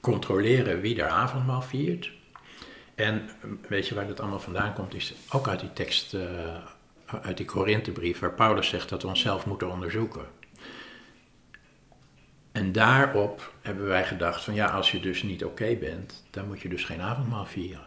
controleren 0.00 0.80
wie 0.80 1.02
er 1.02 1.08
avondmaal 1.08 1.62
viert. 1.62 2.10
En 2.94 3.30
weet 3.68 3.88
je 3.88 3.94
waar 3.94 4.06
dat 4.06 4.20
allemaal 4.20 4.40
vandaan 4.40 4.72
komt, 4.72 4.94
is 4.94 5.14
ook 5.30 5.48
uit 5.48 5.60
die 5.60 5.72
tekst, 5.72 6.14
uh, 6.14 6.22
uit 7.22 7.36
die 7.36 7.46
Korinthebrief, 7.46 8.18
waar 8.18 8.32
Paulus 8.32 8.68
zegt 8.68 8.88
dat 8.88 9.02
we 9.02 9.08
onszelf 9.08 9.46
moeten 9.46 9.70
onderzoeken. 9.70 10.26
En 12.52 12.72
daarop 12.72 13.52
hebben 13.62 13.86
wij 13.86 14.04
gedacht 14.04 14.44
van 14.44 14.54
ja, 14.54 14.66
als 14.66 14.90
je 14.90 15.00
dus 15.00 15.22
niet 15.22 15.44
oké 15.44 15.76
bent, 15.76 16.24
dan 16.30 16.46
moet 16.46 16.60
je 16.60 16.68
dus 16.68 16.84
geen 16.84 17.00
avondmaal 17.00 17.46
vieren. 17.46 17.86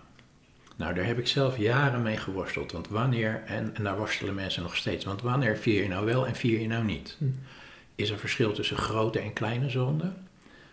Nou, 0.76 0.94
daar 0.94 1.06
heb 1.06 1.20
ik 1.20 1.28
zelf 1.28 1.58
jaren 1.58 2.02
mee 2.02 2.18
geworsteld. 2.18 2.72
Want 2.72 2.88
wanneer, 2.88 3.44
en, 3.46 3.76
en 3.76 3.84
daar 3.84 3.98
worstelen 3.98 4.36
mensen 4.36 4.64
nog 4.64 4.76
steeds, 4.76 5.06
want 5.06 5.22
wanneer 5.22 5.58
vier 5.58 5.82
je 5.82 5.90
nou 5.90 6.06
wel 6.06 6.28
en 6.28 6.36
vier 6.36 6.60
je 6.60 6.68
nou 6.68 6.84
niet? 6.84 7.16
Hm. 7.20 7.26
Is 7.96 8.10
er 8.10 8.18
verschil 8.18 8.52
tussen 8.52 8.78
grote 8.78 9.20
en 9.20 9.34
kleine 9.34 9.70
zonden? 9.70 10.28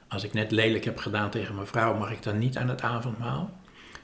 Als 0.08 0.24
ik 0.24 0.32
net 0.32 0.50
lelijk 0.50 0.84
heb 0.84 0.98
gedaan 0.98 1.30
tegen 1.30 1.54
mijn 1.54 1.66
vrouw, 1.66 1.98
mag 1.98 2.10
ik 2.10 2.22
dan 2.22 2.38
niet 2.38 2.56
aan 2.56 2.68
het 2.68 2.82
avondmaal? 2.82 3.60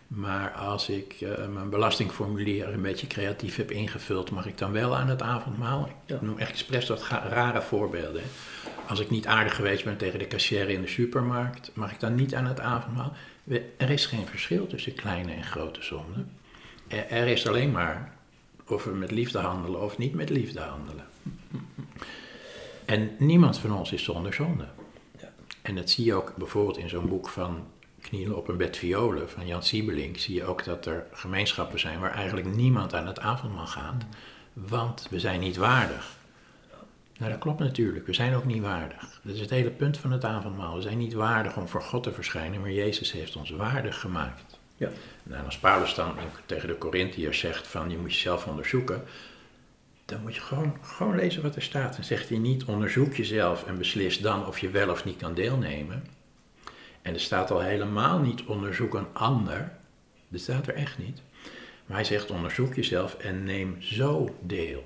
Maar 0.09 0.51
als 0.51 0.89
ik 0.89 1.21
uh, 1.21 1.47
mijn 1.47 1.71
belastingformulier 1.71 2.69
een 2.69 2.83
beetje 2.83 3.07
creatief 3.07 3.57
heb 3.57 3.71
ingevuld, 3.71 4.31
mag 4.31 4.47
ik 4.47 4.59
dan 4.59 4.73
wel 4.73 4.97
aan 4.97 5.09
het 5.09 5.23
avondmaal? 5.23 5.89
Ik 6.07 6.21
noem 6.21 6.39
echt 6.39 6.51
expres 6.51 6.89
wat 6.89 7.09
rare 7.09 7.63
voorbeelden. 7.63 8.23
Als 8.87 9.01
ik 9.01 9.11
niet 9.11 9.27
aardig 9.27 9.55
geweest 9.55 9.85
ben 9.85 9.97
tegen 9.97 10.19
de 10.19 10.27
cashier 10.27 10.69
in 10.69 10.81
de 10.81 10.89
supermarkt, 10.89 11.71
mag 11.75 11.93
ik 11.93 12.01
dan 12.01 12.15
niet 12.15 12.35
aan 12.35 12.47
het 12.47 12.61
avondmaal? 12.61 13.13
Er 13.77 13.91
is 13.91 14.07
geen 14.07 14.27
verschil 14.27 14.67
tussen 14.67 14.95
kleine 14.95 15.33
en 15.33 15.45
grote 15.45 15.83
zonden. 15.83 16.31
Er 16.89 17.27
is 17.27 17.47
alleen 17.47 17.71
maar 17.71 18.13
of 18.67 18.85
we 18.85 18.91
met 18.91 19.11
liefde 19.11 19.39
handelen 19.39 19.83
of 19.83 19.99
niet 19.99 20.15
met 20.15 20.31
liefde 20.31 20.61
handelen. 20.61 21.05
En 22.89 23.11
niemand 23.19 23.59
van 23.59 23.73
ons 23.73 23.93
is 23.93 24.05
zonder 24.05 24.35
zonde. 24.35 24.65
Ja. 25.21 25.29
En 25.63 25.75
dat 25.75 25.91
zie 25.91 26.05
je 26.05 26.15
ook 26.15 26.37
bijvoorbeeld 26.37 26.77
in 26.79 26.89
zo'n 26.89 27.09
boek 27.09 27.29
van 27.29 27.67
Knielen 28.01 28.37
op 28.37 28.49
een 28.49 28.57
bed 28.57 28.77
violen 28.77 29.31
van 29.31 29.47
Jan 29.47 29.63
Siebelink. 29.63 30.19
Zie 30.19 30.35
je 30.35 30.45
ook 30.45 30.65
dat 30.65 30.87
er 30.87 31.07
gemeenschappen 31.13 31.81
zijn 31.81 32.01
waar 32.01 32.15
eigenlijk 32.15 32.55
niemand 32.57 32.95
aan 32.95 33.07
het 33.07 33.21
avondmaal 33.21 33.67
gaat. 33.67 34.05
Want 34.53 35.07
we 35.11 35.21
zijn 35.21 35.41
niet 35.41 35.57
waardig. 35.57 36.17
Nou, 37.19 37.31
dat 37.31 37.41
klopt 37.41 37.59
natuurlijk. 37.59 38.07
We 38.07 38.13
zijn 38.13 38.35
ook 38.35 38.45
niet 38.45 38.63
waardig. 38.63 39.21
Dat 39.23 39.35
is 39.35 39.41
het 39.41 39.51
hele 39.51 39.71
punt 39.71 39.99
van 39.99 40.13
het 40.13 40.25
avondmaal. 40.25 40.75
We 40.75 40.83
zijn 40.83 40.99
niet 40.99 41.13
waardig 41.13 41.57
om 41.57 41.69
voor 41.69 41.83
God 41.83 42.03
te 42.03 42.13
verschijnen, 42.13 42.61
maar 42.61 42.73
Jezus 42.73 43.13
heeft 43.13 43.37
ons 43.37 43.51
waardig 43.51 44.01
gemaakt. 44.01 44.59
Ja. 44.77 44.91
Nou, 45.23 45.45
als 45.45 45.59
Paulus 45.59 45.95
dan 45.95 46.15
tegen 46.47 46.69
de 46.69 46.79
Corinthiërs 46.79 47.39
zegt 47.39 47.67
van 47.67 47.91
je 47.91 47.99
moet 47.99 48.13
jezelf 48.13 48.47
onderzoeken, 48.47 49.05
dan 50.09 50.21
moet 50.23 50.35
je 50.35 50.41
gewoon, 50.41 50.77
gewoon 50.83 51.17
lezen 51.17 51.43
wat 51.43 51.57
er 51.57 51.63
staat. 51.63 51.95
Dan 51.95 52.05
zegt 52.05 52.29
hij 52.29 52.39
niet 52.39 52.65
onderzoek 52.65 53.15
jezelf 53.15 53.67
en 53.67 53.79
beslis 53.79 54.19
dan 54.19 54.47
of 54.47 54.59
je 54.59 54.71
wel 54.71 54.91
of 54.91 55.05
niet 55.05 55.17
kan 55.17 55.35
deelnemen. 55.35 56.03
En 57.03 57.15
er 57.15 57.21
staat 57.21 57.51
al 57.51 57.61
helemaal 57.61 58.19
niet 58.19 58.45
onderzoek 58.45 58.95
een 58.95 59.07
ander. 59.13 59.73
Dat 60.29 60.41
staat 60.41 60.67
er 60.67 60.75
echt 60.75 60.99
niet. 60.99 61.23
Maar 61.87 61.97
hij 61.97 62.07
zegt 62.07 62.31
onderzoek 62.31 62.75
jezelf 62.75 63.15
en 63.15 63.45
neem 63.45 63.77
zo 63.81 64.37
deel. 64.41 64.85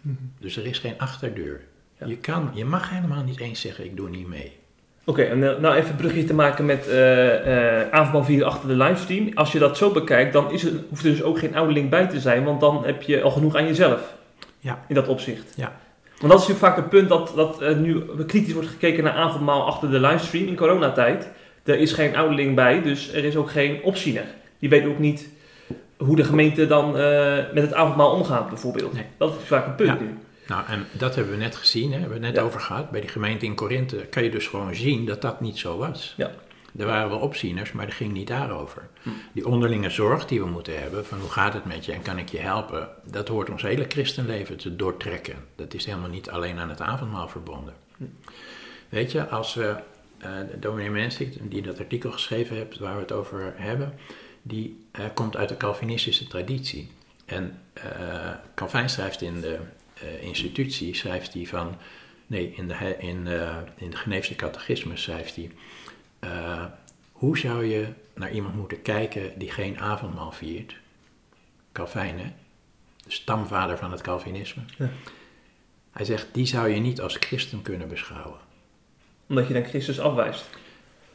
Mhm. 0.00 0.14
Dus 0.38 0.56
er 0.56 0.66
is 0.66 0.78
geen 0.78 0.98
achterdeur. 0.98 1.60
Je, 2.06 2.16
kan, 2.16 2.50
je 2.54 2.64
mag 2.64 2.90
helemaal 2.90 3.22
niet 3.22 3.40
eens 3.40 3.60
zeggen, 3.60 3.84
ik 3.84 3.96
doe 3.96 4.08
niet 4.08 4.28
mee. 4.28 4.52
Oké, 5.04 5.22
en 5.22 5.38
uh, 5.38 5.58
nou 5.58 5.74
even 5.74 5.90
een 5.90 5.96
brugje 5.96 6.24
te 6.24 6.34
maken 6.34 6.64
met 6.64 6.86
uh, 6.88 7.46
uh, 7.46 7.90
avondmaal 7.90 8.24
4 8.24 8.44
achter 8.44 8.68
de 8.68 8.76
livestream. 8.76 9.30
Als 9.34 9.52
je 9.52 9.58
dat 9.58 9.76
zo 9.76 9.90
bekijkt, 9.90 10.32
dan 10.32 10.52
is 10.52 10.62
het, 10.62 10.74
hoeft 10.88 11.04
er 11.04 11.10
dus 11.10 11.22
ook 11.22 11.38
geen 11.38 11.56
ouderling 11.56 11.90
bij 11.90 12.08
te 12.08 12.20
zijn, 12.20 12.44
want 12.44 12.60
dan 12.60 12.84
heb 12.84 13.02
je 13.02 13.22
al 13.22 13.30
genoeg 13.30 13.54
aan 13.54 13.66
jezelf. 13.66 14.22
Ja. 14.64 14.84
In 14.88 14.94
dat 14.94 15.08
opzicht. 15.08 15.52
Ja. 15.56 15.72
Want 16.18 16.32
dat 16.32 16.42
is 16.42 16.48
natuurlijk 16.48 16.58
vaak 16.58 16.76
het 16.76 16.88
punt 16.88 17.08
dat, 17.08 17.32
dat 17.36 17.76
nu 17.76 18.02
kritisch 18.26 18.52
wordt 18.52 18.68
gekeken 18.68 19.04
naar 19.04 19.12
avondmaal 19.12 19.66
achter 19.66 19.90
de 19.90 20.00
livestream 20.00 20.46
in 20.46 20.56
coronatijd. 20.56 21.28
Er 21.64 21.78
is 21.78 21.92
geen 21.92 22.16
ouderling 22.16 22.54
bij, 22.54 22.82
dus 22.82 23.12
er 23.12 23.24
is 23.24 23.36
ook 23.36 23.50
geen 23.50 23.82
opziener. 23.82 24.24
Die 24.58 24.68
weet 24.68 24.86
ook 24.86 24.98
niet 24.98 25.28
hoe 25.96 26.16
de 26.16 26.24
gemeente 26.24 26.66
dan 26.66 26.92
met 27.52 27.62
het 27.62 27.74
avondmaal 27.74 28.10
omgaat, 28.10 28.48
bijvoorbeeld. 28.48 28.92
Nee. 28.92 29.04
Dat 29.16 29.36
is 29.42 29.46
vaak 29.46 29.66
een 29.66 29.74
punt 29.74 29.88
ja. 29.88 30.04
nu. 30.04 30.18
Nou, 30.46 30.62
en 30.68 30.86
dat 30.92 31.14
hebben 31.14 31.32
we 31.32 31.38
net 31.38 31.56
gezien, 31.56 31.92
hè? 31.92 31.98
hebben 31.98 32.20
we 32.20 32.26
het 32.26 32.34
net 32.34 32.44
over 32.44 32.60
gehad. 32.60 32.90
Bij 32.90 33.00
die 33.00 33.10
gemeente 33.10 33.44
in 33.44 33.54
Korinthe 33.54 33.96
kan 33.96 34.22
je 34.24 34.30
dus 34.30 34.46
gewoon 34.46 34.74
zien 34.74 35.06
dat 35.06 35.22
dat 35.22 35.40
niet 35.40 35.58
zo 35.58 35.76
was. 35.76 36.14
Ja. 36.16 36.30
Er 36.76 36.86
waren 36.86 37.08
wel 37.08 37.18
opzieners, 37.18 37.72
maar 37.72 37.86
dat 37.86 37.94
ging 37.94 38.12
niet 38.12 38.26
daarover. 38.26 38.88
Hm. 39.02 39.08
Die 39.32 39.46
onderlinge 39.46 39.90
zorg 39.90 40.26
die 40.26 40.40
we 40.40 40.46
moeten 40.46 40.80
hebben, 40.80 41.06
van 41.06 41.18
hoe 41.18 41.30
gaat 41.30 41.54
het 41.54 41.64
met 41.64 41.84
je 41.84 41.92
en 41.92 42.02
kan 42.02 42.18
ik 42.18 42.28
je 42.28 42.38
helpen, 42.38 42.88
dat 43.04 43.28
hoort 43.28 43.50
ons 43.50 43.62
hele 43.62 43.84
christenleven 43.88 44.56
te 44.56 44.76
doortrekken. 44.76 45.36
Dat 45.54 45.74
is 45.74 45.84
helemaal 45.84 46.08
niet 46.08 46.30
alleen 46.30 46.58
aan 46.58 46.68
het 46.68 46.80
avondmaal 46.80 47.28
verbonden. 47.28 47.74
Hm. 47.96 48.04
Weet 48.88 49.12
je, 49.12 49.28
als 49.28 49.54
we, 49.54 49.76
uh, 50.24 50.28
dominee 50.60 50.90
Mensik, 50.90 51.50
die 51.50 51.62
dat 51.62 51.78
artikel 51.78 52.10
geschreven 52.10 52.56
heeft 52.56 52.78
waar 52.78 52.94
we 52.94 53.00
het 53.00 53.12
over 53.12 53.52
hebben, 53.56 53.94
die 54.42 54.86
uh, 54.98 55.04
komt 55.14 55.36
uit 55.36 55.48
de 55.48 55.56
Calvinistische 55.56 56.26
traditie. 56.26 56.90
En 57.24 57.60
uh, 57.78 58.30
Calvijn 58.54 58.88
schrijft 58.88 59.22
in 59.22 59.40
de 59.40 59.58
uh, 60.02 60.22
institutie 60.22 60.94
schrijft 60.94 61.34
hij 61.34 61.46
van 61.46 61.76
Nee, 62.26 62.52
in 62.56 62.68
de, 62.68 62.96
in, 62.98 63.26
eh, 63.26 63.56
in 63.76 63.90
de 63.90 63.96
Geneefse 63.96 64.36
catechismus 64.36 65.02
schrijft 65.02 65.36
hij... 65.36 65.50
eh, 66.24 66.64
hoe 67.12 67.38
zou 67.38 67.64
je 67.64 67.86
naar 68.14 68.32
iemand 68.32 68.54
moeten 68.54 68.82
kijken 68.82 69.38
die 69.38 69.50
geen 69.50 69.78
avondmaal 69.78 70.32
viert? 70.32 70.76
Calvijn, 71.72 72.18
hè? 72.18 72.32
De 73.04 73.10
stamvader 73.12 73.78
van 73.78 73.90
het 73.90 74.00
Calvinisme. 74.00 74.62
Ja. 74.78 74.90
Hij 75.90 76.04
zegt, 76.04 76.26
die 76.32 76.46
zou 76.46 76.68
je 76.68 76.80
niet 76.80 77.00
als 77.00 77.16
christen 77.16 77.62
kunnen 77.62 77.88
beschouwen. 77.88 78.38
Omdat 79.28 79.46
je 79.48 79.54
dan 79.54 79.64
Christus 79.64 80.00
afwijst. 80.00 80.44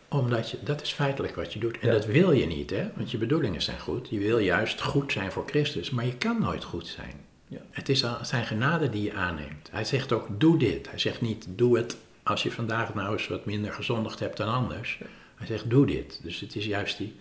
Omdat 0.08 0.50
je, 0.52 0.58
dat 0.64 0.82
is 0.82 0.92
feitelijk 0.92 1.36
wat 1.36 1.54
je 1.54 1.60
doet. 1.60 1.80
En 1.80 1.88
Ja. 1.88 1.94
dat 1.94 2.06
wil 2.06 2.32
je 2.32 2.46
niet, 2.46 2.70
hè? 2.70 2.90
Want 2.96 3.12
je 3.12 3.18
bedoelingen 3.18 3.62
zijn 3.62 3.80
goed. 3.80 4.10
Je 4.10 4.20
wil 4.20 4.38
juist 4.38 4.82
goed 4.82 5.12
zijn 5.12 5.32
voor 5.32 5.44
Christus, 5.48 5.90
maar 5.90 6.06
je 6.06 6.16
kan 6.16 6.40
nooit 6.42 6.64
goed 6.64 6.88
zijn. 6.88 7.14
Ja. 7.48 7.60
Het 7.72 7.90
is 7.90 8.06
zijn 8.22 8.46
genade 8.46 8.90
die 8.90 9.04
je 9.04 9.14
aanneemt. 9.14 9.70
Hij 9.72 9.84
zegt 9.84 10.12
ook, 10.12 10.28
doe 10.40 10.58
dit. 10.58 10.90
Hij 10.90 11.00
zegt 11.00 11.22
niet, 11.22 11.46
doe 11.50 11.78
het 11.78 11.98
als 12.30 12.44
je 12.44 12.52
vandaag 12.52 12.94
nou 12.94 13.12
eens 13.14 13.28
wat 13.28 13.46
minder 13.46 13.74
gezondigd 13.74 14.20
hebt 14.20 14.38
dan 14.38 14.54
anders. 14.54 15.00
Hij 15.36 15.48
zegt, 15.48 15.70
doe 15.70 15.86
dit. 15.86 16.20
Dus 16.24 16.40
het 16.40 16.56
is 16.56 16.66
juist 16.66 16.98
die... 16.98 17.16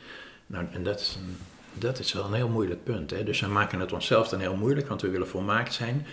Nou, 0.47 0.65
en 0.73 0.83
dat 0.83 1.01
is, 1.01 1.19
een, 1.21 1.37
dat 1.73 1.99
is 1.99 2.13
wel 2.13 2.25
een 2.25 2.33
heel 2.33 2.49
moeilijk 2.49 2.85
punt. 2.85 3.11
Hè? 3.11 3.25
Dus 3.25 3.41
we 3.41 3.47
maken 3.47 3.81
het 3.81 3.93
onszelf 3.93 4.29
dan 4.29 4.41
heel 4.41 4.57
moeilijk, 4.57 4.89
want 4.89 5.03
we 5.03 5.11
willen 5.11 5.29
volmaakt 5.29 5.75
zijn. 5.75 6.07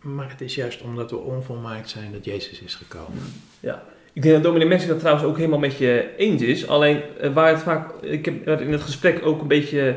Maar 0.00 0.30
het 0.30 0.40
is 0.40 0.54
juist 0.54 0.82
omdat 0.82 1.10
we 1.10 1.16
onvolmaakt 1.16 1.88
zijn 1.88 2.12
dat 2.12 2.24
Jezus 2.24 2.60
is 2.60 2.74
gekomen. 2.74 3.22
Ja. 3.60 3.82
Ik 4.12 4.22
denk 4.22 4.34
dat 4.34 4.44
dominee 4.44 4.68
Messing 4.68 4.90
dat 4.90 5.00
trouwens 5.00 5.26
ook 5.26 5.36
helemaal 5.36 5.58
met 5.58 5.78
je 5.78 6.14
eens 6.16 6.42
is. 6.42 6.66
Alleen 6.66 7.02
eh, 7.20 7.32
waar 7.32 7.48
het 7.52 7.62
vaak, 7.62 7.92
ik 8.00 8.24
heb 8.24 8.60
in 8.60 8.72
het 8.72 8.82
gesprek 8.82 9.26
ook 9.26 9.40
een 9.40 9.48
beetje 9.48 9.96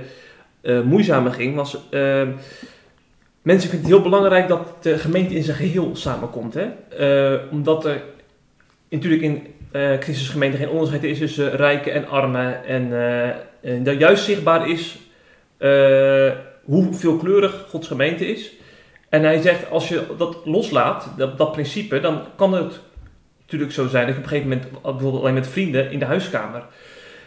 eh 0.62 0.82
moeizamer 0.82 1.32
ging, 1.32 1.56
was... 1.56 1.90
eh, 1.90 2.28
mensen 3.42 3.70
vinden 3.70 3.90
het 3.90 3.98
heel 3.98 4.10
belangrijk 4.10 4.48
dat 4.48 4.84
de 4.84 4.98
gemeente 4.98 5.36
in 5.36 5.44
zijn 5.44 5.58
geheel 5.58 5.90
samenkomt. 5.94 6.54
Hè? 6.54 6.68
Eh, 6.98 7.52
omdat 7.52 7.86
er 7.86 8.02
natuurlijk 8.90 9.22
in 9.22 9.48
eh 9.72 9.98
Christus 10.00 10.30
gemeente 10.30 10.58
geen 10.58 10.70
onderscheid 10.70 11.04
is 11.04 11.18
tussen 11.18 11.56
rijken 11.56 11.94
en 11.94 12.08
armen. 12.08 12.66
En, 12.66 12.94
eh, 12.94 13.72
en 13.72 13.84
dat 13.84 14.00
juist 14.00 14.24
zichtbaar 14.24 14.70
is 14.70 15.00
eh, 15.58 16.32
hoe 16.64 16.94
veelkleurig 16.94 17.66
Gods 17.70 17.88
gemeente 17.88 18.26
is. 18.28 18.52
En 19.10 19.24
hij 19.24 19.42
zegt, 19.42 19.70
als 19.70 19.90
je 19.90 20.04
dat 20.18 20.38
loslaat, 20.46 21.10
dat, 21.18 21.38
dat 21.38 21.52
principe, 21.52 22.00
dan 22.00 22.22
kan 22.36 22.54
het 22.54 22.80
natuurlijk 23.42 23.72
zo 23.72 23.88
zijn 23.88 24.06
dat 24.06 24.16
je 24.16 24.22
op 24.22 24.24
een 24.24 24.38
gegeven 24.38 24.50
moment 24.50 24.82
bijvoorbeeld 24.82 25.22
alleen 25.22 25.34
met 25.34 25.48
vrienden 25.48 25.92
in 25.92 26.00
de 26.00 26.06
huiskamer 26.06 26.64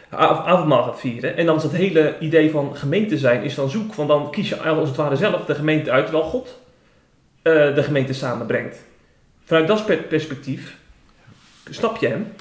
avondmaal 0.09 0.83
gaat 0.83 0.99
vieren. 0.99 1.37
En 1.37 1.45
dan 1.45 1.55
is 1.55 1.63
het 1.63 1.71
hele 1.71 2.15
idee 2.19 2.51
van 2.51 2.75
gemeente 2.75 3.17
zijn 3.17 3.43
is 3.43 3.55
dan 3.55 3.69
zoek. 3.69 3.93
Want 3.93 4.09
dan 4.09 4.31
kies 4.31 4.49
je 4.49 4.61
als 4.61 4.87
het 4.87 4.97
ware 4.97 5.15
zelf 5.15 5.45
de 5.45 5.55
gemeente 5.55 5.91
uit, 5.91 6.05
terwijl 6.05 6.25
God 6.25 6.59
eh, 7.41 7.75
de 7.75 7.83
gemeente 7.83 8.13
samenbrengt. 8.13 8.77
Vanuit 9.43 9.67
dat 9.67 9.85
per- 9.85 9.97
perspectief, 9.97 10.77
snap 11.69 11.97
je 11.97 12.07
hem? 12.07 12.33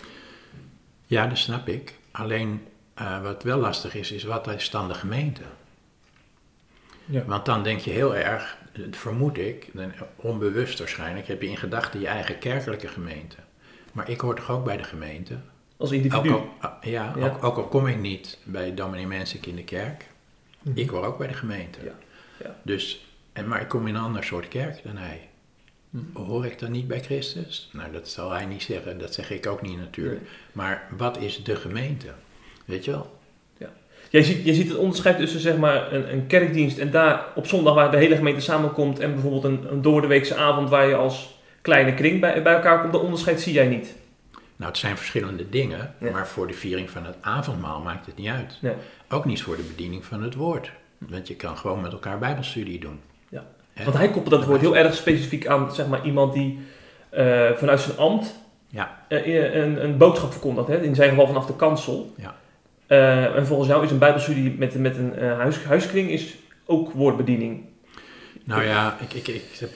Ja, 1.06 1.26
dat 1.26 1.38
snap 1.38 1.68
ik. 1.68 1.94
Alleen 2.10 2.66
eh, 2.94 3.22
wat 3.22 3.42
wel 3.42 3.58
lastig 3.58 3.94
is, 3.94 4.12
is 4.12 4.24
wat 4.24 4.48
is 4.48 4.70
dan 4.70 4.88
de 4.88 4.94
gemeente? 4.94 5.42
Ja. 7.04 7.24
Want 7.24 7.44
dan 7.44 7.62
denk 7.62 7.80
je 7.80 7.90
heel 7.90 8.16
erg, 8.16 8.56
dat 8.72 8.96
vermoed 8.96 9.38
ik, 9.38 9.68
dan 9.72 9.92
onbewust 10.16 10.78
waarschijnlijk, 10.78 11.26
heb 11.26 11.42
je 11.42 11.48
in 11.48 11.56
gedachten 11.56 12.00
je 12.00 12.06
eigen 12.06 12.38
kerkelijke 12.38 12.88
gemeente. 12.88 13.36
Maar 13.92 14.08
ik 14.08 14.20
hoor 14.20 14.34
toch 14.34 14.50
ook 14.50 14.64
bij 14.64 14.76
de 14.76 14.84
gemeente? 14.84 15.38
Als 15.76 15.88
Ook 15.90 15.94
individu. 15.96 16.30
al, 16.32 16.48
ah, 16.60 16.70
ja, 16.80 17.12
Ja. 17.16 17.26
Ook, 17.26 17.44
ook 17.44 17.56
al 17.56 17.64
kom 17.64 17.86
ik 17.86 17.98
niet 17.98 18.38
bij 18.44 18.74
dominee 18.74 19.06
Mensik 19.06 19.46
in 19.46 19.56
de 19.56 19.64
kerk, 19.64 20.06
Mhm. 20.62 20.78
ik 20.78 20.88
hoor 20.90 21.04
ook 21.04 21.18
bij 21.18 21.26
de 21.26 21.34
gemeente. 21.34 21.78
Ja, 21.84 21.92
ja. 22.44 22.56
Dus, 22.62 23.06
en, 23.32 23.48
maar 23.48 23.60
ik 23.60 23.68
kom 23.68 23.86
in 23.86 23.94
een 23.94 24.00
ander 24.02 24.24
soort 24.24 24.48
kerk 24.48 24.80
dan 24.84 24.96
hij. 24.96 25.20
Mhm. 25.90 26.04
Hoor 26.26 26.46
ik 26.46 26.58
dan 26.58 26.70
niet 26.70 26.86
bij 26.88 27.00
Christus? 27.00 27.68
Nou, 27.72 27.92
dat 27.92 28.08
zal 28.08 28.30
hij 28.30 28.44
niet 28.44 28.62
zeggen, 28.62 28.98
dat 28.98 29.14
zeg 29.14 29.30
ik 29.30 29.46
ook 29.46 29.62
niet 29.62 29.78
natuurlijk. 29.78 30.20
Nee. 30.20 30.30
Maar 30.52 30.88
wat 30.96 31.18
is 31.20 31.44
de 31.44 31.56
gemeente? 31.56 32.06
Weet 32.64 32.84
je 32.84 32.90
wel? 32.90 33.12
Jij 34.10 34.22
ziet, 34.22 34.44
je 34.44 34.54
ziet 34.54 34.68
het 34.68 34.76
onderscheid 34.76 35.16
tussen 35.18 35.40
zeg 35.40 35.56
maar, 35.56 35.92
een, 35.92 36.12
een 36.12 36.26
kerkdienst 36.26 36.78
en 36.78 36.90
daar 36.90 37.24
op 37.34 37.46
zondag 37.46 37.74
waar 37.74 37.90
de 37.90 37.96
hele 37.96 38.16
gemeente 38.16 38.40
samenkomt 38.40 38.98
en 38.98 39.12
bijvoorbeeld 39.12 39.44
een, 39.44 39.72
een 39.72 39.82
doordeweekse 39.82 40.34
avond 40.34 40.68
waar 40.70 40.88
je 40.88 40.94
als 40.94 41.38
kleine 41.62 41.94
kring 41.94 42.20
bij, 42.20 42.42
bij 42.42 42.54
elkaar 42.54 42.80
komt. 42.80 42.92
Dat 42.92 43.02
onderscheid 43.02 43.40
zie 43.40 43.52
jij 43.52 43.66
niet. 43.66 43.94
Nou, 44.56 44.70
het 44.70 44.78
zijn 44.80 44.96
verschillende 44.96 45.48
dingen, 45.48 45.94
Ja. 45.98 46.10
maar 46.10 46.26
voor 46.26 46.46
de 46.46 46.52
viering 46.54 46.90
van 46.90 47.04
het 47.04 47.16
avondmaal 47.20 47.80
maakt 47.80 48.06
het 48.06 48.16
niet 48.16 48.28
uit. 48.28 48.58
Nee. 48.60 48.74
Ook 49.08 49.24
niet 49.24 49.42
voor 49.42 49.56
de 49.56 49.62
bediening 49.62 50.04
van 50.04 50.22
het 50.22 50.34
woord. 50.34 50.70
Want 50.98 51.28
je 51.28 51.36
kan 51.36 51.56
gewoon 51.58 51.80
met 51.80 51.92
elkaar 51.92 52.18
bijbelstudie 52.18 52.78
doen. 52.80 53.00
Ja. 53.28 53.44
Want 53.84 53.96
hij 53.96 54.10
koppelt 54.10 54.30
dat 54.40 54.44
woord 54.44 54.60
heel 54.60 54.76
erg 54.76 54.94
specifiek 54.94 55.46
aan 55.46 55.74
zeg 55.74 55.86
maar, 55.86 56.04
iemand 56.04 56.32
die 56.32 56.58
eh, 57.10 57.50
vanuit 57.54 57.80
zijn 57.80 57.96
ambt 57.96 58.34
Ja. 58.68 58.98
eh, 59.08 59.54
een, 59.54 59.84
een 59.84 59.96
boodschap 59.96 60.30
verkondigt. 60.32 60.68
Hè? 60.68 60.82
In 60.82 60.94
zijn 60.94 61.08
geval 61.08 61.26
vanaf 61.26 61.46
de 61.46 61.56
kansel. 61.56 62.14
Ja. 62.16 62.34
Eh, 62.86 63.36
en 63.36 63.46
volgens 63.46 63.68
jou 63.68 63.84
is 63.84 63.90
een 63.90 63.98
bijbelstudie 63.98 64.54
met, 64.58 64.74
met 64.74 64.96
een 64.96 65.14
eh, 65.14 65.36
huis, 65.38 65.64
huiskring 65.64 66.10
is 66.10 66.34
ook 66.66 66.92
woordbediening. 66.92 67.62
Nou 68.44 68.62
ja, 68.64 68.96
ik, 69.00 69.12
ik, 69.12 69.28
ik, 69.28 69.68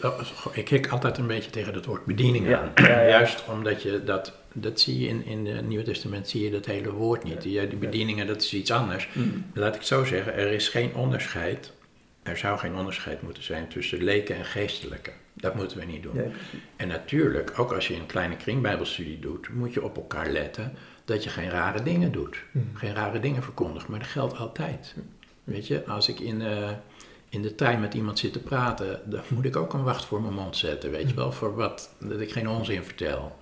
ik 0.53 0.69
hik 0.69 0.89
altijd 0.89 1.19
een 1.19 1.27
beetje 1.27 1.51
tegen 1.51 1.75
het 1.75 1.85
woord 1.87 2.05
bediening 2.05 2.49
Ja, 2.49 2.61
aan. 2.61 2.71
ja, 2.85 3.01
ja. 3.01 3.09
Juist 3.09 3.45
omdat 3.53 3.83
je 3.83 4.05
dat, 4.05 4.38
dat 4.53 4.81
zie 4.81 5.01
je 5.01 5.09
in, 5.09 5.25
in 5.25 5.47
het 5.47 5.69
Nieuwe 5.69 5.85
Testament, 5.85 6.29
zie 6.29 6.45
je 6.45 6.51
dat 6.51 6.67
hele 6.67 6.93
woord 6.93 7.25
niet. 7.25 7.43
Die, 7.43 7.69
die 7.69 7.79
bedieningen, 7.79 8.27
dat 8.27 8.43
is 8.43 8.55
iets 8.55 8.71
anders. 8.71 9.09
Laat 9.55 9.75
ik 9.75 9.79
het 9.79 9.89
zo 9.89 10.05
zeggen, 10.05 10.35
er 10.35 10.53
is 10.53 10.69
geen 10.69 10.95
onderscheid, 10.95 11.73
er 12.23 12.37
zou 12.37 12.59
geen 12.59 12.75
onderscheid 12.75 13.23
moeten 13.23 13.43
zijn 13.43 13.69
tussen 13.69 14.03
leken 14.03 14.37
en 14.37 14.45
geestelijke. 14.45 15.11
Dat 15.35 15.55
moeten 15.55 15.79
we 15.79 15.85
niet 15.85 16.03
doen. 16.03 16.17
Nee. 16.17 16.31
En 16.77 16.89
natuurlijk, 16.89 17.59
ook 17.59 17.73
als 17.73 17.89
je 17.89 17.95
een 17.95 18.07
kleine 18.07 18.37
kringbijbelstudie 18.37 19.19
doet, 19.19 19.49
moet 19.49 19.75
je 19.75 19.85
op 19.85 19.97
elkaar 19.97 20.31
letten 20.31 20.73
dat 21.05 21.25
je 21.25 21.31
geen 21.31 21.51
rare 21.51 21.83
dingen 21.83 22.13
doet. 22.13 22.37
Geen 22.75 22.95
rare 22.95 23.21
dingen 23.21 23.43
verkondigt, 23.43 23.89
maar 23.89 23.99
dat 23.99 24.09
geldt 24.09 24.37
altijd. 24.37 24.95
Weet 25.45 25.67
je, 25.67 25.87
als 25.87 26.09
ik 26.09 26.21
in, 26.21 26.43
eh, 26.43 26.71
in 27.29 27.43
de 27.43 27.55
trein 27.55 27.81
met 27.81 27.95
iemand 27.95 28.19
zit 28.19 28.33
te 28.33 28.39
praten, 28.39 29.01
dan 29.05 29.23
moet 29.29 29.45
ik 29.45 29.57
ook 29.57 29.73
een 29.73 29.83
wacht 29.83 30.05
voor 30.05 30.23
mijn 30.23 30.35
mond 30.35 30.57
zetten, 30.57 30.91
weet 30.91 31.09
je 31.09 31.15
wel, 31.15 31.33
voor 31.33 31.55
wat, 31.55 31.95
dat 31.99 32.21
ik 32.21 32.33
geen 32.33 32.49
onzin 32.49 32.85
vertel. 32.85 33.37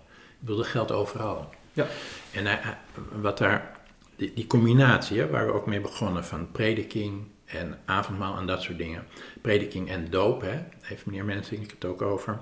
Dat 0.47 0.67
geldt 0.67 0.93
overal. 0.93 1.51
Ja. 1.73 1.87
En 2.33 2.47
hij- 2.47 2.59
hij- 2.61 2.79
wat 3.21 3.39
daar, 3.39 3.77
die, 4.17 4.33
die 4.35 4.47
combinatie, 4.47 5.19
hè, 5.19 5.29
waar 5.31 5.47
we 5.47 5.53
ook 5.53 5.67
mee 5.67 5.81
begonnen, 5.81 6.25
van 6.25 6.51
prediking 6.53 7.27
en 7.45 7.79
avondmaal 7.85 8.37
en 8.39 8.47
dat 8.47 8.63
soort 8.63 8.79
dingen. 8.79 9.05
Prediking 9.41 9.91
en 9.91 10.11
doop, 10.11 10.41
hè, 10.41 10.59
heeft 10.81 11.07
meneer 11.07 11.25
Mensink 11.25 11.71
het 11.71 11.85
ook 11.85 12.03
over. 12.03 12.39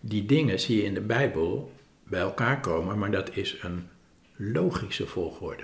Die 0.00 0.26
dingen 0.26 0.60
zie 0.60 0.76
je 0.76 0.82
in 0.84 0.94
de 0.94 1.00
Bijbel 1.00 1.72
bij 2.04 2.20
elkaar 2.20 2.60
komen, 2.60 2.98
maar 2.98 3.10
dat 3.10 3.36
is 3.36 3.56
een 3.62 3.88
logische 4.36 5.06
volgorde. 5.06 5.62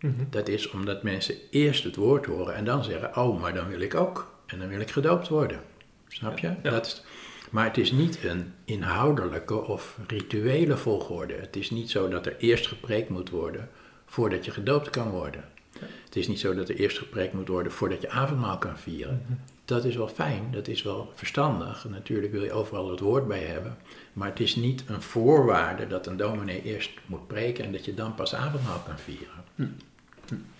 Mhm. 0.00 0.12
Dat 0.30 0.48
is 0.48 0.70
omdat 0.70 1.02
mensen 1.02 1.34
eerst 1.50 1.84
het 1.84 1.96
woord 1.96 2.26
horen 2.26 2.54
en 2.54 2.64
dan 2.64 2.84
zeggen: 2.84 3.16
Oh, 3.16 3.40
maar 3.40 3.54
dan 3.54 3.68
wil 3.68 3.80
ik 3.80 3.94
ook. 3.94 4.32
En 4.46 4.58
dan 4.58 4.68
wil 4.68 4.80
ik 4.80 4.90
gedoopt 4.90 5.28
worden. 5.28 5.60
Snap 6.08 6.38
je? 6.38 6.46
Ja. 6.62 6.70
Dat 6.70 6.86
is, 6.86 7.02
maar 7.50 7.64
het 7.64 7.78
is 7.78 7.92
niet 7.92 8.24
een 8.24 8.52
inhoudelijke 8.64 9.64
of 9.64 9.98
rituele 10.06 10.76
volgorde. 10.76 11.34
Het 11.34 11.56
is 11.56 11.70
niet 11.70 11.90
zo 11.90 12.08
dat 12.08 12.26
er 12.26 12.36
eerst 12.38 12.66
gepreekt 12.66 13.08
moet 13.08 13.30
worden 13.30 13.68
voordat 14.06 14.44
je 14.44 14.50
gedoopt 14.50 14.90
kan 14.90 15.10
worden. 15.10 15.44
Ja. 15.72 15.86
Het 16.04 16.16
is 16.16 16.28
niet 16.28 16.40
zo 16.40 16.54
dat 16.54 16.68
er 16.68 16.76
eerst 16.76 16.98
gepreekt 16.98 17.32
moet 17.32 17.48
worden 17.48 17.72
voordat 17.72 18.00
je 18.00 18.10
avondmaal 18.10 18.58
kan 18.58 18.78
vieren. 18.78 19.26
Dat 19.64 19.84
is 19.84 19.96
wel 19.96 20.08
fijn, 20.08 20.48
dat 20.50 20.68
is 20.68 20.82
wel 20.82 21.12
verstandig. 21.14 21.86
Natuurlijk 21.88 22.32
wil 22.32 22.44
je 22.44 22.52
overal 22.52 22.90
het 22.90 23.00
woord 23.00 23.28
bij 23.28 23.42
hebben. 23.42 23.76
Maar 24.12 24.28
het 24.28 24.40
is 24.40 24.56
niet 24.56 24.84
een 24.86 25.02
voorwaarde 25.02 25.86
dat 25.86 26.06
een 26.06 26.16
dominee 26.16 26.62
eerst 26.62 26.90
moet 27.06 27.26
preken 27.26 27.64
en 27.64 27.72
dat 27.72 27.84
je 27.84 27.94
dan 27.94 28.14
pas 28.14 28.34
avondmaal 28.34 28.78
kan 28.86 28.98
vieren. 28.98 29.44
Hm. 29.54 29.66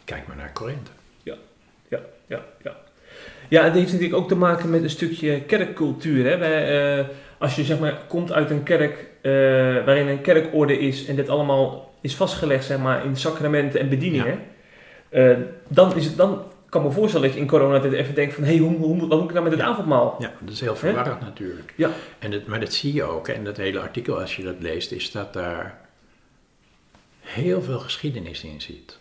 Kijk 0.04 0.26
maar 0.26 0.36
naar 0.36 0.52
Korinthe. 0.52 0.90
Ja, 1.22 1.36
ja, 1.88 2.00
ja. 2.26 2.44
Ja, 2.62 2.76
het 3.48 3.72
heeft 3.74 3.92
natuurlijk 3.92 4.20
ook 4.20 4.28
te 4.28 4.36
maken 4.36 4.70
met 4.70 4.82
een 4.82 4.90
stukje 4.90 5.40
kerkcultuur. 5.42 6.26
Hè? 6.30 6.36
Wij, 6.38 6.98
eh, 6.98 7.04
als 7.38 7.56
je 7.56 7.64
zeg 7.64 7.78
maar 7.78 7.98
komt 8.08 8.32
uit 8.32 8.50
een 8.50 8.62
kerk 8.62 9.06
eh, 9.20 9.32
waarin 9.84 10.06
een 10.08 10.20
kerkorde 10.20 10.78
is 10.78 11.06
en 11.06 11.16
dit 11.16 11.28
allemaal 11.28 11.94
is 12.00 12.14
vastgelegd 12.16 12.64
zeg 12.64 12.78
maar, 12.78 13.04
in 13.04 13.16
sacramenten 13.16 13.80
en 13.80 13.88
bedieningen, 13.88 14.40
eh, 15.08 15.36
dan, 15.68 15.96
is 15.96 16.04
het, 16.04 16.16
dan 16.16 16.42
kan 16.68 16.80
ik 16.82 16.88
me 16.88 16.92
voorstellen 16.94 17.26
dat 17.26 17.36
je 17.36 17.42
in 17.42 17.48
coronatijd 17.48 17.92
even 17.92 18.14
denkt 18.14 18.34
van 18.34 18.44
hé, 18.44 18.50
hey, 18.50 18.58
hoe, 18.58 18.76
hoe, 18.76 18.94
moet- 18.96 19.08
wat 19.08 19.18
moet 19.18 19.28
ik 19.28 19.34
nou 19.34 19.42
met 19.48 19.52
het 19.52 19.62
Ja. 19.62 19.68
avondmaal? 19.68 20.16
Ja, 20.18 20.32
dat 20.40 20.52
is 20.54 20.60
heel 20.60 20.76
verwarrend 20.76 21.20
natuurlijk. 21.20 21.72
Ja. 21.76 21.90
En 22.18 22.30
dat, 22.30 22.46
maar 22.46 22.60
dat 22.60 22.72
zie 22.72 22.92
je 22.94 23.02
ook. 23.02 23.28
En 23.28 23.44
dat 23.44 23.56
hele 23.56 23.80
artikel, 23.80 24.20
als 24.20 24.36
je 24.36 24.42
dat 24.42 24.56
leest, 24.58 24.92
is 24.92 25.10
dat 25.10 25.32
daar 25.32 25.78
heel 27.20 27.62
veel 27.62 27.78
geschiedenis 27.78 28.44
in 28.44 28.60
zit. 28.60 28.98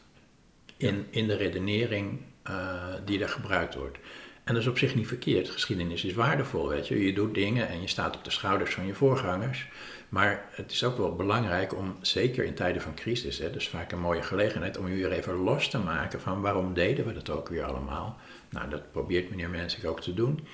In, 0.78 1.06
in 1.10 1.28
de 1.28 1.36
redenering 1.36 2.20
die 3.06 3.22
er 3.22 3.30
gebruikt 3.30 3.76
wordt. 3.76 3.98
En 4.48 4.54
dat 4.54 4.62
is 4.62 4.70
op 4.70 4.78
zich 4.78 4.96
niet 4.96 5.08
verkeerd. 5.08 5.50
Geschiedenis 5.50 6.04
is 6.04 6.14
waardevol, 6.14 6.68
weet 6.68 6.88
je. 6.88 7.06
Je 7.06 7.14
doet 7.14 7.34
dingen 7.34 7.68
en 7.68 7.82
je 7.82 7.88
staat 7.88 8.16
op 8.16 8.24
de 8.24 8.32
schouders 8.32 8.74
van 8.74 8.86
je 8.86 8.94
voorgangers. 8.94 9.68
Maar 10.10 10.46
het 10.52 10.72
is 10.72 10.84
ook 10.84 10.98
wel 10.98 11.16
belangrijk 11.16 11.76
om, 11.76 11.96
zeker 12.02 12.44
in 12.44 12.54
tijden 12.54 12.82
van 12.82 12.96
crisis, 12.96 13.38
hè, 13.38 13.52
dus 13.52 13.68
vaak 13.68 13.92
een 13.92 14.00
mooie 14.00 14.22
gelegenheid, 14.22 14.78
om 14.78 14.88
je 14.88 14.96
weer 14.96 15.12
even 15.12 15.36
los 15.36 15.70
te 15.70 15.78
maken 15.78 16.22
van 16.22 16.42
waarom 16.42 16.74
deden 16.74 17.06
we 17.06 17.14
dat 17.14 17.30
ook 17.30 17.50
weer 17.50 17.64
allemaal. 17.64 18.18
Nou, 18.50 18.70
dat 18.70 18.92
probeert 18.92 19.30
meneer 19.30 19.50
Mensik 19.50 19.86
ook 19.86 20.02
te 20.02 20.14
doen. 20.14 20.48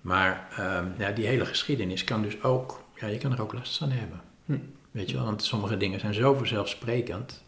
Maar 0.00 0.48
ehm, 0.56 0.86
ja, 0.98 1.10
die 1.10 1.26
hele 1.26 1.44
geschiedenis 1.44 2.04
kan 2.04 2.22
dus 2.22 2.42
ook 2.42 2.84
ja, 2.94 3.06
je 3.06 3.18
kan 3.18 3.32
er 3.32 3.42
ook 3.42 3.52
last 3.52 3.78
van 3.78 3.90
hebben. 3.90 4.20
Hm. 4.44 4.58
Weet 4.90 5.10
je 5.10 5.16
wel, 5.16 5.24
want 5.24 5.42
sommige 5.42 5.76
dingen 5.76 6.00
zijn 6.00 6.14
zo 6.14 6.34
vanzelfsprekend. 6.34 7.44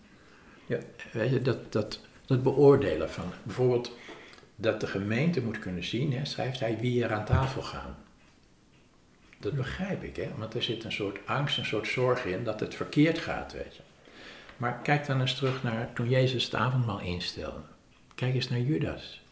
Ja. 0.66 0.78
Weet 1.12 1.30
je, 1.30 1.42
dat, 1.42 1.72
dat, 1.72 2.00
dat 2.26 2.42
beoordelen 2.42 3.10
van, 3.10 3.24
bijvoorbeeld, 3.42 3.96
dat 4.60 4.80
de 4.80 4.86
gemeente 4.86 5.42
moet 5.42 5.58
kunnen 5.58 5.84
zien, 5.84 6.12
hè, 6.12 6.24
schrijft 6.24 6.60
hij, 6.60 6.78
wie 6.78 7.04
er 7.04 7.12
aan 7.12 7.24
tafel 7.24 7.62
gaan. 7.62 7.96
Dat 9.40 9.54
begrijp 9.54 10.02
ik, 10.02 10.16
hè, 10.16 10.28
want 10.36 10.54
er 10.54 10.62
zit 10.62 10.84
een 10.84 10.92
soort 10.92 11.18
angst, 11.26 11.58
een 11.58 11.64
soort 11.64 11.86
zorg 11.86 12.24
in 12.24 12.44
dat 12.44 12.60
het 12.60 12.74
verkeerd 12.74 13.18
gaat, 13.18 13.52
weet 13.52 13.76
je. 13.76 13.82
Maar 14.56 14.80
kijk 14.82 15.06
dan 15.06 15.20
eens 15.20 15.34
terug 15.34 15.62
naar 15.62 15.92
toen 15.92 16.08
Jezus 16.08 16.44
het 16.44 16.54
avondmaal 16.54 17.00
instelde. 17.00 17.60
Kijk 18.14 18.34
eens 18.34 18.48
naar 18.48 18.60
Judas. 18.60 19.22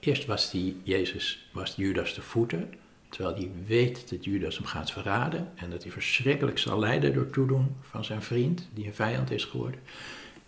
Eerst 0.00 0.26
was 0.26 0.50
die 0.50 0.80
Jezus, 0.82 1.48
was 1.52 1.74
Judas 1.76 2.14
de 2.14 2.22
voeten, 2.22 2.74
terwijl 3.08 3.34
hij 3.34 3.50
weet 3.66 4.10
dat 4.10 4.24
Judas 4.24 4.56
hem 4.56 4.66
gaat 4.66 4.92
verraden 4.92 5.50
en 5.54 5.70
dat 5.70 5.82
hij 5.82 5.92
verschrikkelijk 5.92 6.58
zal 6.58 6.78
lijden 6.78 7.14
door 7.14 7.30
toedoen 7.30 7.76
van 7.80 8.04
zijn 8.04 8.22
vriend, 8.22 8.68
die 8.74 8.86
een 8.86 8.94
vijand 8.94 9.30
is 9.30 9.44
geworden. 9.44 9.80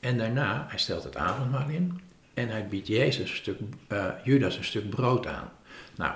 En 0.01 0.19
daarna, 0.19 0.67
hij 0.69 0.79
stelt 0.79 1.05
het 1.05 1.17
avondmaal 1.17 1.69
in 1.69 2.01
en 2.43 2.49
hij 2.49 2.69
biedt 2.69 2.87
Jezus 2.87 3.31
een 3.31 3.37
stuk, 3.37 3.59
eh, 3.89 4.09
Judas 4.25 4.57
een 4.57 4.65
stuk 4.65 4.91
brood 4.91 5.27
aan. 5.27 5.53
Nou, 5.97 6.15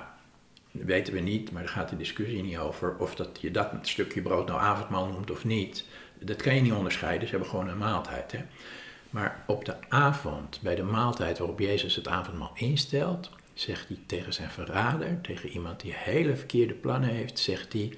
weten 0.71 1.13
we 1.13 1.19
niet, 1.19 1.51
maar 1.51 1.61
daar 1.61 1.71
gaat 1.71 1.89
de 1.89 1.97
discussie 1.97 2.41
niet 2.41 2.57
over 2.57 2.95
of 2.97 3.15
dat 3.15 3.37
je 3.41 3.51
dat 3.51 3.71
stukje 3.81 4.21
brood 4.21 4.47
nou 4.47 4.59
avondmaal 4.59 5.07
noemt 5.07 5.31
of 5.31 5.45
niet. 5.45 5.85
Dat 6.19 6.41
kan 6.41 6.55
je 6.55 6.61
niet 6.61 6.73
onderscheiden, 6.73 7.27
ze 7.27 7.33
hebben 7.33 7.49
gewoon 7.49 7.67
een 7.67 7.77
maaltijd. 7.77 8.31
Hè? 8.31 8.39
Maar 9.09 9.43
op 9.47 9.65
de 9.65 9.75
avond, 9.89 10.59
bij 10.61 10.75
de 10.75 10.83
maaltijd 10.83 11.37
waarop 11.37 11.59
Jezus 11.59 11.95
het 11.95 12.07
avondmaal 12.07 12.51
instelt, 12.53 13.29
zegt 13.53 13.87
hij 13.87 13.99
tegen 14.05 14.33
zijn 14.33 14.51
verrader, 14.51 15.21
tegen 15.21 15.49
iemand 15.49 15.79
die 15.79 15.93
hele 15.95 16.35
verkeerde 16.35 16.73
plannen 16.73 17.09
heeft, 17.09 17.39
zegt 17.39 17.73
hij, 17.73 17.97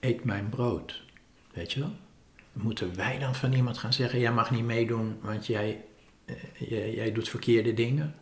eet 0.00 0.24
mijn 0.24 0.48
brood. 0.48 1.02
Weet 1.52 1.72
je 1.72 1.80
wel? 1.80 1.92
Moeten 2.52 2.96
wij 2.96 3.18
dan 3.18 3.34
van 3.34 3.52
iemand 3.52 3.78
gaan 3.78 3.92
zeggen, 3.92 4.18
jij 4.18 4.32
mag 4.32 4.50
niet 4.50 4.64
meedoen, 4.64 5.18
want 5.20 5.46
jij, 5.46 5.84
jij, 6.58 6.94
jij 6.94 7.12
doet 7.12 7.28
verkeerde 7.28 7.74
dingen? 7.74 8.14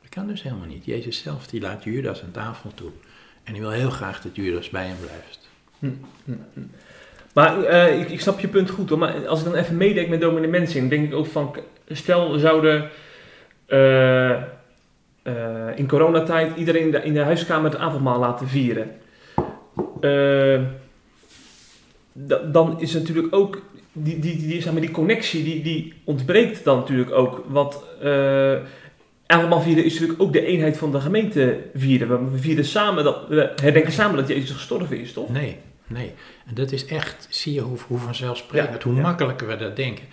Dat 0.00 0.10
kan 0.10 0.26
dus 0.26 0.42
helemaal 0.42 0.66
niet. 0.66 0.84
Jezus 0.84 1.22
zelf, 1.22 1.46
die 1.46 1.60
laat 1.60 1.84
Judas 1.84 2.22
aan 2.22 2.30
tafel 2.30 2.70
toe. 2.74 2.90
En 3.44 3.52
hij 3.52 3.60
wil 3.60 3.70
heel 3.70 3.90
graag 3.90 4.22
dat 4.22 4.36
Judas 4.36 4.70
bij 4.70 4.86
hem 4.86 4.96
blijft. 5.00 5.48
Hm, 5.78 5.90
hm, 6.24 6.32
hm. 6.54 6.60
Maar 7.34 7.62
eh, 7.64 8.10
ik, 8.10 8.20
snap 8.20 8.40
je 8.40 8.48
punt 8.48 8.70
goed. 8.70 8.96
Maar 8.96 9.26
als 9.26 9.38
ik 9.38 9.44
dan 9.44 9.54
even 9.54 9.76
meedenk 9.76 10.08
met 10.08 10.20
dominee 10.20 10.50
Mensing, 10.50 10.90
denk 10.90 11.06
ik 11.06 11.14
ook 11.14 11.26
van, 11.26 11.56
stel 11.88 12.38
zouden 12.38 12.90
eh, 13.66 14.32
eh, 14.32 14.42
in 15.74 15.88
coronatijd 15.88 16.56
iedereen 16.56 16.82
in 16.82 16.90
de, 16.90 17.02
in 17.02 17.14
de 17.14 17.20
huiskamer 17.20 17.70
het 17.70 17.80
avondmaal 17.80 18.18
laten 18.18 18.48
vieren. 18.48 18.90
Eh, 20.00 20.60
da- 22.12 22.42
dan 22.52 22.80
is 22.80 22.92
natuurlijk 22.92 23.34
ook 23.34 23.62
die, 23.92 24.18
die, 24.18 24.36
die, 24.36 24.62
zeg 24.62 24.72
maar, 24.72 24.80
die 24.80 24.90
connectie, 24.90 25.44
die, 25.44 25.62
die 25.62 25.92
ontbreekt 26.04 26.64
dan 26.64 26.78
natuurlijk 26.78 27.10
ook. 27.10 27.44
Want 27.48 27.82
eh 28.02 28.56
avondmaal 29.26 29.60
vieren 29.62 29.84
is 29.84 29.92
natuurlijk 29.92 30.22
ook 30.22 30.32
de 30.32 30.46
eenheid 30.46 30.76
van 30.76 30.92
de 30.92 31.00
gemeente 31.00 31.58
vieren. 31.74 32.30
We- 32.32 32.38
vieren 32.38 32.64
samen, 32.64 33.04
dat, 33.04 33.28
we 33.28 33.52
herdenken 33.56 33.92
samen 33.92 34.16
dat 34.16 34.28
Jezus 34.28 34.50
gestorven 34.50 35.00
is, 35.00 35.12
toch? 35.12 35.28
Nee, 35.30 35.56
nee. 35.86 36.12
En 36.46 36.54
dat 36.54 36.72
is 36.72 36.86
echt, 36.86 37.26
zie 37.30 37.52
je 37.54 37.60
hoe, 37.60 37.78
hoe 37.86 37.98
vanzelfsprekend, 37.98 38.82
Ja, 38.82 38.88
hoe 38.88 38.94
ja. 38.96 39.02
makkelijker 39.02 39.46
we 39.46 39.56
dat 39.56 39.76
denken. 39.76 40.04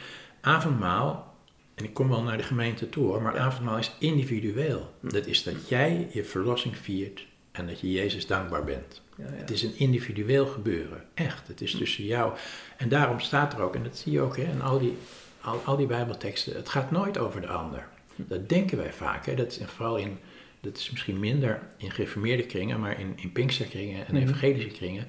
Avondmaal, 0.41 1.33
en 1.75 1.83
ik 1.83 1.93
kom 1.93 2.09
wel 2.09 2.21
naar 2.23 2.37
de 2.37 2.43
gemeente 2.43 2.89
toe 2.89 3.05
hoor, 3.05 3.21
maar 3.21 3.37
avondmaal 3.39 3.77
is 3.77 3.95
individueel. 3.99 4.93
Dat 5.01 5.25
is 5.25 5.43
dat 5.43 5.67
jij 5.69 6.07
je 6.11 6.23
verlossing 6.23 6.77
viert 6.77 7.25
en 7.51 7.67
dat 7.67 7.79
je 7.79 7.91
Jezus 7.91 8.27
dankbaar 8.27 8.63
bent. 8.63 9.01
Ja, 9.19 9.25
ja. 9.25 9.31
Het 9.39 9.51
is 9.51 9.63
een 9.63 9.77
individueel 9.77 10.45
gebeuren, 10.45 11.03
echt. 11.13 11.47
Het 11.47 11.61
is 11.61 11.75
tussen 11.75 12.03
jou. 12.05 12.33
En 12.77 12.89
daarom 12.89 13.19
staat 13.19 13.53
er 13.53 13.61
ook, 13.61 13.75
en 13.75 13.83
dat 13.83 13.97
zie 13.97 14.11
je 14.11 14.21
ook 14.21 14.37
hè, 14.37 14.43
in 14.43 14.61
al 14.61 14.79
die, 14.79 14.97
al, 15.41 15.61
al 15.65 15.77
die 15.77 15.87
bijbelteksten, 15.87 16.55
het 16.55 16.69
gaat 16.69 16.91
nooit 16.91 17.17
over 17.17 17.41
de 17.41 17.47
ander. 17.47 17.87
Dat 18.15 18.49
denken 18.49 18.77
wij 18.77 18.93
vaak. 18.93 19.25
Hè. 19.25 19.35
Dat 19.35 19.47
is 19.47 19.59
vooral 19.65 19.97
in, 19.97 20.17
dat 20.61 20.77
is 20.77 20.89
misschien 20.91 21.19
minder 21.19 21.61
in 21.77 21.91
gereformeerde 21.91 22.45
kringen, 22.45 22.79
maar 22.79 22.99
in, 22.99 23.13
in 23.15 23.31
pinksterkringen 23.31 24.07
en 24.07 24.13
Mhm. 24.15 24.23
evangelische 24.23 24.69
kringen 24.69 25.05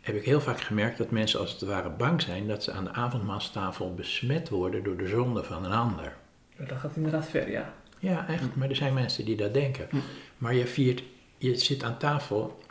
heb 0.00 0.16
ik 0.16 0.24
heel 0.24 0.40
vaak 0.40 0.60
gemerkt 0.60 0.98
dat 0.98 1.10
mensen 1.10 1.40
als 1.40 1.52
het 1.52 1.60
ware 1.62 1.90
bang 1.90 2.22
zijn 2.22 2.46
dat 2.48 2.62
ze 2.64 2.72
aan 2.72 2.84
de 2.84 2.92
avondmaalstafel 2.92 3.94
besmet 3.94 4.48
worden 4.48 4.82
door 4.82 4.96
de 4.96 5.06
zonde 5.08 5.44
van 5.44 5.64
een 5.64 5.72
ander. 5.72 6.16
Dat 6.56 6.78
gaat 6.78 6.96
inderdaad 6.96 7.26
ver, 7.28 7.50
ja. 7.50 7.74
Ja, 7.98 8.28
echt. 8.28 8.54
Maar 8.56 8.68
er 8.68 8.76
zijn 8.76 8.94
mensen 8.94 9.24
die 9.24 9.36
dat 9.36 9.54
denken. 9.54 9.86
Hm. 9.90 9.96
Maar 10.38 10.54
je 10.54 10.66
viert, 10.66 11.02
je 11.38 11.56
zit 11.56 11.82
aan 11.82 11.98
tafel 11.98 12.62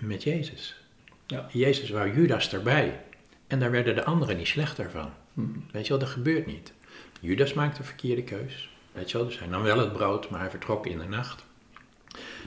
met 0.00 0.22
Jezus. 0.22 0.76
Ja. 1.26 1.46
Jezus 1.52 1.90
wou 1.90 2.14
Judas 2.14 2.52
erbij. 2.52 3.00
En 3.46 3.60
daar 3.60 3.70
werden 3.70 3.94
de 3.94 4.04
anderen 4.04 4.36
niet 4.36 4.46
slechter 4.46 4.90
van. 4.90 5.10
Hm. 5.34 5.42
Weet 5.72 5.82
je 5.82 5.88
wel, 5.88 5.98
dat 5.98 6.08
gebeurt 6.08 6.46
niet. 6.46 6.72
Judas 7.20 7.52
maakte 7.52 7.78
een 7.78 7.86
verkeerde 7.86 8.22
keus. 8.22 8.70
Weet 8.92 9.10
je 9.10 9.16
wel, 9.16 9.26
dus 9.26 9.38
hij 9.38 9.48
nam 9.48 9.62
wel 9.62 9.78
het 9.78 9.92
brood, 9.92 10.30
maar 10.30 10.40
hij 10.40 10.50
vertrok 10.50 10.86
in 10.86 10.98
de 10.98 11.04
nacht. 11.04 11.44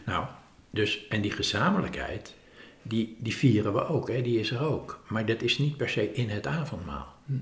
Nou, 0.06 0.26
dus, 0.70 1.08
en 1.08 1.22
die 1.22 1.32
gezamenlijkheid, 1.32 2.34
die, 2.82 3.16
die 3.20 3.36
vieren 3.36 3.74
we 3.74 3.88
ook, 3.88 4.10
hè, 4.10 4.22
die 4.22 4.40
is 4.40 4.52
er 4.52 4.62
ook. 4.62 5.04
Maar 5.08 5.26
dat 5.26 5.42
is 5.42 5.58
niet 5.58 5.78
per 5.78 5.90
se 5.90 6.14
in 6.14 6.30
het 6.30 6.48
avondmaal. 6.48 7.14
Hm. 7.26 7.34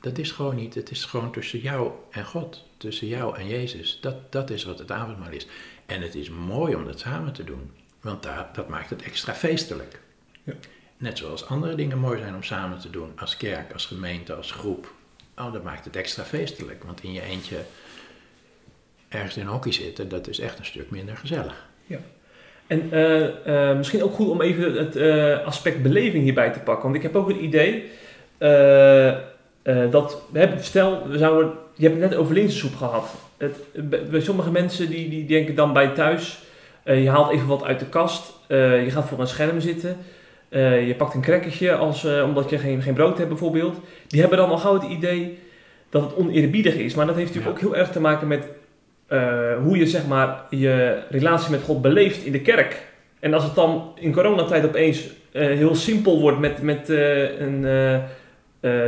Dat 0.00 0.18
is 0.18 0.32
gewoon 0.32 0.54
niet, 0.54 0.74
het 0.74 0.90
is 0.90 1.04
gewoon 1.04 1.32
tussen 1.32 1.58
jou 1.58 1.92
en 2.10 2.24
God, 2.24 2.66
tussen 2.76 3.06
jou 3.06 3.36
en 3.36 3.46
Jezus. 3.46 3.98
Dat, 4.00 4.32
dat 4.32 4.50
is 4.50 4.64
wat 4.64 4.78
het 4.78 4.90
avondmaal 4.90 5.30
is. 5.30 5.46
En 5.86 6.02
het 6.02 6.14
is 6.14 6.30
mooi 6.30 6.74
om 6.74 6.84
dat 6.84 6.98
samen 6.98 7.32
te 7.32 7.44
doen, 7.44 7.70
want 8.00 8.22
daar, 8.22 8.48
dat 8.52 8.68
maakt 8.68 8.90
het 8.90 9.02
extra 9.02 9.34
feestelijk. 9.34 10.00
Ja. 10.42 10.52
Net 10.96 11.18
zoals 11.18 11.46
andere 11.46 11.74
dingen 11.74 11.98
mooi 11.98 12.18
zijn 12.18 12.34
om 12.34 12.42
samen 12.42 12.78
te 12.78 12.90
doen, 12.90 13.12
als 13.16 13.36
kerk, 13.36 13.72
als 13.72 13.86
gemeente, 13.86 14.34
als 14.34 14.52
groep. 14.52 14.92
Oh, 15.36 15.52
dat 15.52 15.62
maakt 15.62 15.84
het 15.84 15.96
extra 15.96 16.24
feestelijk, 16.24 16.84
want 16.84 17.02
in 17.02 17.12
je 17.12 17.22
eentje 17.22 17.56
ergens 19.08 19.36
in 19.36 19.42
een 19.42 19.52
hokje 19.52 19.72
zitten, 19.72 20.08
dat 20.08 20.28
is 20.28 20.38
echt 20.38 20.58
een 20.58 20.64
stuk 20.64 20.90
minder 20.90 21.16
gezellig. 21.16 21.68
En 22.70 22.88
eh, 22.90 23.70
eh, 23.70 23.76
misschien 23.76 24.02
ook 24.02 24.14
goed 24.14 24.28
om 24.28 24.40
even 24.40 24.74
het 24.74 24.96
eh, 24.96 25.46
aspect 25.46 25.82
beleving 25.82 26.22
hierbij 26.24 26.50
te 26.50 26.58
pakken. 26.58 26.82
Want 26.82 26.94
ik 26.94 27.02
heb 27.02 27.16
ook 27.16 27.28
een 27.28 27.44
idee 27.44 27.84
dat, 29.90 30.22
stel, 30.60 31.08
we 31.08 31.18
zouden, 31.18 31.52
je 31.74 31.88
hebt 31.88 32.00
het 32.00 32.10
net 32.10 32.18
over 32.18 32.34
linzensoep 32.34 32.76
gehad. 32.76 33.14
Het, 33.36 33.56
bij, 33.72 34.04
bij 34.04 34.20
sommige 34.20 34.50
mensen 34.50 34.90
die, 34.90 35.08
die 35.08 35.26
denken 35.26 35.54
dan 35.54 35.72
bij 35.72 35.88
thuis, 35.88 36.42
eh, 36.82 37.02
je 37.02 37.10
haalt 37.10 37.32
even 37.32 37.46
wat 37.46 37.64
uit 37.64 37.78
de 37.78 37.86
kast, 37.86 38.32
eh, 38.46 38.84
je 38.84 38.90
gaat 38.90 39.08
voor 39.08 39.20
een 39.20 39.26
scherm 39.26 39.60
zitten, 39.60 39.96
eh, 40.48 40.86
je 40.86 40.94
pakt 40.94 41.14
een 41.14 41.20
crackertje 41.20 41.74
als, 41.74 42.04
omdat 42.04 42.50
je 42.50 42.58
geen, 42.58 42.82
geen 42.82 42.94
brood 42.94 43.16
hebt 43.16 43.28
bijvoorbeeld. 43.28 43.76
Die 44.06 44.20
hebben 44.20 44.38
dan 44.38 44.50
al 44.50 44.58
gauw 44.58 44.74
het 44.74 44.90
idee 44.90 45.38
dat 45.90 46.02
het 46.02 46.16
oneerbiedig 46.16 46.74
is. 46.74 46.94
Maar 46.94 47.06
dat 47.06 47.16
heeft 47.16 47.34
natuurlijk 47.34 47.60
Ja. 47.60 47.66
ook 47.66 47.72
heel 47.72 47.80
erg 47.80 47.92
te 47.92 48.00
maken 48.00 48.28
met 48.28 48.44
hoe 49.62 49.76
je 49.78 49.86
zeg 49.86 50.06
maar 50.06 50.44
je 50.50 51.02
relatie 51.10 51.50
met 51.50 51.62
God 51.62 51.82
beleeft 51.82 52.24
in 52.24 52.32
de 52.32 52.40
kerk. 52.40 52.82
En 53.20 53.34
als 53.34 53.44
het 53.44 53.54
dan 53.54 53.92
in 53.94 54.12
coronatijd 54.12 54.64
opeens 54.64 55.08
heel 55.32 55.74
simpel 55.74 56.20
wordt 56.20 56.38
met, 56.38 56.62
met 56.62 56.88
een 57.38 57.66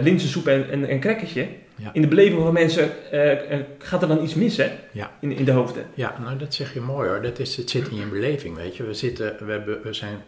linzensoep 0.00 0.46
en, 0.46 0.70
en 0.70 0.90
een 0.90 1.00
crackertje. 1.00 1.46
Ja. 1.76 1.90
In 1.92 2.02
de 2.02 2.08
beleving 2.08 2.42
van 2.42 2.52
mensen 2.52 3.10
eh, 3.10 3.52
eh, 3.52 3.64
gaat 3.78 4.02
er 4.02 4.08
dan 4.08 4.22
iets 4.22 4.34
mis 4.34 4.56
hè? 4.56 4.78
Ja. 4.92 5.10
In, 5.20 5.32
in 5.32 5.44
de 5.44 5.50
hoofden. 5.52 5.86
Ja, 5.94 6.18
nou 6.22 6.38
dat 6.38 6.54
zeg 6.54 6.74
je 6.74 6.80
mooi 6.80 7.08
hoor. 7.08 7.22
Dat 7.22 7.38
is, 7.38 7.56
het 7.56 7.70
zit 7.70 7.88
in 7.88 7.96
je 7.96 8.06
beleving, 8.06 8.56
weet 8.56 8.76
je. 8.76 8.84
We, 8.84 8.94
zitten, 8.94 9.36
we, 9.46 9.52
hebben, 9.52 9.82
we 9.82 9.92
zijn 9.92 10.22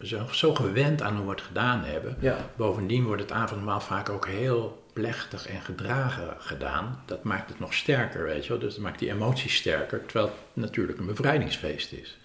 zo, 0.00 0.26
zo 0.30 0.54
gewend 0.54 1.02
aan 1.02 1.16
hoe 1.16 1.24
we 1.24 1.30
het 1.30 1.40
gedaan 1.40 1.84
hebben. 1.84 2.16
Ja. 2.18 2.36
Bovendien 2.56 3.04
wordt 3.04 3.22
het 3.22 3.32
avondmaal 3.32 3.80
vaak 3.80 4.08
ook 4.08 4.28
heel 4.28 4.84
plechtig 4.92 5.46
en 5.48 5.60
gedragen 5.60 6.34
gedaan. 6.38 7.02
Dat 7.06 7.22
maakt 7.22 7.48
het 7.48 7.60
nog 7.60 7.74
sterker, 7.74 8.24
weet 8.24 8.42
je 8.42 8.48
wel. 8.48 8.58
Dus 8.58 8.74
dat 8.74 8.82
maakt 8.82 8.98
die 8.98 9.10
emoties 9.10 9.56
sterker, 9.56 10.06
terwijl 10.06 10.26
het 10.26 10.34
natuurlijk 10.52 10.98
een 10.98 11.06
bevrijdingsfeest 11.06 11.92
is. 11.92 12.18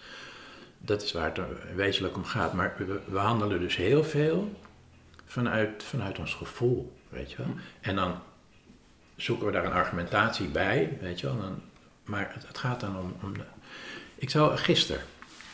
Dat 0.77 1.03
is 1.03 1.11
waar 1.11 1.31
het 1.33 1.39
wezenlijk 1.75 2.15
om 2.15 2.25
gaat. 2.25 2.53
Maar 2.53 2.73
we, 2.77 2.99
we 3.05 3.17
handelen 3.17 3.59
dus 3.59 3.75
heel 3.75 4.03
veel 4.03 4.51
vanuit, 5.25 5.83
vanuit 5.83 6.19
ons 6.19 6.33
gevoel, 6.33 6.93
weet 7.09 7.31
je 7.31 7.37
wel. 7.37 7.53
En 7.81 7.95
dan 7.95 8.15
zoeken 9.21 9.45
we 9.45 9.51
daar 9.51 9.65
een 9.65 9.71
argumentatie 9.71 10.47
bij, 10.47 10.97
weet 11.01 11.19
je 11.19 11.27
wel. 11.27 11.37
Dan, 11.37 11.61
maar 12.03 12.31
het, 12.33 12.47
het 12.47 12.57
gaat 12.57 12.79
dan 12.79 12.97
om, 12.97 13.15
om 13.23 13.33
de... 13.33 13.43
Ik 14.15 14.29
zou 14.29 14.57
gisteren, 14.57 15.01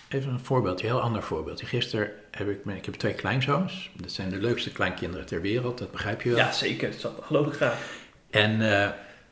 even 0.07 0.31
een 0.31 0.39
voorbeeldje, 0.39 0.87
een 0.87 0.93
heel 0.93 1.01
ander 1.01 1.23
voorbeeldje. 1.23 1.65
Gisteren 1.65 2.11
heb 2.31 2.49
ik, 2.49 2.65
ik 2.65 2.85
heb 2.85 2.93
twee 2.93 3.13
kleinzoons. 3.13 3.91
Dat 3.93 4.11
zijn 4.11 4.29
de 4.29 4.41
leukste 4.41 4.71
kleinkinderen 4.71 5.25
ter 5.25 5.41
wereld, 5.41 5.77
dat 5.77 5.91
begrijp 5.91 6.21
je 6.21 6.29
wel. 6.29 6.37
ja, 6.37 6.51
zeker. 6.51 6.93
Dat 7.01 7.13
geloof 7.21 7.47
ik 7.47 7.53
graag. 7.53 7.77
En 8.29 8.81
eh, 8.81 8.89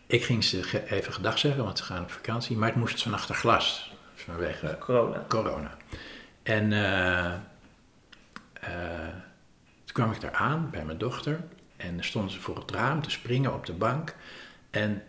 ik 0.08 0.24
ging 0.24 0.44
ze 0.44 0.84
even 0.88 1.14
gedag 1.14 1.40
zeggen, 1.40 1.64
want 1.64 1.78
ze 1.78 1.84
gaan 1.84 2.02
op 2.02 2.12
vakantie. 2.12 2.58
Maar 2.58 2.70
het 2.70 2.78
moest 2.78 3.04
van 3.04 3.14
achter 3.14 3.36
glas, 3.36 3.94
vanwege 4.16 4.78
Corona. 4.80 5.26
corona. 5.28 5.78
En 6.44 6.74
eh, 6.74 7.26
eh, 8.54 9.08
toen 9.86 9.94
kwam 9.94 10.12
ik 10.12 10.22
daar 10.22 10.34
aan 10.34 10.70
bij 10.72 10.86
mijn 10.86 10.98
dochter. 10.98 11.40
En 11.84 11.96
dan 11.96 12.04
stonden 12.04 12.32
ze 12.32 12.40
voor 12.40 12.56
het 12.56 12.72
raam 12.72 13.02
te 13.02 13.10
springen 13.10 13.54
op 13.54 13.66
de 13.66 13.74
bank. 13.74 14.16
En 14.70 15.04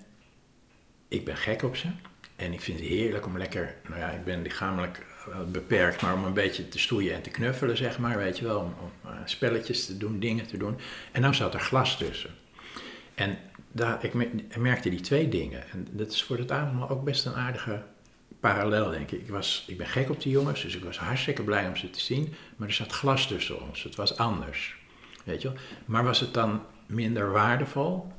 ik 1.09 1.25
ben 1.25 1.37
gek 1.37 1.63
op 1.63 1.77
ze. 1.77 1.89
En 2.37 2.53
ik 2.53 2.61
vind 2.61 2.79
het 2.79 2.89
heerlijk 2.89 3.27
om 3.27 3.39
lekker, 3.39 3.75
nou 3.89 4.01
ja, 4.01 4.11
ik 4.11 4.25
ben 4.25 4.43
lichamelijk 4.43 5.07
eh, 5.29 5.39
beperkt, 5.53 6.03
maar 6.03 6.15
om 6.15 6.25
een 6.25 6.33
beetje 6.33 6.69
te 6.69 6.79
stoeien 6.79 7.15
en 7.15 7.23
te 7.23 7.31
knuffelen, 7.31 7.77
zeg 7.77 7.99
maar, 7.99 8.17
weet 8.17 8.39
je 8.39 8.45
wel. 8.45 8.59
Om, 8.59 8.75
uh, 9.05 9.11
spelletjes 9.25 9.87
te 9.87 9.97
doen, 9.97 10.21
dingen 10.21 10.47
te 10.47 10.57
doen. 10.57 10.79
En 11.13 11.23
dan 11.23 11.35
zat 11.35 11.55
er 11.55 11.61
glas 11.61 11.99
tussen. 11.99 12.31
En 13.15 13.39
daar, 13.73 14.05
ik 14.05 14.13
merkte 14.57 14.89
die 14.89 15.01
twee 15.01 15.29
dingen. 15.29 15.71
En 15.71 15.89
dat 15.91 16.13
is 16.13 16.23
voor 16.23 16.39
het 16.39 16.51
avondmaal 16.51 16.89
ook 16.89 17.05
best 17.05 17.27
een 17.27 17.35
aardige 17.35 17.83
parallel, 18.41 18.91
denk 18.91 19.11
ik. 19.11 19.21
Ik, 19.21 19.29
was, 19.29 19.65
ik 19.69 19.77
ben 19.77 19.87
gek 19.87 20.11
op 20.11 20.23
die 20.23 20.33
jongens, 20.33 20.63
dus 20.63 20.77
ik 20.77 20.85
was 20.85 20.99
hartstikke 20.99 21.43
blij 21.43 21.69
om 21.69 21.77
ze 21.77 21.91
te 21.91 22.01
zien. 22.01 22.35
Maar 22.57 22.69
er 22.69 22.75
zat 22.75 22.93
glas 22.93 23.27
tussen 23.27 23.63
ons. 23.63 23.83
Het 23.83 23.95
was 23.95 24.17
anders. 24.17 24.77
Weet 25.25 25.43
je 25.43 25.49
wel? 25.49 25.57
Maar 25.85 26.05
was 26.05 26.21
het 26.21 26.35
dan 26.35 26.63
minder 26.87 27.31
waardevol? 27.31 28.13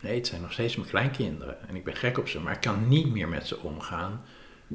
Nee, 0.00 0.14
het 0.14 0.26
zijn 0.26 0.40
nog 0.40 0.52
steeds 0.52 0.76
mijn 0.76 0.88
kleinkinderen. 0.88 1.68
En 1.68 1.76
ik 1.76 1.84
ben 1.84 1.96
gek 1.96 2.18
op 2.18 2.28
ze, 2.28 2.40
maar 2.40 2.52
ik 2.52 2.60
kan 2.60 2.88
niet 2.88 3.12
meer 3.12 3.28
met 3.28 3.46
ze 3.46 3.58
omgaan 3.58 4.22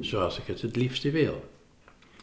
zoals 0.00 0.38
ik 0.38 0.46
het 0.46 0.62
het 0.62 0.76
liefste 0.76 1.10
wil. 1.10 1.54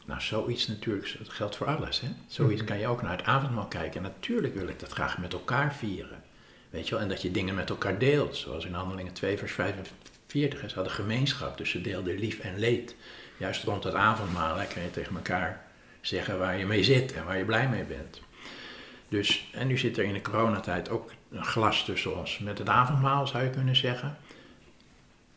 Nou, 0.06 0.22
zoiets 0.22 0.68
natuurlijk, 0.68 1.16
dat 1.18 1.30
geldt 1.30 1.56
voor 1.56 1.68
alles. 1.68 2.02
Hè? 2.02 2.08
Zoiets 2.28 2.62
mhm. 2.62 2.70
kan 2.70 2.80
je 2.80 2.88
ook 2.88 3.02
naar 3.02 3.18
het 3.18 3.26
avondmaal 3.26 3.68
kijken. 3.68 3.96
En 3.96 4.02
natuurlijk 4.02 4.56
wil 4.56 4.68
ik 4.68 4.80
dat 4.80 4.92
graag 4.92 5.18
met 5.18 5.34
elkaar 5.34 5.76
vieren. 5.76 6.24
Weet 6.70 6.88
je 6.88 6.94
wel? 6.94 7.04
En 7.04 7.10
dat 7.10 7.22
je 7.22 7.32
dingen 7.32 7.56
met 7.56 7.70
elkaar 7.70 8.00
deelt. 8.00 8.36
Zoals 8.36 8.66
in 8.66 8.74
Handelingen 8.74 9.14
2, 9.14 9.38
vers 9.38 9.52
45. 9.52 10.70
Ze 10.70 10.76
hadden 10.76 10.94
gemeenschap, 10.94 11.58
dus 11.58 11.70
ze 11.70 11.82
deelden 11.82 12.20
lief 12.20 12.40
en 12.40 12.60
leed. 12.60 12.96
Juist 13.38 13.64
rond 13.64 13.84
het 13.84 13.94
avondmaal 13.94 14.56
hè, 14.56 14.66
kan 14.66 14.84
je 14.84 14.92
tegen 14.92 15.16
elkaar 15.16 15.66
zeggen 16.02 16.40
waar 16.40 16.58
je 16.58 16.66
mee 16.66 16.84
zit 16.84 17.14
en 17.14 17.26
waar 17.26 17.38
je 17.38 17.46
blij 17.46 17.70
mee 17.70 17.84
bent. 17.84 18.22
Dus, 19.14 19.50
en 19.52 19.68
nu 19.68 19.78
zit 19.78 19.98
er 19.98 20.04
in 20.04 20.14
de 20.14 20.22
coronatijd 20.22 20.90
ook 20.90 21.12
een 21.32 21.46
glas 21.46 21.86
tussen 21.86 22.18
ons. 22.18 22.40
Met 22.40 22.58
het 22.58 22.70
avondmaal 22.70 23.28
zou 23.28 23.44
je 23.44 23.50
kunnen 23.50 23.76
zeggen. 23.76 24.18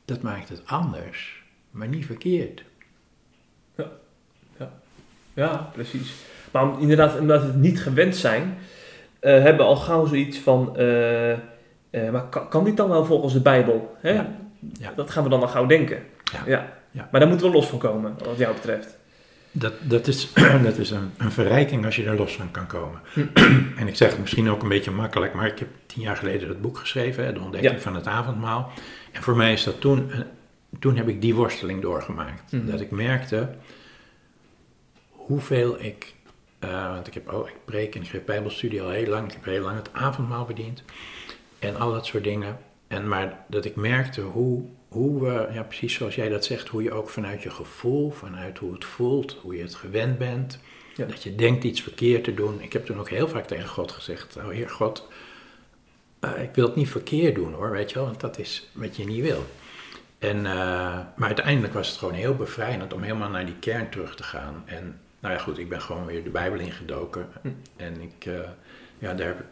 Dat 0.05 0.23
maakt 0.23 0.49
het 0.49 0.63
anders, 0.67 1.43
maar 1.71 1.89
niet 1.89 2.07
verkeerd. 2.07 2.65
Ja, 3.77 3.91
ja. 4.59 4.73
ja 5.35 5.71
precies. 5.73 6.15
Maar 6.51 6.81
inderdaad, 6.81 7.19
omdat 7.19 7.41
we 7.41 7.47
het 7.47 7.57
niet 7.57 7.81
gewend 7.81 8.17
zijn, 8.17 8.59
uh, 9.21 9.43
hebben 9.43 9.67
al 9.67 9.77
gauw 9.77 10.07
zoiets 10.07 10.39
van. 10.39 10.75
Uh, 10.77 11.31
uh, 11.31 12.11
maar 12.13 12.29
kan, 12.29 12.49
kan, 12.49 12.65
dit 12.65 12.77
dan 12.77 12.89
wel 12.89 13.05
volgens 13.05 13.33
de 13.33 13.41
Bijbel? 13.41 13.97
Hè? 14.01 14.13
Ja. 14.13 14.37
ja. 14.79 14.93
Dat 14.97 15.11
gaan 15.11 15.23
we 15.23 15.29
dan 15.29 15.41
al 15.41 15.49
gauw 15.49 15.67
denken. 15.67 16.03
Ja. 16.47 16.69
ja. 16.91 17.09
Maar 17.11 17.21
daar 17.21 17.29
moeten 17.29 17.47
we 17.47 17.53
los 17.53 17.67
van 17.67 17.79
komen, 17.79 18.15
wat 18.25 18.39
jou 18.39 18.55
betreft. 18.55 18.99
Dat, 19.59 19.73
dat 19.83 20.07
is, 20.07 20.33
dat 20.63 20.79
is 20.79 20.91
een, 20.91 21.11
een 21.17 21.33
verrijking 21.33 21.85
als 21.85 21.97
je 21.97 22.05
daar 22.05 22.17
los 22.17 22.37
van 22.37 22.51
kan 22.51 22.67
komen. 22.67 23.01
Hm. 23.13 23.27
en 23.81 23.89
ik 23.89 23.97
zeg 23.97 24.11
het 24.11 24.19
misschien 24.19 24.51
ook 24.51 24.63
een 24.63 24.69
beetje 24.69 24.91
makkelijk, 24.91 25.35
maar 25.35 25.47
ik 25.47 25.59
heb 25.59 25.69
tien 25.87 26.03
jaar 26.03 26.17
geleden 26.17 26.49
het 26.49 26.61
boek 26.61 26.79
geschreven, 26.79 27.35
De 27.35 27.41
Ontdekking 27.41 27.81
van 27.81 27.95
het 27.95 28.07
Avondmaal. 28.07 28.73
En 29.13 29.23
voor 29.23 29.37
mij 29.37 29.53
is 29.53 29.65
dat 29.65 29.81
toen, 29.81 30.11
toen 30.79 30.97
heb 30.97 31.09
ik 31.09 31.21
die 31.21 31.35
worsteling 31.35 31.83
doorgemaakt. 31.83 32.51
Hm. 32.51 32.67
Dat 32.67 32.81
ik 32.81 32.91
merkte 32.91 33.49
hoeveel 35.11 35.83
ik, 35.83 36.15
uh, 36.65 36.93
want 36.93 37.07
ik, 37.07 37.15
heb, 37.15 37.33
oh, 37.33 37.49
ik 37.49 37.57
preek 37.65 37.95
en 37.95 38.03
ik 38.03 38.09
geef 38.09 38.25
bijbelstudie 38.25 38.83
al 38.83 38.91
heel 38.91 39.09
lang, 39.09 39.27
ik 39.27 39.33
heb 39.33 39.45
heel 39.45 39.63
lang 39.63 39.77
het 39.77 39.93
avondmaal 39.93 40.45
bediend 40.45 40.83
en 41.59 41.77
al 41.77 41.93
dat 41.93 42.07
soort 42.07 42.25
dingen. 42.25 42.59
En 42.89 43.09
maar 43.09 43.45
dat 43.49 43.65
ik 43.65 43.77
merkte 43.77 44.21
hoe 44.21 44.65
hoe 44.89 45.21
we, 45.21 45.49
ja, 45.53 45.63
precies 45.63 45.95
zoals 45.95 46.15
jij 46.15 46.29
dat 46.29 46.45
zegt, 46.45 46.69
hoe 46.69 46.83
je 46.83 46.93
ook 46.93 47.09
vanuit 47.09 47.43
je 47.43 47.51
gevoel, 47.51 48.11
vanuit 48.11 48.59
hoe 48.59 48.73
het 48.73 48.85
voelt, 48.85 49.39
hoe 49.43 49.57
je 49.57 49.63
het 49.63 49.75
gewend 49.75 50.19
bent, 50.19 50.59
dat 50.97 51.23
je 51.23 51.35
denkt 51.35 51.65
iets 51.65 51.83
verkeerd 51.83 52.25
te 52.25 52.35
doen. 52.35 52.61
Ik 52.61 52.73
heb 52.73 52.87
toen 52.87 52.99
ook 52.99 53.11
heel 53.11 53.29
vaak 53.29 53.47
tegen 53.47 53.69
God 53.69 53.93
gezegd: 53.93 54.37
Oh 54.37 54.49
Heer 54.49 54.71
God, 54.71 55.09
uh, 56.21 56.43
ik 56.43 56.55
wil 56.55 56.67
het 56.67 56.77
niet 56.77 56.89
verkeerd 56.89 57.35
doen 57.35 57.53
hoor, 57.53 57.71
weet 57.71 57.91
je 57.91 57.95
wel, 57.97 58.05
want 58.05 58.21
dat 58.21 58.39
is 58.39 58.69
wat 58.73 58.97
je 58.97 59.05
niet 59.05 59.23
wil. 59.23 59.45
En, 60.19 60.37
uh, 60.37 60.45
maar 61.17 61.27
uiteindelijk 61.27 61.73
was 61.73 61.89
het 61.89 61.97
gewoon 61.97 62.15
heel 62.15 62.35
bevrijdend 62.35 62.93
om 62.93 63.03
helemaal 63.03 63.31
naar 63.31 63.47
die 63.47 63.59
kern 63.59 63.91
terug 63.91 64.15
te 64.17 64.23
gaan. 64.23 64.63
En 64.67 65.01
nou 65.21 65.35
ja, 65.35 65.41
goed, 65.41 65.59
ik 65.59 65.69
ben 65.69 65.81
gewoon 65.81 66.07
weer 66.07 66.25
de 66.25 66.31
Bijbel 66.31 66.59
ingedoken. 66.59 67.29
Hm. 67.43 67.49
En 67.77 68.01
ik, 68.01 68.27
uh, 68.27 68.41
ja, 68.99 69.15
daar 69.15 69.27
heb 69.27 69.39
ik 69.39 69.47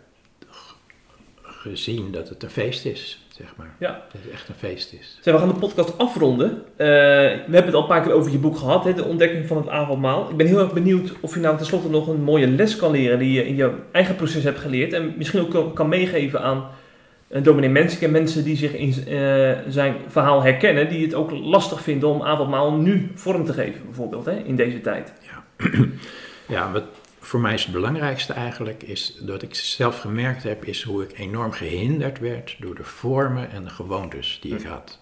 gezien 1.42 2.12
dat 2.12 2.28
het 2.28 2.42
een 2.42 2.50
feest 2.50 2.84
is, 2.84 3.23
zeg 3.34 3.54
maar. 3.56 3.74
Ja. 3.78 4.02
Dat 4.12 4.22
het 4.22 4.32
echt 4.32 4.48
een 4.48 4.54
feest 4.54 4.92
is. 4.92 5.18
we 5.22 5.38
gaan 5.38 5.48
de 5.48 5.54
podcast 5.54 5.98
afronden. 5.98 6.50
Uh, 6.50 6.56
we 6.76 7.50
hebben 7.50 7.64
het 7.64 7.74
al 7.74 7.80
een 7.80 7.86
paar 7.86 8.02
keer 8.02 8.12
over 8.12 8.32
je 8.32 8.38
boek 8.38 8.56
gehad, 8.56 8.84
hè, 8.84 8.94
de 8.94 9.04
ontdekking 9.04 9.46
van 9.46 9.56
het 9.56 9.68
avondmaal. 9.68 10.30
Ik 10.30 10.36
ben 10.36 10.46
heel 10.46 10.58
erg 10.58 10.72
benieuwd 10.72 11.12
of 11.20 11.34
je 11.34 11.40
nou 11.40 11.56
tenslotte 11.56 11.88
nog 11.88 12.06
een 12.06 12.22
mooie 12.22 12.48
les 12.48 12.76
kan 12.76 12.90
leren 12.90 13.18
die 13.18 13.32
je 13.32 13.46
in 13.46 13.56
je 13.56 13.72
eigen 13.92 14.16
proces 14.16 14.44
hebt 14.44 14.58
geleerd. 14.58 14.92
En 14.92 15.14
misschien 15.16 15.40
ook 15.40 15.74
kan 15.74 15.88
meegeven 15.88 16.40
aan 16.40 16.66
uh, 17.28 17.42
dominee 17.42 17.70
Mensik 17.70 18.02
en 18.02 18.10
mensen 18.10 18.44
die 18.44 18.56
zich 18.56 18.72
in 18.72 18.88
uh, 19.08 19.50
zijn 19.68 19.94
verhaal 20.08 20.42
herkennen, 20.42 20.88
die 20.88 21.04
het 21.04 21.14
ook 21.14 21.30
lastig 21.30 21.80
vinden 21.80 22.08
om 22.08 22.22
avondmaal 22.22 22.72
nu 22.72 23.10
vorm 23.14 23.44
te 23.44 23.52
geven, 23.52 23.80
bijvoorbeeld, 23.84 24.24
hè, 24.24 24.36
in 24.36 24.56
deze 24.56 24.80
tijd. 24.80 25.12
Ja, 25.20 25.44
ja 26.54 26.72
wat 26.72 26.84
voor 27.24 27.40
mij 27.40 27.54
is 27.54 27.62
het 27.62 27.72
belangrijkste 27.72 28.32
eigenlijk, 28.32 28.82
is 28.82 29.16
dat 29.20 29.42
ik 29.42 29.54
zelf 29.54 29.98
gemerkt 30.00 30.42
heb, 30.42 30.64
is 30.64 30.82
hoe 30.82 31.02
ik 31.02 31.18
enorm 31.18 31.52
gehinderd 31.52 32.18
werd 32.18 32.56
door 32.58 32.74
de 32.74 32.84
vormen 32.84 33.50
en 33.50 33.64
de 33.64 33.70
gewoontes 33.70 34.38
die 34.40 34.54
ik 34.54 34.62
hm. 34.62 34.68
had. 34.68 35.00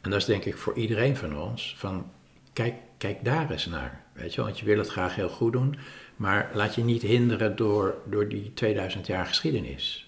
En 0.00 0.10
dat 0.10 0.20
is 0.20 0.26
denk 0.26 0.44
ik 0.44 0.56
voor 0.56 0.74
iedereen 0.74 1.16
van 1.16 1.38
ons, 1.38 1.74
van 1.78 2.10
kijk, 2.52 2.74
kijk 2.98 3.24
daar 3.24 3.50
eens 3.50 3.66
naar, 3.66 4.04
weet 4.12 4.34
je 4.34 4.42
want 4.42 4.58
je 4.58 4.64
wil 4.64 4.78
het 4.78 4.88
graag 4.88 5.14
heel 5.14 5.28
goed 5.28 5.52
doen, 5.52 5.78
maar 6.16 6.50
laat 6.52 6.74
je 6.74 6.84
niet 6.84 7.02
hinderen 7.02 7.56
door, 7.56 7.94
door 8.04 8.28
die 8.28 8.54
2000 8.54 9.06
jaar 9.06 9.26
geschiedenis. 9.26 10.06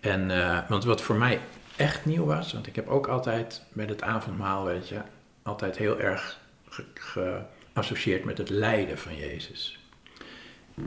En, 0.00 0.30
uh, 0.30 0.68
want 0.68 0.84
wat 0.84 1.02
voor 1.02 1.16
mij 1.16 1.40
echt 1.76 2.04
nieuw 2.04 2.24
was, 2.24 2.52
want 2.52 2.66
ik 2.66 2.76
heb 2.76 2.88
ook 2.88 3.06
altijd 3.06 3.62
met 3.72 3.88
het 3.88 4.02
avondmaal, 4.02 4.64
weet 4.64 4.88
je, 4.88 5.00
altijd 5.42 5.76
heel 5.76 6.00
erg 6.00 6.40
geassocieerd 6.94 8.24
met 8.24 8.38
het 8.38 8.48
lijden 8.48 8.98
van 8.98 9.16
Jezus. 9.16 9.78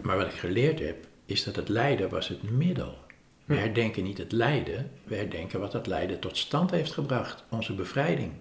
Maar 0.01 0.17
wat 0.17 0.25
ik 0.25 0.39
geleerd 0.39 0.79
heb, 0.79 1.07
is 1.25 1.43
dat 1.43 1.55
het 1.55 1.69
lijden 1.69 2.09
was 2.09 2.27
het 2.27 2.51
middel. 2.51 2.97
We 3.45 3.55
herdenken 3.55 4.03
niet 4.03 4.17
het 4.17 4.31
lijden, 4.31 4.91
we 5.03 5.15
herdenken 5.15 5.59
wat 5.59 5.73
het 5.73 5.87
lijden 5.87 6.19
tot 6.19 6.37
stand 6.37 6.71
heeft 6.71 6.91
gebracht, 6.91 7.43
onze 7.49 7.73
bevrijding. 7.73 8.33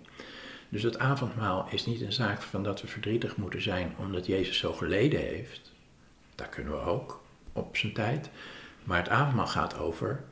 Dus 0.68 0.82
het 0.82 0.98
avondmaal 0.98 1.66
is 1.70 1.86
niet 1.86 2.00
een 2.00 2.12
zaak 2.12 2.42
van 2.42 2.62
dat 2.62 2.80
we 2.80 2.86
verdrietig 2.86 3.36
moeten 3.36 3.62
zijn 3.62 3.94
omdat 3.98 4.26
Jezus 4.26 4.58
zo 4.58 4.72
geleden 4.72 5.20
heeft. 5.20 5.72
Dat 6.34 6.48
kunnen 6.48 6.72
we 6.72 6.78
ook 6.78 7.22
op 7.52 7.76
zijn 7.76 7.92
tijd. 7.92 8.30
Maar 8.84 8.98
het 8.98 9.08
avondmaal 9.08 9.46
gaat 9.46 9.78
over 9.78 10.24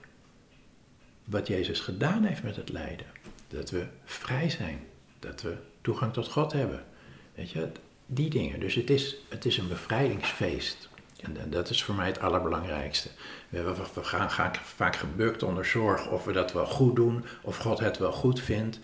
wat 1.25 1.47
Jezus 1.47 1.81
gedaan 1.81 2.25
heeft 2.25 2.43
met 2.43 2.57
het 2.57 2.69
lijden. 2.69 3.07
Dat 3.49 3.71
we 3.71 3.87
vrij 4.05 4.51
zijn, 4.51 4.81
dat 5.19 5.43
we 5.43 5.57
toegang 5.81 6.13
tot 6.13 6.29
God 6.29 6.53
hebben. 6.53 6.85
Weet 7.35 7.51
je, 7.51 7.69
die 8.07 8.31
dingen. 8.31 8.61
Dus 8.61 8.75
het 8.75 8.91
is, 8.91 9.17
het 9.29 9.45
is 9.45 9.59
een 9.59 9.69
bevrijdingsfeest. 9.69 10.89
En 11.23 11.51
dat 11.51 11.71
is 11.71 11.83
voor 11.83 11.95
mij 11.95 12.07
het 12.07 12.21
allerbelangrijkste. 12.21 13.09
We, 13.49 13.63
we 13.95 14.05
gaan, 14.05 14.31
gaan 14.31 14.51
vaak 14.63 14.97
gebukt 14.97 15.43
onder 15.43 15.65
zorg 15.65 16.11
of 16.11 16.25
we 16.25 16.33
dat 16.33 16.53
wel 16.53 16.67
goed 16.67 16.97
doen, 16.97 17.25
of 17.41 17.57
God 17.57 17.79
het 17.79 17.99
wel 17.99 18.13
goed 18.13 18.41
vindt. 18.41 18.81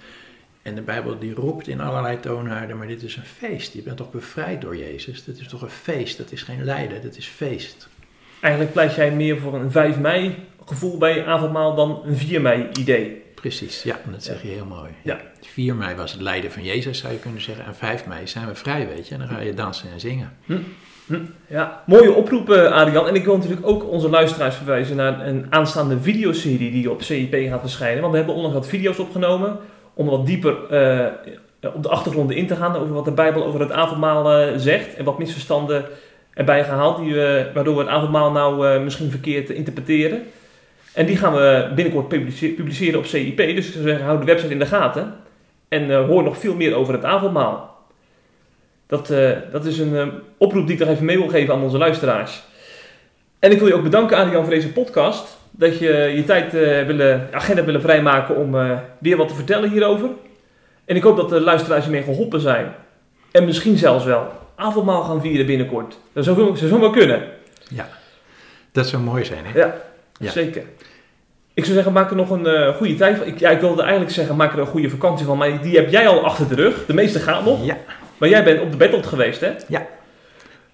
En 0.63 0.75
de 0.75 0.83
Bijbel 0.83 1.19
die 1.19 1.35
roept 1.35 1.69
in 1.69 1.81
allerlei 1.81 2.21
toonaarden, 2.21 2.79
maar 2.79 2.87
dit 2.87 3.03
is 3.03 3.17
een 3.17 3.25
feest. 3.25 3.73
Je 3.73 3.83
bent 3.83 3.97
toch 3.97 4.11
bevrijd 4.11 4.61
door 4.61 4.77
Jezus? 4.77 5.25
Dat 5.25 5.37
is 5.37 5.49
toch 5.49 5.63
een 5.63 5.69
feest? 5.69 6.19
Dat 6.19 6.33
is 6.33 6.43
geen 6.43 6.65
lijden, 6.65 7.03
dat 7.03 7.17
is 7.17 7.27
feest. 7.27 7.89
Eigenlijk 8.41 8.73
pleit 8.73 8.95
jij 8.95 9.11
meer 9.11 9.39
voor 9.39 9.55
een 9.55 9.71
5 9.71 9.99
mei 9.99 10.35
gevoel 10.67 10.99
bij 10.99 11.27
avondmaal 11.27 11.75
dan 11.75 12.03
een 12.05 12.17
4 12.17 12.41
mei 12.41 12.69
idee. 12.79 13.23
Precies, 13.35 13.83
ja, 13.83 14.01
dat 14.11 14.25
zeg 14.25 14.43
je 14.43 14.49
heel 14.49 14.67
mooi. 14.67 14.91
Ja. 15.03 15.21
4 15.41 15.75
mei 15.75 15.95
was 15.95 16.13
het 16.13 16.21
lijden 16.21 16.53
van 16.53 16.65
Jezus, 16.65 16.99
zou 16.99 17.13
je 17.13 17.19
kunnen 17.19 17.41
zeggen. 17.41 17.65
En 17.65 17.75
5 17.75 18.07
mei 18.07 18.27
zijn 18.27 18.47
we 18.47 18.55
vrij, 18.55 18.89
weet 18.89 19.09
je. 19.09 19.15
En 19.15 19.21
dan 19.21 19.29
ga 19.29 19.41
je 19.41 19.55
dansen 19.55 19.91
en 19.91 20.01
zingen. 20.01 20.37
Hm. 20.45 20.59
Hm, 21.07 21.21
ja, 21.47 21.83
mooie 21.87 22.13
oproep, 22.13 22.49
uh, 22.49 22.73
Adrian. 22.73 23.09
En 23.09 23.15
ik 23.15 23.25
wil 23.25 23.37
natuurlijk 23.37 23.67
ook 23.67 23.91
onze 23.91 24.09
luisteraars 24.09 24.57
verwijzen 24.57 24.97
naar 24.97 25.27
een 25.27 25.47
aanstaande 25.51 26.01
videoserie 26.01 26.71
die 26.71 26.91
op 26.91 27.03
CIP 27.03 27.35
gaat 27.49 27.61
verschijnen. 27.61 28.01
Want 28.01 28.13
we 28.13 28.19
hebben 28.19 28.35
onlangs 28.35 28.57
wat 28.57 28.69
video's 28.69 28.99
opgenomen 28.99 29.59
om 29.95 30.07
wat 30.07 30.27
dieper 30.27 30.57
uh, 30.71 31.07
op 31.75 31.83
de 31.83 31.89
achtergronden 31.89 32.37
in 32.37 32.47
te 32.47 32.57
gaan 32.57 32.77
over 32.77 32.95
wat 32.95 33.05
de 33.05 33.13
Bijbel 33.13 33.45
over 33.45 33.61
het 33.61 33.73
avondmaal 33.73 34.41
uh, 34.41 34.57
zegt. 34.57 34.95
En 34.95 35.05
wat 35.05 35.19
misverstanden 35.19 35.85
erbij 36.35 36.65
gehaald, 36.65 36.99
die, 36.99 37.15
waardoor 37.55 37.75
we 37.75 37.81
het 37.81 37.91
avondmaal 37.91 38.33
nou 38.33 38.81
misschien 38.81 39.11
verkeerd 39.11 39.51
interpreteren. 39.51 40.23
En 40.93 41.07
die 41.07 41.17
gaan 41.17 41.33
we 41.33 41.73
binnenkort 41.75 42.09
publiceren 42.09 42.99
op 42.99 43.07
CIP. 43.07 43.37
Dus 43.37 43.67
ik 43.67 43.73
zou 43.73 43.85
zeggen, 43.85 44.05
hou 44.05 44.19
de 44.19 44.25
website 44.25 44.53
in 44.53 44.59
de 44.59 44.67
gaten. 44.67 45.15
En 45.69 46.05
hoor 46.05 46.23
nog 46.23 46.39
veel 46.39 46.55
meer 46.55 46.75
over 46.75 46.95
het 46.95 47.05
avondmaal. 47.05 47.72
Dat, 48.93 49.11
uh, 49.11 49.31
dat 49.53 49.65
is 49.65 49.79
een 49.79 49.93
uh, 49.93 50.07
oproep 50.37 50.67
die 50.67 50.75
ik 50.75 50.81
nog 50.81 50.89
even 50.89 51.05
mee 51.05 51.19
wil 51.19 51.29
geven 51.29 51.55
aan 51.55 51.63
onze 51.63 51.79
luisteraars. 51.79 52.43
En 53.39 53.51
ik 53.51 53.59
wil 53.59 53.69
je 53.69 53.75
ook 53.75 53.83
bedanken, 53.83 54.17
Adrian, 54.17 54.43
voor 54.43 54.53
deze 54.53 54.73
podcast. 54.73 55.39
Dat 55.51 55.79
je 55.79 55.93
je 56.15 56.25
tijd 56.25 56.55
uh, 56.55 56.87
willen, 56.87 57.29
agenda 57.31 57.65
willen 57.65 57.81
vrijmaken 57.81 58.37
om 58.37 58.57
weer 58.99 59.17
wat 59.17 59.29
te 59.29 59.35
vertellen 59.35 59.71
hierover. 59.71 60.09
En 60.85 60.97
ik 60.97 61.03
hoop 61.03 61.17
dat 61.17 61.29
de 61.29 61.41
luisteraars 61.41 61.85
hiermee 61.85 62.03
geholpen 62.03 62.41
zijn. 62.41 62.75
En 63.31 63.45
misschien 63.45 63.79
zelfs 63.79 64.05
wel 64.05 64.27
avondmaal 64.55 65.03
gaan 65.03 65.21
vieren 65.21 65.47
binnenkort. 65.47 65.99
Dat 66.13 66.25
zou, 66.25 66.57
zou 66.57 66.81
wel 66.81 66.91
kunnen. 66.91 67.23
Ja, 67.69 67.89
dat 68.73 68.89
zou 68.89 69.03
mooi 69.03 69.25
zijn, 69.25 69.45
hè? 69.45 69.59
Ja, 69.59 69.75
ja. 70.19 70.31
zeker. 70.31 70.63
Ik 71.55 71.65
zou 71.65 71.75
zeggen, 71.75 71.93
maak 71.93 72.11
er 72.11 72.17
nog 72.17 72.31
een 72.31 72.47
eh, 72.47 72.77
goede 72.77 72.95
tijd 72.95 73.19
van. 73.19 73.27
Ik, 73.27 73.39
ja, 73.39 73.51
ik 73.51 73.61
wilde 73.61 73.83
eigenlijk 73.83 74.13
zeggen, 74.13 74.37
maak 74.37 74.53
er 74.53 74.59
een 74.59 74.67
goede 74.67 74.91
vakantie 74.91 75.27
van. 75.27 75.39
Maar 75.39 75.63
die 75.63 75.77
heb 75.77 75.91
jij 75.91 76.09
al 76.09 76.25
achter 76.25 76.49
de 76.49 76.55
rug. 76.55 76.87
De 76.87 76.95
meeste 76.95 77.19
gaan 77.19 77.45
nog. 77.45 77.65
Ja, 77.65 77.77
Maar 78.23 78.31
jij 78.31 78.45
bent 78.45 78.61
op 78.61 78.71
de 78.71 78.77
Battle 78.77 79.03
geweest, 79.03 79.41
hè? 79.41 79.53
Ja. 79.69 79.87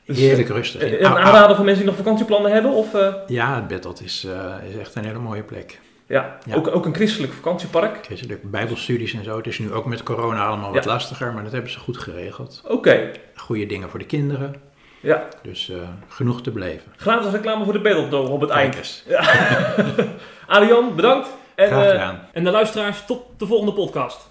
Dus, 0.04 0.18
heerlijk 0.18 0.48
rustig. 0.48 0.80
eh, 0.82 0.92
Een 0.92 1.04
Au- 1.06 1.14
Au- 1.16 1.24
aanrader 1.24 1.56
voor 1.56 1.64
mensen 1.64 1.82
die 1.84 1.92
nog 1.92 2.02
vakantieplannen 2.02 2.52
hebben? 2.52 2.72
Of, 2.72 2.94
eh, 2.94 3.14
Ja, 3.26 3.54
het 3.54 3.68
Bettelt 3.68 4.02
is, 4.02 4.24
eh, 4.24 4.54
is 4.70 4.76
echt 4.80 4.94
een 4.94 5.04
hele 5.04 5.18
mooie 5.18 5.42
plek. 5.42 5.80
ja, 6.06 6.38
Ja. 6.44 6.54
Ook, 6.54 6.68
ook 6.74 6.86
een 6.86 6.94
christelijk 6.94 7.32
vakantiepark. 7.32 7.98
Christelijk 8.04 8.50
bijbelstudies 8.50 9.12
en 9.14 9.24
zo. 9.24 9.36
Het 9.36 9.46
is 9.46 9.58
nu 9.58 9.72
ook 9.72 9.84
met 9.86 10.02
corona 10.02 10.46
allemaal 10.46 10.72
wat 10.72 10.84
Ja. 10.84 10.90
lastiger, 10.90 11.32
maar 11.32 11.42
dat 11.42 11.52
hebben 11.52 11.70
ze 11.70 11.78
goed 11.78 11.98
geregeld. 11.98 12.62
Oké, 12.66 13.10
Goede 13.34 13.66
dingen 13.66 13.90
voor 13.90 13.98
de 13.98 14.06
kinderen. 14.06 14.54
ja. 15.00 15.24
Dus 15.42 15.68
eh, 15.70 15.76
genoeg 16.08 16.42
te 16.42 16.50
beleven. 16.50 16.92
Gratis 16.96 17.30
reclame 17.30 17.64
voor 17.64 17.72
de 17.72 17.80
Battle 17.80 18.18
op 18.18 18.40
het 18.40 18.50
Kijk 18.50 18.62
eind. 18.62 18.76
eens. 18.76 19.04
Arjan, 20.46 20.94
bedankt. 20.96 21.28
En, 21.54 21.66
Graag 21.66 21.84
eh, 21.84 21.90
gedaan. 21.90 22.20
en 22.32 22.44
de 22.44 22.50
luisteraars, 22.50 23.04
tot 23.06 23.22
de 23.36 23.46
volgende 23.46 23.72
podcast. 23.72 24.27